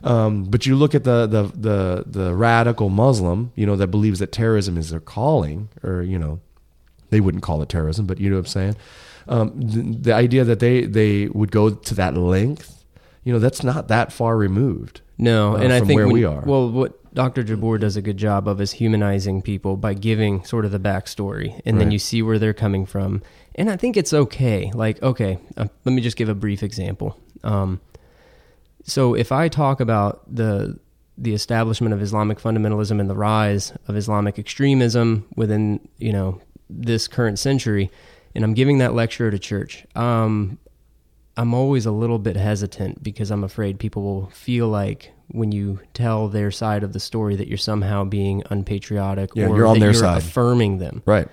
Um, 0.05 0.45
but 0.45 0.67
you 0.67 0.75
look 0.75 0.95
at 0.95 1.05
the, 1.05 1.27
the 1.27 1.45
the 1.55 2.05
the 2.07 2.35
radical 2.35 2.89
Muslim, 2.89 3.53
you 3.55 3.67
know, 3.67 3.77
that 3.77 3.89
believes 3.89 4.19
that 4.19 4.33
terrorism 4.33 4.77
is 4.77 4.91
their 4.91 5.01
calling, 5.01 5.69
or 5.85 6.03
you 6.03 6.19
know, 6.19 6.41
they 7.11 7.21
wouldn't 7.21 7.45
call 7.45 7.63
it 7.63 7.69
terrorism, 7.69 8.07
but 8.07 8.19
you 8.19 8.29
know 8.29 8.37
what 8.37 8.41
I'm 8.41 8.47
saying. 8.47 8.77
Um, 9.29 9.53
the, 9.61 9.99
the 10.01 10.13
idea 10.15 10.45
that 10.45 10.61
they 10.61 10.83
they 10.83 11.29
would 11.29 11.51
go 11.51 11.71
to 11.71 11.95
that 11.95 12.17
length, 12.17 12.85
you 13.25 13.33
know, 13.33 13.39
that's 13.39 13.63
not 13.63 13.89
that 13.89 14.13
far 14.13 14.37
removed. 14.37 15.01
No, 15.19 15.55
uh, 15.55 15.61
and 15.61 15.73
I 15.73 15.81
think 15.81 15.97
where 15.97 16.07
when- 16.07 16.15
we 16.15 16.25
are. 16.25 16.43
Well, 16.45 16.71
what 16.71 16.99
Dr. 17.15 17.43
Jabbour 17.43 17.79
does 17.79 17.97
a 17.97 18.03
good 18.03 18.17
job 18.17 18.49
of 18.49 18.61
is 18.61 18.73
humanizing 18.73 19.43
people 19.43 19.77
by 19.77 19.95
giving 19.95 20.45
sort 20.45 20.65
of 20.65 20.71
the 20.71 20.81
backstory, 20.81 21.61
and 21.67 21.79
then 21.81 21.91
you 21.91 21.99
see 21.99 22.23
where 22.23 22.39
they're 22.39 22.55
coming 22.55 22.87
from. 22.87 23.23
And 23.55 23.71
I 23.71 23.77
think 23.77 23.97
it's 23.99 24.15
okay. 24.15 24.71
Like, 24.75 25.03
okay, 25.03 25.39
uh, 25.57 25.67
let 25.85 25.93
me 25.93 26.01
just 26.01 26.17
give 26.17 26.31
a 26.31 26.35
brief 26.35 26.63
example. 26.63 27.19
Um, 27.45 27.81
so 28.85 29.15
if 29.15 29.31
I 29.31 29.49
talk 29.49 29.81
about 29.81 30.23
the 30.35 30.79
the 31.19 31.35
establishment 31.35 31.93
of 31.93 32.01
Islamic 32.01 32.39
fundamentalism 32.39 32.99
and 32.99 33.09
the 33.09 33.15
rise 33.15 33.73
of 33.87 33.97
Islamic 33.97 34.39
extremism 34.39 35.27
within 35.37 35.87
you 35.99 36.13
know 36.13 36.41
this 36.71 37.07
current 37.07 37.39
century, 37.39 37.91
and 38.35 38.45
I'm 38.45 38.55
giving 38.55 38.79
that 38.79 38.95
lecture 38.95 39.29
at 39.29 39.35
a 39.35 39.39
church, 39.39 39.85
um, 39.95 40.59
I'm 41.37 41.55
always 41.55 41.87
a 41.87 41.91
little 41.93 42.19
bit 42.19 42.37
hesitant 42.37 43.03
because 43.03 43.31
I'm 43.31 43.43
afraid 43.45 43.79
people 43.79 44.03
will 44.03 44.27
feel 44.31 44.69
like 44.69 45.13
when 45.29 45.51
you 45.51 45.81
tell 45.95 46.29
their 46.29 46.51
side 46.51 46.83
of 46.83 46.93
the 46.93 47.01
story 47.01 47.37
that 47.37 47.49
you're 47.49 47.57
somehow 47.57 48.05
being 48.05 48.43
unpatriotic 48.51 49.31
Yeah, 49.35 49.47
or 49.49 49.57
you're 49.57 49.67
on 49.67 49.75
that 49.75 49.81
their 49.81 49.93
you're 49.93 50.01
side. 50.01 50.19
affirming 50.19 50.79
them. 50.79 51.03
Right. 51.07 51.27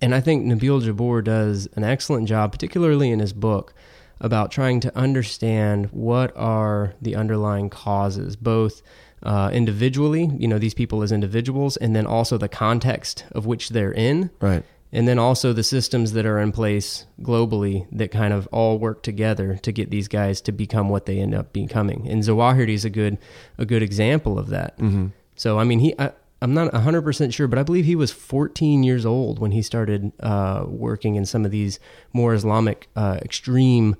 And 0.00 0.14
I 0.14 0.20
think 0.20 0.46
Nabil 0.46 0.82
Jabbour 0.82 1.22
does 1.22 1.68
an 1.76 1.84
excellent 1.84 2.28
job, 2.28 2.50
particularly 2.52 3.10
in 3.10 3.20
his 3.20 3.32
book, 3.34 3.74
about 4.20 4.50
trying 4.50 4.80
to 4.80 4.96
understand 4.96 5.86
what 5.92 6.34
are 6.36 6.94
the 7.02 7.14
underlying 7.14 7.68
causes, 7.68 8.36
both 8.36 8.80
uh, 9.22 9.50
individually, 9.52 10.30
you 10.38 10.48
know, 10.48 10.58
these 10.58 10.74
people 10.74 11.02
as 11.02 11.12
individuals, 11.12 11.76
and 11.76 11.94
then 11.94 12.06
also 12.06 12.38
the 12.38 12.48
context 12.48 13.24
of 13.32 13.44
which 13.46 13.68
they're 13.68 13.92
in. 13.92 14.30
Right. 14.40 14.64
And 14.94 15.08
then 15.08 15.18
also 15.18 15.54
the 15.54 15.62
systems 15.62 16.12
that 16.12 16.26
are 16.26 16.38
in 16.38 16.52
place 16.52 17.06
globally 17.22 17.86
that 17.92 18.10
kind 18.10 18.34
of 18.34 18.46
all 18.48 18.78
work 18.78 19.02
together 19.02 19.58
to 19.62 19.72
get 19.72 19.90
these 19.90 20.06
guys 20.06 20.42
to 20.42 20.52
become 20.52 20.90
what 20.90 21.06
they 21.06 21.18
end 21.18 21.34
up 21.34 21.52
becoming. 21.52 22.06
And 22.08 22.22
Zawahiri 22.22 22.74
is 22.74 22.84
a 22.84 22.90
good 22.90 23.16
a 23.56 23.64
good 23.64 23.82
example 23.82 24.38
of 24.38 24.48
that. 24.50 24.76
Mm-hmm. 24.78 25.06
So 25.34 25.58
I 25.58 25.64
mean, 25.64 25.78
he 25.78 25.94
I, 25.98 26.12
I'm 26.42 26.52
not 26.52 26.72
100 26.74 27.02
percent 27.02 27.32
sure, 27.32 27.48
but 27.48 27.58
I 27.58 27.62
believe 27.62 27.86
he 27.86 27.96
was 27.96 28.10
14 28.10 28.82
years 28.82 29.06
old 29.06 29.38
when 29.38 29.52
he 29.52 29.62
started 29.62 30.12
uh, 30.20 30.64
working 30.66 31.14
in 31.14 31.24
some 31.24 31.46
of 31.46 31.50
these 31.50 31.80
more 32.12 32.34
Islamic 32.34 32.88
uh, 32.94 33.18
extreme 33.22 33.96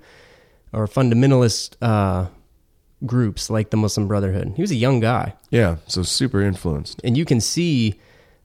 or 0.73 0.87
fundamentalist 0.87 1.75
uh, 1.81 2.27
groups 3.03 3.49
like 3.49 3.71
the 3.71 3.77
Muslim 3.77 4.07
Brotherhood. 4.07 4.53
He 4.55 4.61
was 4.61 4.71
a 4.71 4.75
young 4.75 4.99
guy 4.99 5.33
Yeah. 5.49 5.77
So 5.87 6.03
super 6.03 6.41
influenced. 6.41 7.01
and 7.03 7.17
you 7.17 7.25
can 7.25 7.41
see. 7.41 7.99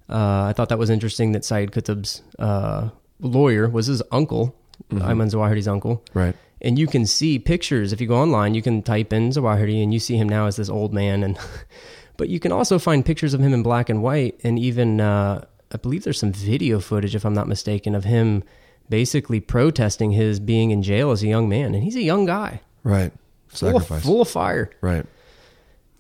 Uh, 0.09 0.45
I 0.49 0.53
thought 0.55 0.69
that 0.71 0.79
was 0.79 0.91
interesting 0.91 1.33
that 1.33 1.45
Saeed 1.45 1.71
Qutb's 1.73 2.23
uh, 2.39 2.89
lawyer 3.21 3.69
was 3.69 3.87
his 3.87 4.03
uncle, 4.11 4.55
Ayman 4.91 5.31
Zawahiri's 5.31 5.69
uncle. 5.69 6.03
Right. 6.15 6.35
And 6.61 6.79
you 6.79 6.87
can 6.87 7.07
see 7.07 7.39
pictures 7.39 7.93
if 7.93 8.01
you 8.01 8.07
go 8.09 8.17
online. 8.17 8.55
You 8.55 8.63
can 8.63 8.83
type 8.83 9.13
in 9.13 9.31
Zawahiri, 9.31 9.83
and 9.83 9.93
you 9.93 10.01
see 10.01 10.17
him 10.17 10.29
now 10.29 10.47
as 10.47 10.57
this 10.57 10.69
old 10.69 10.93
man. 10.93 11.23
And 11.23 11.39
but 12.17 12.29
you 12.29 12.41
can 12.41 12.53
also 12.53 12.79
find 12.79 13.05
pictures 13.05 13.35
of 13.35 13.41
him 13.41 13.53
in 13.53 13.63
black 13.63 13.89
and 13.89 14.03
white, 14.03 14.41
and 14.43 14.59
even 14.59 15.01
uh, 15.01 15.45
I 15.73 15.77
believe 15.77 16.05
there's 16.05 16.19
some 16.19 16.33
video 16.33 16.81
footage, 16.81 17.15
if 17.15 17.25
I'm 17.25 17.35
not 17.35 17.47
mistaken, 17.49 17.95
of 17.95 18.05
him 18.05 18.43
basically 18.89 19.39
protesting 19.41 20.13
his 20.13 20.41
being 20.41 20.71
in 20.71 20.83
jail 20.83 21.11
as 21.11 21.23
a 21.23 21.27
young 21.29 21.49
man. 21.49 21.75
And 21.75 21.85
he's 21.85 21.95
a 21.97 22.03
young 22.03 22.25
guy, 22.25 22.61
Right. 22.83 23.13
full 23.49 23.77
of, 23.77 23.83
Sacrifice. 23.83 24.03
full 24.05 24.23
of 24.23 24.29
fire. 24.29 24.71
Right. 24.81 25.05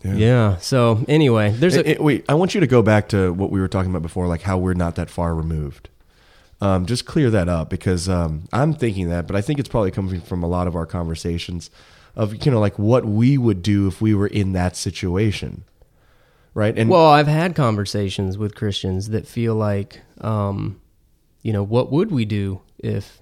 Yeah. 0.04 0.58
So 0.58 1.04
anyway, 1.08 1.50
there's 1.50 1.76
a 1.76 1.86
Eh, 1.86 1.92
eh, 1.94 1.96
wait, 1.98 2.24
I 2.28 2.34
want 2.34 2.54
you 2.54 2.60
to 2.60 2.66
go 2.66 2.82
back 2.82 3.08
to 3.08 3.32
what 3.32 3.50
we 3.50 3.60
were 3.60 3.68
talking 3.68 3.90
about 3.90 4.02
before, 4.02 4.26
like 4.26 4.42
how 4.42 4.56
we're 4.58 4.74
not 4.74 4.94
that 4.96 5.10
far 5.10 5.34
removed. 5.34 5.88
Um, 6.60 6.86
just 6.86 7.04
clear 7.04 7.30
that 7.30 7.48
up 7.48 7.70
because 7.70 8.08
um, 8.08 8.44
I'm 8.52 8.74
thinking 8.74 9.08
that, 9.10 9.26
but 9.26 9.36
I 9.36 9.40
think 9.40 9.58
it's 9.60 9.68
probably 9.68 9.90
coming 9.90 10.20
from 10.20 10.42
a 10.42 10.48
lot 10.48 10.66
of 10.66 10.74
our 10.74 10.86
conversations 10.86 11.70
of 12.16 12.44
you 12.44 12.50
know 12.50 12.58
like 12.58 12.78
what 12.78 13.04
we 13.04 13.38
would 13.38 13.62
do 13.62 13.86
if 13.86 14.00
we 14.00 14.12
were 14.14 14.26
in 14.26 14.52
that 14.52 14.76
situation, 14.76 15.64
right? 16.54 16.76
And 16.76 16.90
Well, 16.90 17.06
I've 17.06 17.28
had 17.28 17.54
conversations 17.54 18.36
with 18.36 18.56
Christians 18.56 19.10
that 19.10 19.26
feel 19.26 19.54
like, 19.54 20.00
um, 20.20 20.80
you 21.42 21.52
know, 21.52 21.62
what 21.62 21.92
would 21.92 22.10
we 22.10 22.24
do 22.24 22.60
if 22.78 23.17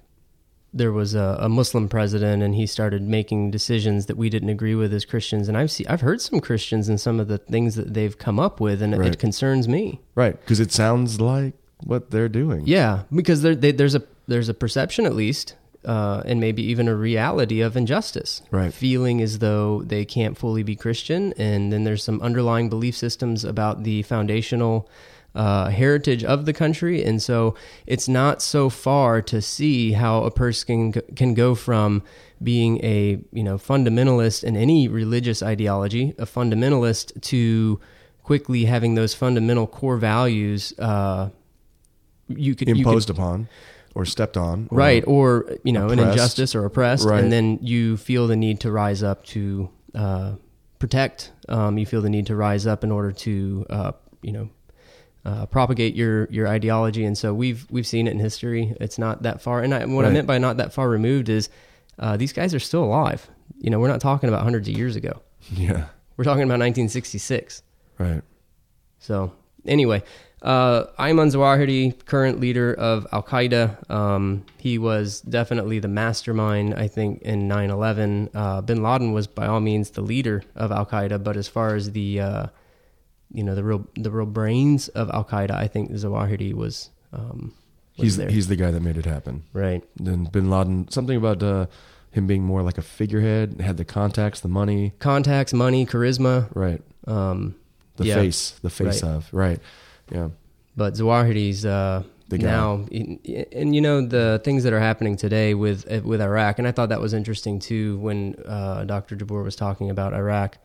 there 0.77 0.91
was 0.91 1.13
a, 1.15 1.37
a 1.41 1.49
Muslim 1.49 1.89
president 1.89 2.41
and 2.43 2.55
he 2.55 2.65
started 2.65 3.01
making 3.01 3.51
decisions 3.51 4.05
that 4.05 4.17
we 4.17 4.29
didn't 4.29 4.49
agree 4.49 4.75
with 4.75 4.93
as 4.93 5.05
Christians? 5.05 5.47
And 5.47 5.57
I've 5.57 5.71
seen, 5.71 5.87
I've 5.87 6.01
heard 6.01 6.21
some 6.21 6.39
Christians 6.39 6.87
and 6.89 6.99
some 6.99 7.19
of 7.19 7.27
the 7.27 7.37
things 7.37 7.75
that 7.75 7.93
they've 7.93 8.17
come 8.17 8.39
up 8.39 8.59
with, 8.59 8.81
and 8.81 8.93
it, 8.93 8.97
Right. 8.99 9.13
it 9.13 9.19
concerns 9.19 9.67
me. 9.67 9.99
right, 10.15 10.39
because 10.39 10.59
it 10.59 10.71
sounds 10.71 11.19
like 11.19 11.53
what 11.83 12.11
they're 12.11 12.29
doing. 12.29 12.63
Yeah, 12.65 13.03
because 13.13 13.41
there, 13.41 13.55
they, 13.55 13.71
there's 13.71 13.95
a 13.95 14.03
there's 14.27 14.49
a 14.49 14.53
perception 14.53 15.05
at 15.05 15.15
least, 15.15 15.55
uh, 15.85 16.21
and 16.25 16.39
maybe 16.41 16.61
even 16.63 16.87
a 16.87 16.95
reality 16.95 17.61
of 17.61 17.77
injustice. 17.77 18.41
Right. 18.51 18.73
feeling 18.73 19.21
as 19.21 19.39
though 19.39 19.83
they 19.83 20.03
can't 20.03 20.37
fully 20.37 20.63
be 20.63 20.75
Christian, 20.75 21.33
and 21.37 21.71
then 21.71 21.83
there's 21.85 22.03
some 22.03 22.21
underlying 22.21 22.67
belief 22.69 22.95
systems 22.97 23.45
about 23.45 23.83
the 23.83 24.01
foundational 24.03 24.89
uh, 25.37 25.69
heritage 25.69 26.23
of 26.23 26.45
the 26.45 26.53
country, 26.53 27.03
and 27.03 27.21
so 27.21 27.53
it's 27.85 28.07
not 28.09 28.41
so 28.41 28.69
far 28.69 29.21
to 29.21 29.41
see 29.41 29.91
how 29.93 30.23
a 30.23 30.31
person 30.31 30.91
can 30.91 31.01
can 31.15 31.33
go 31.33 31.55
from 31.55 32.01
being 32.41 32.83
a 32.83 33.19
you 33.31 33.43
know 33.43 33.57
fundamentalist 33.57 34.43
in 34.43 34.57
any 34.57 34.87
religious 34.87 35.41
ideology, 35.43 36.13
a 36.17 36.25
fundamentalist 36.25 37.21
to 37.21 37.79
quickly 38.23 38.65
having 38.65 38.95
those 38.95 39.13
fundamental 39.13 39.67
core 39.67 39.97
values. 39.97 40.73
Uh, 40.79 41.29
you 42.27 42.55
could 42.55 42.67
you 42.67 42.73
could- 42.75 42.79
imposed 42.87 43.09
upon 43.09 43.47
or 43.95 44.05
stepped 44.05 44.37
on, 44.37 44.67
or- 44.71 44.77
right 44.77 45.03
or 45.07 45.45
you 45.63 45.71
know 45.71 45.87
an 45.89 45.99
injustice 45.99 46.53
or 46.55 46.65
oppressed 46.65 47.05
Right. 47.07 47.23
and 47.23 47.31
then 47.31 47.57
you 47.61 47.97
feel 47.97 48.27
the 48.27 48.35
need 48.35 48.59
to 48.61 48.71
rise 48.71 49.01
up 49.01 49.23
to 49.27 49.69
uh, 49.95 50.33
protect 50.79 51.31
um, 51.49 51.77
you 51.77 51.85
feel 51.85 52.01
the 52.01 52.09
need 52.09 52.25
to 52.27 52.35
rise 52.35 52.67
up 52.67 52.83
in 52.83 52.91
order 52.91 53.11
to 53.11 53.65
uh, 53.69 53.91
you 54.21 54.31
know 54.33 54.49
uh, 55.27 55.45
propagate 55.45 55.93
your 55.93 56.25
your 56.31 56.47
ideology. 56.47 57.03
And 57.03 57.17
so 57.17 57.33
we've 57.33 57.67
we've 57.69 57.85
seen 57.85 58.07
it 58.07 58.11
in 58.11 58.19
history. 58.19 58.73
It's 58.79 58.97
not 58.97 59.23
that 59.23 59.41
far. 59.41 59.61
And 59.61 59.73
I, 59.73 59.85
what 59.85 60.05
I 60.05 60.09
meant 60.09 60.25
by 60.25 60.37
not 60.37 60.55
that 60.57 60.71
far 60.73 60.87
removed 60.87 61.27
is 61.27 61.49
uh, 61.99 62.15
these 62.15 62.31
guys 62.31 62.55
are 62.55 62.59
still 62.59 62.83
alive. 62.83 63.29
You 63.59 63.69
know, 63.69 63.79
we're 63.79 63.89
not 63.89 63.99
talking 63.99 64.29
about 64.29 64.43
hundreds 64.43 64.69
of 64.69 64.77
years 64.77 64.95
ago. 64.95 65.21
Yeah. 65.51 65.85
We're 66.17 66.25
talking 66.25 66.43
about 66.43 66.59
1966. 66.59 67.61
Right. 67.99 68.21
So 68.97 69.31
anyway, 69.65 70.03
uh, 70.41 70.85
Ayman 70.99 71.31
Zawahiri, 71.31 72.05
current 72.05 72.39
leader 72.39 72.73
of 72.73 73.05
Al 73.13 73.23
Qaeda, 73.23 73.89
um, 73.89 74.43
he 74.57 74.77
was 74.77 75.21
definitely 75.21 75.79
the 75.79 75.87
mastermind. 75.87 76.73
I 76.73 76.87
think 76.87 77.21
in 77.21 77.47
9/11, 77.47 78.29
uh, 78.33 78.61
Bin 78.61 78.81
Laden 78.83 79.13
was 79.13 79.27
by 79.27 79.45
all 79.45 79.59
means 79.59 79.91
the 79.91 80.01
leader 80.01 80.43
of 80.55 80.71
Al 80.71 80.85
Qaeda, 80.85 81.23
but 81.23 81.37
as 81.37 81.47
far 81.47 81.75
as 81.75 81.91
the 81.91 82.19
uh, 82.19 82.47
you 83.31 83.43
know 83.43 83.55
the 83.55 83.63
real 83.63 83.85
the 83.95 84.11
real 84.11 84.25
brains 84.25 84.87
of 84.89 85.09
Al 85.11 85.23
Qaeda, 85.25 85.51
I 85.51 85.67
think 85.67 85.91
Zawahiri 85.91 86.53
was. 86.53 86.89
Um, 87.13 87.53
was 87.97 88.03
He's 88.03 88.17
there. 88.17 88.29
he's 88.29 88.47
the 88.47 88.55
guy 88.55 88.69
that 88.69 88.81
made 88.81 88.97
it 88.97 89.05
happen. 89.05 89.43
right. 89.53 89.83
Then 89.95 90.25
Bin 90.25 90.49
Laden, 90.51 90.87
something 90.91 91.17
about 91.17 91.41
uh, 91.41 91.65
him 92.11 92.27
being 92.27 92.43
more 92.43 92.61
like 92.61 92.77
a 92.77 92.81
figurehead, 92.83 93.59
had 93.59 93.77
the 93.77 93.85
contacts, 93.85 94.39
the 94.41 94.47
money, 94.47 94.93
Contacts, 94.99 95.51
money, 95.51 95.83
charisma. 95.85 96.47
right? 96.53 96.81
Um, 97.07 97.55
The 97.95 98.05
Yeah. 98.05 98.15
face, 98.15 98.51
the 98.61 98.69
face 98.69 99.01
Right. 99.01 99.11
of, 99.11 99.29
right? 99.33 99.59
Yeah. 100.11 100.29
but 100.75 100.93
Zawahiri's 100.93 101.65
uh, 101.65 102.03
The 102.29 102.37
guy. 102.37 102.45
now, 102.51 102.85
and 102.91 103.73
you 103.75 103.81
know 103.81 104.05
the 104.05 104.39
things 104.43 104.63
that 104.63 104.73
are 104.73 104.79
happening 104.79 105.15
today 105.17 105.55
with 105.55 105.89
with 106.03 106.21
Iraq, 106.21 106.59
and 106.59 106.67
I 106.67 106.71
thought 106.71 106.89
that 106.89 107.01
was 107.01 107.13
interesting 107.15 107.57
too 107.57 107.97
when 107.97 108.35
uh, 108.45 108.83
Dr. 108.83 109.15
Jabbour 109.15 109.41
was 109.43 109.55
talking 109.55 109.89
about 109.89 110.13
Iraq 110.13 110.59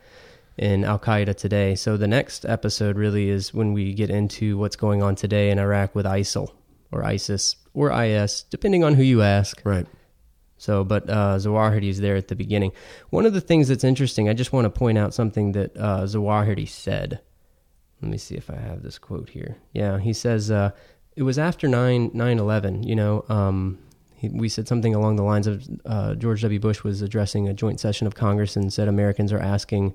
and 0.59 0.85
Al 0.85 0.99
Qaeda 0.99 1.35
today. 1.37 1.75
So 1.75 1.97
the 1.97 2.09
next 2.09 2.45
episode 2.45 2.97
really 2.97 3.29
is 3.29 3.55
when 3.55 3.73
we 3.73 3.95
get 3.95 4.11
into 4.11 4.57
what's 4.59 4.77
going 4.77 5.03
on 5.03 5.15
today 5.15 5.51
in 5.51 5.59
Iraq 5.59 5.95
with 5.95 6.07
ISIL 6.07 6.53
or 6.91 7.05
ISIS 7.05 7.57
or 7.75 7.91
IS, 7.91 8.45
depending 8.51 8.85
on 8.85 8.95
who 8.95 9.03
you 9.03 9.23
ask. 9.23 9.61
Right. 9.65 9.87
So, 10.59 10.85
but 10.85 11.11
uh, 11.11 11.39
Zawahiri 11.39 11.89
is 11.89 12.01
there 12.01 12.15
at 12.15 12.29
the 12.29 12.37
beginning. 12.37 12.71
One 13.11 13.27
of 13.27 13.33
the 13.33 13.41
things 13.41 13.67
that's 13.67 13.83
interesting, 13.83 14.29
I 14.29 14.33
just 14.33 14.53
want 14.53 14.65
to 14.65 14.71
point 14.71 14.97
out 14.97 15.13
something 15.13 15.53
that 15.53 15.77
uh, 15.77 16.03
Zawahiri 16.03 16.69
said. 16.69 17.21
Let 18.01 18.11
me 18.11 18.19
see 18.19 18.37
if 18.37 18.49
I 18.49 18.57
have 18.57 18.83
this 18.83 18.99
quote 18.99 19.31
here. 19.31 19.57
Yeah, 19.73 19.99
he 19.99 20.13
says 20.13 20.51
uh, 20.51 20.71
it 21.17 21.23
was 21.25 21.39
after 21.39 21.67
9 21.67 22.13
9 22.15 22.39
11. 22.39 22.83
You 22.85 22.95
know, 22.95 23.25
um, 23.29 23.79
he, 24.15 24.29
we 24.29 24.49
said 24.49 24.69
something 24.69 24.95
along 24.95 25.17
the 25.17 25.25
lines 25.25 25.49
of 25.49 25.69
uh, 25.85 26.15
George 26.15 26.43
W. 26.43 26.61
Bush 26.61 26.85
was 26.85 27.03
addressing 27.03 27.49
a 27.49 27.55
joint 27.55 27.81
session 27.81 28.07
of 28.07 28.15
Congress 28.15 28.55
and 28.55 28.73
said 28.73 28.87
Americans 28.87 29.33
are 29.33 29.41
asking, 29.41 29.95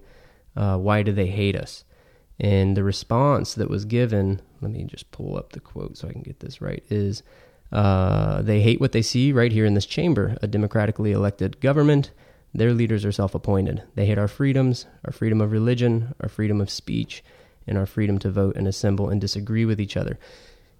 uh, 0.58 0.78
why 0.78 1.04
do 1.04 1.12
they 1.12 1.28
hate 1.28 1.56
us? 1.56 1.84
And 2.40 2.76
the 2.76 2.84
response 2.84 3.54
that 3.54 3.70
was 3.70 3.86
given, 3.86 4.42
let 4.62 4.72
me 4.72 4.84
just 4.84 5.12
pull 5.12 5.38
up 5.38 5.54
the 5.54 5.60
quote 5.60 5.98
so 5.98 6.08
I 6.08 6.12
can 6.12 6.22
get 6.22 6.40
this 6.40 6.62
right, 6.62 6.84
is 6.90 7.24
uh, 7.72 8.42
they 8.42 8.62
hate 8.62 8.80
what 8.80 8.92
they 8.92 9.02
see 9.02 9.32
right 9.32 9.52
here 9.52 9.66
in 9.66 9.74
this 9.74 9.86
chamber 9.86 10.38
a 10.42 10.48
democratically 10.48 11.12
elected 11.12 11.60
government. 11.60 12.12
Their 12.54 12.74
leaders 12.74 13.06
are 13.06 13.12
self 13.12 13.36
appointed. 13.36 13.84
They 13.96 14.06
hate 14.06 14.18
our 14.18 14.28
freedoms, 14.28 14.86
our 15.06 15.12
freedom 15.12 15.42
of 15.42 15.52
religion, 15.52 16.16
our 16.20 16.30
freedom 16.30 16.62
of 16.62 16.70
speech, 16.70 17.24
and 17.68 17.78
our 17.78 17.86
freedom 17.86 18.18
to 18.20 18.32
vote 18.32 18.56
and 18.56 18.68
assemble 18.68 19.10
and 19.10 19.20
disagree 19.20 19.66
with 19.66 19.82
each 19.82 19.98
other. 19.98 20.18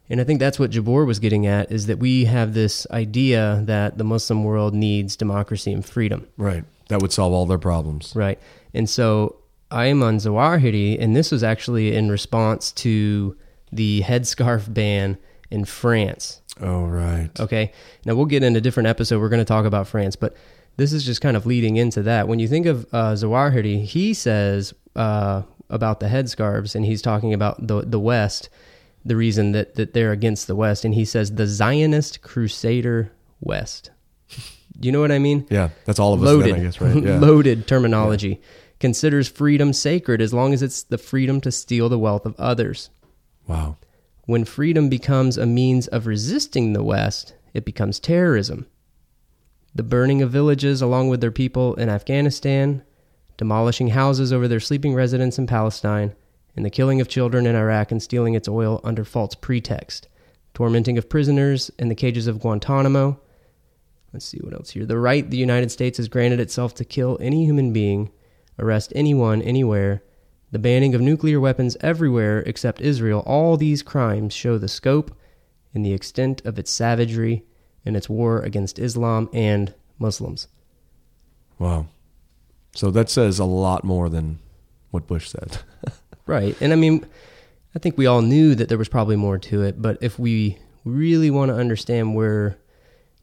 And 0.10 0.22
I 0.22 0.24
think 0.24 0.40
that's 0.40 0.58
what 0.58 0.72
Jabbour 0.72 1.06
was 1.06 1.20
getting 1.20 1.46
at 1.46 1.72
is 1.72 1.88
that 1.88 2.00
we 2.00 2.26
have 2.26 2.54
this 2.54 2.88
idea 2.92 3.62
that 3.66 3.98
the 3.98 4.06
Muslim 4.06 4.44
world 4.44 4.74
needs 4.74 5.18
democracy 5.18 5.74
and 5.74 5.86
freedom. 5.86 6.28
Right. 6.38 6.64
That 6.88 7.02
would 7.02 7.12
solve 7.12 7.34
all 7.34 7.46
their 7.46 7.58
problems. 7.58 8.14
Right. 8.16 8.40
And 8.74 8.90
so 8.90 9.36
Ayman 9.72 10.16
Zawahiri, 10.16 11.02
and 11.02 11.16
this 11.16 11.32
was 11.32 11.44
actually 11.44 11.96
in 11.96 12.10
response 12.10 12.72
to 12.74 13.36
the 13.72 14.02
headscarf 14.02 14.74
ban 14.74 15.18
in 15.52 15.66
France. 15.66 16.42
Oh, 16.62 16.86
right. 16.86 17.30
Okay. 17.40 17.72
Now 18.06 18.16
we'll 18.16 18.26
get 18.26 18.44
in 18.44 18.56
a 18.56 18.62
different 18.62 18.88
episode. 18.88 19.20
We're 19.20 19.30
going 19.30 19.42
to 19.42 19.46
talk 19.46 19.66
about 19.66 19.88
France, 19.88 20.16
but 20.16 20.36
this 20.78 20.94
is 20.94 21.06
just 21.06 21.22
kind 21.22 21.36
of 21.38 21.46
leading 21.46 21.76
into 21.76 22.02
that. 22.04 22.28
When 22.28 22.40
you 22.40 22.48
think 22.48 22.66
of 22.66 22.86
uh, 22.94 23.14
Zawahiri, 23.14 23.84
he 23.84 24.14
says 24.14 24.74
uh, 24.96 25.44
about 25.70 26.00
the 26.00 26.08
headscarves, 26.08 26.76
and 26.76 26.86
he's 26.86 27.02
talking 27.02 27.34
about 27.34 27.68
the 27.68 27.82
the 27.82 28.00
West, 28.00 28.50
the 29.06 29.16
reason 29.16 29.52
that 29.52 29.76
that 29.76 29.94
they're 29.94 30.12
against 30.12 30.48
the 30.48 30.56
West, 30.56 30.86
and 30.86 30.94
he 30.96 31.06
says 31.06 31.34
the 31.36 31.46
Zionist 31.48 32.22
Crusader 32.22 33.12
West. 33.42 33.92
Do 34.80 34.86
you 34.88 34.92
know 34.92 35.02
what 35.02 35.12
I 35.12 35.18
mean? 35.20 35.46
Yeah, 35.50 35.70
that's 35.86 36.00
all 36.00 36.14
of 36.14 36.22
us 36.22 36.26
loaded, 36.28 36.54
then, 36.54 36.60
I 36.62 36.64
guess, 36.64 36.80
right? 36.80 36.96
Yeah. 37.04 37.18
loaded 37.20 37.68
terminology. 37.68 38.40
Considers 38.80 39.28
freedom 39.28 39.74
sacred 39.74 40.22
as 40.22 40.34
long 40.34 40.54
as 40.54 40.62
it's 40.62 40.84
the 40.84 40.98
freedom 40.98 41.42
to 41.42 41.52
steal 41.52 41.90
the 41.90 42.00
wealth 42.00 42.26
of 42.26 42.36
others. 42.40 42.90
wow. 43.48 43.78
When 44.26 44.44
freedom 44.44 44.90
becomes 44.90 45.38
a 45.38 45.46
means 45.46 45.88
of 45.88 46.06
resisting 46.06 46.74
the 46.74 46.84
West, 46.84 47.34
it 47.54 47.64
becomes 47.64 47.98
terrorism. 47.98 48.68
The 49.74 49.84
burning 49.84 50.22
of 50.22 50.32
villages 50.32 50.82
along 50.82 51.08
with 51.08 51.22
their 51.22 51.32
people 51.32 51.76
in 51.76 51.88
Afghanistan, 51.88 52.84
demolishing 53.38 53.90
houses 53.90 54.34
over 54.34 54.48
their 54.48 54.60
sleeping 54.60 54.94
residents 54.94 55.38
in 55.38 55.48
Palestine, 55.48 56.14
and 56.58 56.66
the 56.66 56.70
killing 56.70 57.00
of 57.00 57.08
children 57.08 57.46
in 57.46 57.56
Iraq 57.56 57.92
and 57.92 58.04
stealing 58.04 58.34
its 58.34 58.50
oil 58.50 58.82
under 58.84 59.06
false 59.06 59.34
pretext, 59.36 60.08
tormenting 60.54 60.98
of 60.98 61.08
prisoners 61.08 61.72
in 61.80 61.88
the 61.88 61.96
cages 61.96 62.28
of 62.28 62.40
Guantanamo. 62.42 63.20
Let's 64.12 64.26
see 64.26 64.40
what 64.40 64.54
else 64.54 64.72
here. 64.72 64.86
The 64.86 64.98
right 64.98 65.30
the 65.30 65.38
United 65.38 65.72
States 65.72 65.98
has 65.98 66.08
granted 66.08 66.40
itself 66.40 66.74
to 66.76 66.86
kill 66.86 67.18
any 67.22 67.46
human 67.46 67.72
being, 67.72 68.10
arrest 68.60 68.94
anyone, 68.96 69.42
anywhere, 69.42 70.04
the 70.52 70.60
banning 70.60 70.96
of 70.96 71.02
nuclear 71.02 71.40
weapons 71.40 71.76
everywhere 71.82 72.40
except 72.46 72.82
Israel, 72.82 73.24
all 73.26 73.58
these 73.58 73.84
crimes 73.84 74.34
show 74.34 74.58
the 74.58 74.68
scope 74.68 75.16
and 75.74 75.86
the 75.86 75.94
extent 75.94 76.42
of 76.46 76.58
its 76.58 76.72
savagery 76.72 77.44
and 77.86 77.96
its 77.96 78.10
war 78.10 78.40
against 78.40 78.80
Islam 78.80 79.30
and 79.34 79.74
Muslims. 80.00 80.48
Wow. 81.60 81.88
So 82.74 82.92
that 82.92 83.10
says 83.10 83.40
a 83.40 83.46
lot 83.46 83.84
more 83.84 84.10
than 84.10 84.40
what 84.92 85.08
Bush 85.08 85.30
said. 85.30 85.60
Right. 86.28 86.62
And 86.62 86.74
I 86.74 86.76
mean, 86.76 87.06
I 87.74 87.80
think 87.80 87.98
we 87.98 88.06
all 88.06 88.22
knew 88.22 88.54
that 88.54 88.68
there 88.68 88.78
was 88.78 88.90
probably 88.90 89.16
more 89.16 89.38
to 89.38 89.64
it, 89.64 89.82
but 89.82 89.98
if 90.02 90.20
we 90.20 90.58
really 90.84 91.32
want 91.32 91.50
to 91.50 91.56
understand 91.56 92.16
where, 92.16 92.58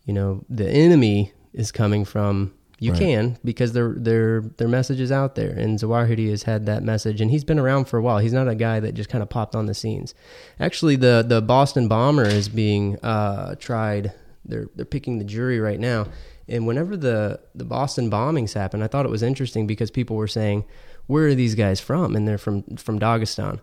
you 0.07 0.14
know, 0.14 0.45
the 0.49 0.68
enemy 0.68 1.32
is 1.53 1.70
coming 1.70 2.07
from, 2.07 2.55
you 2.85 2.93
Right. 2.93 2.99
can 3.01 3.39
because 3.45 3.72
their 3.72 3.91
their 4.09 4.43
their 4.59 4.68
message 4.68 5.01
is 5.01 5.11
out 5.20 5.35
there, 5.35 5.51
and 5.62 5.78
Zawahiri 5.78 6.28
has 6.30 6.43
had 6.45 6.66
that 6.66 6.82
message, 6.82 7.20
and 7.22 7.30
he's 7.30 7.45
been 7.45 7.59
around 7.59 7.85
for 7.87 7.99
a 7.99 8.03
while. 8.03 8.18
He's 8.18 8.32
not 8.41 8.49
a 8.49 8.55
guy 8.55 8.80
that 8.80 8.93
just 8.95 9.09
kind 9.09 9.22
of 9.22 9.28
popped 9.28 9.55
on 9.55 9.66
the 9.66 9.74
scenes. 9.74 10.14
Actually, 10.61 10.97
the 10.97 11.24
the 11.26 11.41
Boston 11.41 11.89
bomber 11.89 12.24
is 12.41 12.49
being 12.49 12.99
uh, 13.03 13.55
tried. 13.57 14.12
They're 14.45 14.68
they're 14.76 14.85
picking 14.97 15.18
the 15.18 15.24
jury 15.24 15.59
right 15.61 15.80
now, 15.80 16.07
and 16.49 16.66
whenever 16.66 16.97
the 16.97 17.41
the 17.55 17.64
Boston 17.64 18.11
bombings 18.11 18.53
happened, 18.55 18.85
I 18.85 18.89
thought 18.89 19.07
it 19.07 19.11
was 19.11 19.22
interesting 19.22 19.66
because 19.66 19.91
people 19.91 20.16
were 20.16 20.28
saying, 20.28 20.64
"Where 21.07 21.26
are 21.28 21.35
these 21.35 21.55
guys 21.55 21.80
from?" 21.80 22.14
And 22.16 22.28
they're 22.28 22.39
from 22.47 22.62
from 22.76 22.99
Dagestan, 22.99 23.61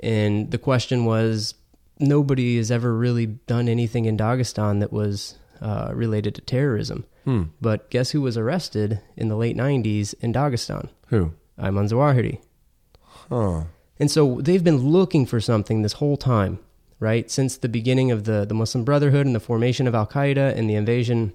and 0.00 0.50
the 0.50 0.58
question 0.58 1.04
was, 1.06 1.54
nobody 1.98 2.56
has 2.58 2.70
ever 2.70 2.94
really 2.94 3.26
done 3.26 3.68
anything 3.68 4.04
in 4.06 4.16
Dagestan 4.16 4.80
that 4.80 4.92
was 4.92 5.36
uh, 5.60 5.90
related 5.94 6.34
to 6.34 6.40
terrorism. 6.40 7.04
Hmm. 7.24 7.44
But 7.60 7.90
guess 7.90 8.10
who 8.10 8.22
was 8.22 8.36
arrested 8.36 9.00
in 9.16 9.28
the 9.28 9.36
late 9.36 9.56
90s 9.56 10.14
in 10.20 10.32
Dagestan? 10.32 10.88
Who? 11.08 11.32
Ayman 11.58 11.88
Zawahiri. 11.88 12.40
Huh. 13.02 13.64
And 13.98 14.10
so 14.10 14.40
they've 14.40 14.64
been 14.64 14.78
looking 14.78 15.26
for 15.26 15.40
something 15.40 15.82
this 15.82 15.94
whole 15.94 16.16
time, 16.16 16.58
right? 16.98 17.30
Since 17.30 17.58
the 17.58 17.68
beginning 17.68 18.10
of 18.10 18.24
the, 18.24 18.46
the 18.46 18.54
Muslim 18.54 18.84
Brotherhood 18.84 19.26
and 19.26 19.34
the 19.34 19.40
formation 19.40 19.86
of 19.86 19.94
Al 19.94 20.06
Qaeda 20.06 20.56
and 20.56 20.68
the 20.68 20.74
invasion, 20.74 21.32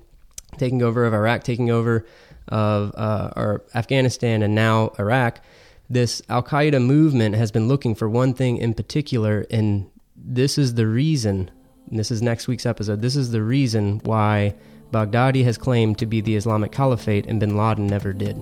taking 0.58 0.82
over 0.82 1.06
of 1.06 1.14
Iraq, 1.14 1.44
taking 1.44 1.70
over 1.70 2.06
of 2.48 2.94
uh, 2.96 3.32
or 3.36 3.64
Afghanistan, 3.74 4.42
and 4.42 4.56
now 4.56 4.94
Iraq. 5.00 5.42
This 5.90 6.22
Al 6.30 6.44
Qaeda 6.44 6.84
movement 6.84 7.36
has 7.36 7.52
been 7.52 7.68
looking 7.68 7.94
for 7.96 8.10
one 8.10 8.34
thing 8.34 8.58
in 8.58 8.74
particular, 8.74 9.46
and 9.52 9.90
this 10.16 10.58
is 10.58 10.74
the 10.74 10.88
reason. 10.88 11.52
And 11.96 12.00
this 12.02 12.12
is 12.12 12.22
next 12.22 12.50
week's 12.50 12.66
episode. 12.66 13.00
This 13.02 13.16
is 13.16 13.32
the 13.32 13.42
reason 13.42 14.02
why 14.04 14.54
Baghdadi 14.92 15.46
has 15.46 15.58
claimed 15.58 15.98
to 16.00 16.06
be 16.06 16.20
the 16.20 16.36
Islamic 16.36 16.74
Caliphate, 16.74 17.26
and 17.26 17.40
Bin 17.40 17.56
Laden 17.56 17.88
never 17.88 18.12
did. 18.12 18.36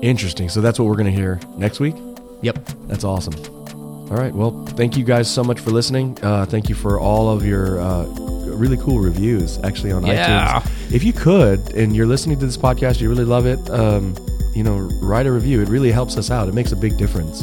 Interesting. 0.00 0.48
So 0.48 0.60
that's 0.60 0.78
what 0.78 0.84
we're 0.86 0.94
going 0.94 1.12
to 1.12 1.20
hear 1.20 1.40
next 1.56 1.80
week? 1.80 1.96
Yep. 2.42 2.64
That's 2.86 3.02
awesome. 3.02 3.34
All 3.74 4.16
right. 4.16 4.32
Well, 4.32 4.64
thank 4.76 4.96
you 4.96 5.02
guys 5.02 5.28
so 5.28 5.42
much 5.42 5.58
for 5.58 5.70
listening. 5.72 6.16
Uh, 6.22 6.46
thank 6.46 6.68
you 6.68 6.76
for 6.76 7.00
all 7.00 7.28
of 7.30 7.44
your 7.44 7.80
uh, 7.80 8.04
really 8.04 8.76
cool 8.76 9.00
reviews, 9.00 9.58
actually, 9.64 9.90
on 9.90 10.06
Yeah. 10.06 10.60
iTunes. 10.60 10.92
If 10.94 11.02
you 11.02 11.12
could, 11.12 11.58
and 11.74 11.96
you're 11.96 12.06
listening 12.06 12.38
to 12.38 12.46
this 12.46 12.56
podcast, 12.56 13.00
you 13.00 13.08
really 13.08 13.24
love 13.24 13.44
it, 13.44 13.58
um, 13.70 14.14
you 14.54 14.62
know, 14.62 14.76
write 15.02 15.26
a 15.26 15.32
review. 15.32 15.60
It 15.62 15.68
really 15.68 15.90
helps 15.90 16.16
us 16.16 16.30
out. 16.30 16.46
It 16.48 16.54
makes 16.54 16.70
a 16.70 16.76
big 16.76 16.96
difference. 16.96 17.42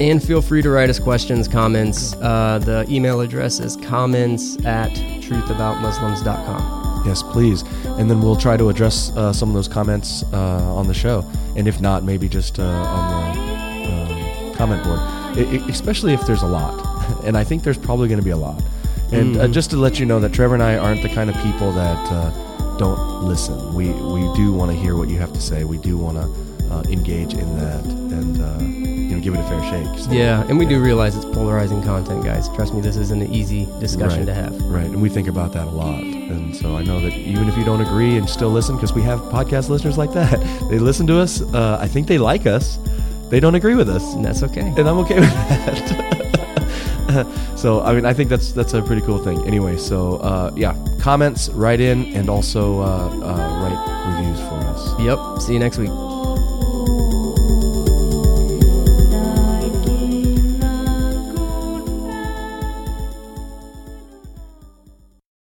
And 0.00 0.22
feel 0.22 0.40
free 0.40 0.62
to 0.62 0.70
write 0.70 0.90
us 0.90 1.00
questions, 1.00 1.48
comments. 1.48 2.14
Uh, 2.16 2.60
the 2.62 2.86
email 2.88 3.20
address 3.20 3.58
is 3.58 3.76
comments 3.76 4.56
at 4.64 4.90
truthaboutmuslims.com. 4.92 7.02
Yes, 7.04 7.22
please. 7.24 7.62
And 7.98 8.08
then 8.10 8.20
we'll 8.20 8.36
try 8.36 8.56
to 8.56 8.68
address 8.68 9.10
uh, 9.16 9.32
some 9.32 9.48
of 9.48 9.54
those 9.56 9.66
comments 9.68 10.22
uh, 10.32 10.72
on 10.74 10.86
the 10.86 10.94
show. 10.94 11.24
And 11.56 11.66
if 11.66 11.80
not, 11.80 12.04
maybe 12.04 12.28
just 12.28 12.60
uh, 12.60 12.64
on 12.64 13.34
the 13.34 14.50
um, 14.50 14.54
comment 14.54 14.84
board, 14.84 15.00
I- 15.00 15.64
I- 15.64 15.68
especially 15.68 16.12
if 16.12 16.24
there's 16.26 16.42
a 16.42 16.46
lot. 16.46 16.78
and 17.24 17.36
I 17.36 17.42
think 17.42 17.64
there's 17.64 17.78
probably 17.78 18.06
going 18.08 18.20
to 18.20 18.24
be 18.24 18.30
a 18.30 18.36
lot. 18.36 18.62
And 19.10 19.36
uh, 19.36 19.46
Mhm. 19.46 19.52
just 19.52 19.70
to 19.70 19.76
let 19.76 19.98
you 19.98 20.06
know 20.06 20.20
that 20.20 20.32
Trevor 20.32 20.54
and 20.54 20.62
I 20.62 20.76
aren't 20.76 21.02
the 21.02 21.08
kind 21.08 21.28
of 21.30 21.34
people 21.42 21.72
that 21.72 22.12
uh, 22.12 22.30
don't 22.76 23.24
listen. 23.24 23.74
We 23.74 23.88
we 23.88 24.20
do 24.36 24.52
want 24.52 24.70
to 24.70 24.76
hear 24.76 24.94
what 24.96 25.08
you 25.08 25.18
have 25.18 25.32
to 25.32 25.40
say. 25.40 25.64
We 25.64 25.78
do 25.78 25.96
want 25.96 26.18
to 26.18 26.28
uh, 26.72 26.82
engage 26.88 27.32
in 27.34 27.58
that 27.58 27.84
and 27.86 28.38
give 29.20 29.34
it 29.34 29.40
a 29.40 29.44
fair 29.44 29.62
shake. 29.62 29.98
So- 29.98 30.12
Yeah, 30.12 30.44
and 30.48 30.58
we 30.58 30.66
do 30.66 30.80
realize 30.80 31.16
it's 31.16 31.24
polarizing 31.24 31.82
content, 31.82 32.24
guys. 32.24 32.48
Trust 32.50 32.74
me, 32.74 32.80
this 32.80 32.96
isn't 32.96 33.20
an 33.22 33.32
easy 33.32 33.66
discussion 33.80 34.20
right, 34.20 34.26
to 34.26 34.34
have. 34.34 34.60
Right, 34.64 34.86
and 34.86 35.00
we 35.02 35.08
think 35.08 35.28
about 35.28 35.52
that 35.52 35.66
a 35.66 35.70
lot. 35.70 36.00
And 36.02 36.54
so 36.54 36.76
I 36.76 36.82
know 36.82 37.00
that 37.00 37.12
even 37.14 37.48
if 37.48 37.56
you 37.56 37.64
don't 37.64 37.80
agree 37.80 38.16
and 38.16 38.28
still 38.28 38.50
listen, 38.50 38.76
because 38.76 38.92
we 38.92 39.02
have 39.02 39.20
podcast 39.22 39.68
listeners 39.68 39.96
like 39.98 40.12
that, 40.12 40.40
they 40.70 40.78
listen 40.78 41.06
to 41.08 41.18
us. 41.18 41.40
Uh, 41.42 41.78
I 41.80 41.88
think 41.88 42.06
they 42.06 42.18
like 42.18 42.46
us. 42.46 42.78
They 43.30 43.40
don't 43.40 43.54
agree 43.54 43.74
with 43.74 43.88
us, 43.90 44.14
And 44.14 44.24
that's 44.24 44.42
okay. 44.42 44.62
and 44.62 44.88
I'm 44.88 44.98
okay 44.98 45.20
with 45.20 45.28
that. 45.30 47.26
so 47.56 47.80
I 47.82 47.94
mean, 47.94 48.06
I 48.06 48.12
think 48.14 48.30
that's 48.30 48.52
that's 48.52 48.72
a 48.74 48.82
pretty 48.82 49.02
cool 49.02 49.18
thing. 49.18 49.46
Anyway, 49.46 49.76
so 49.76 50.16
uh, 50.16 50.50
yeah, 50.56 50.74
comments, 51.00 51.48
write 51.50 51.80
in, 51.80 52.06
and 52.14 52.28
also 52.30 52.80
uh, 52.80 52.84
uh, 52.84 53.60
write 53.62 54.16
reviews 54.16 54.40
for 54.48 54.54
us. 54.54 55.00
Yep. 55.00 55.42
See 55.42 55.52
you 55.52 55.58
next 55.58 55.78
week. 55.78 55.90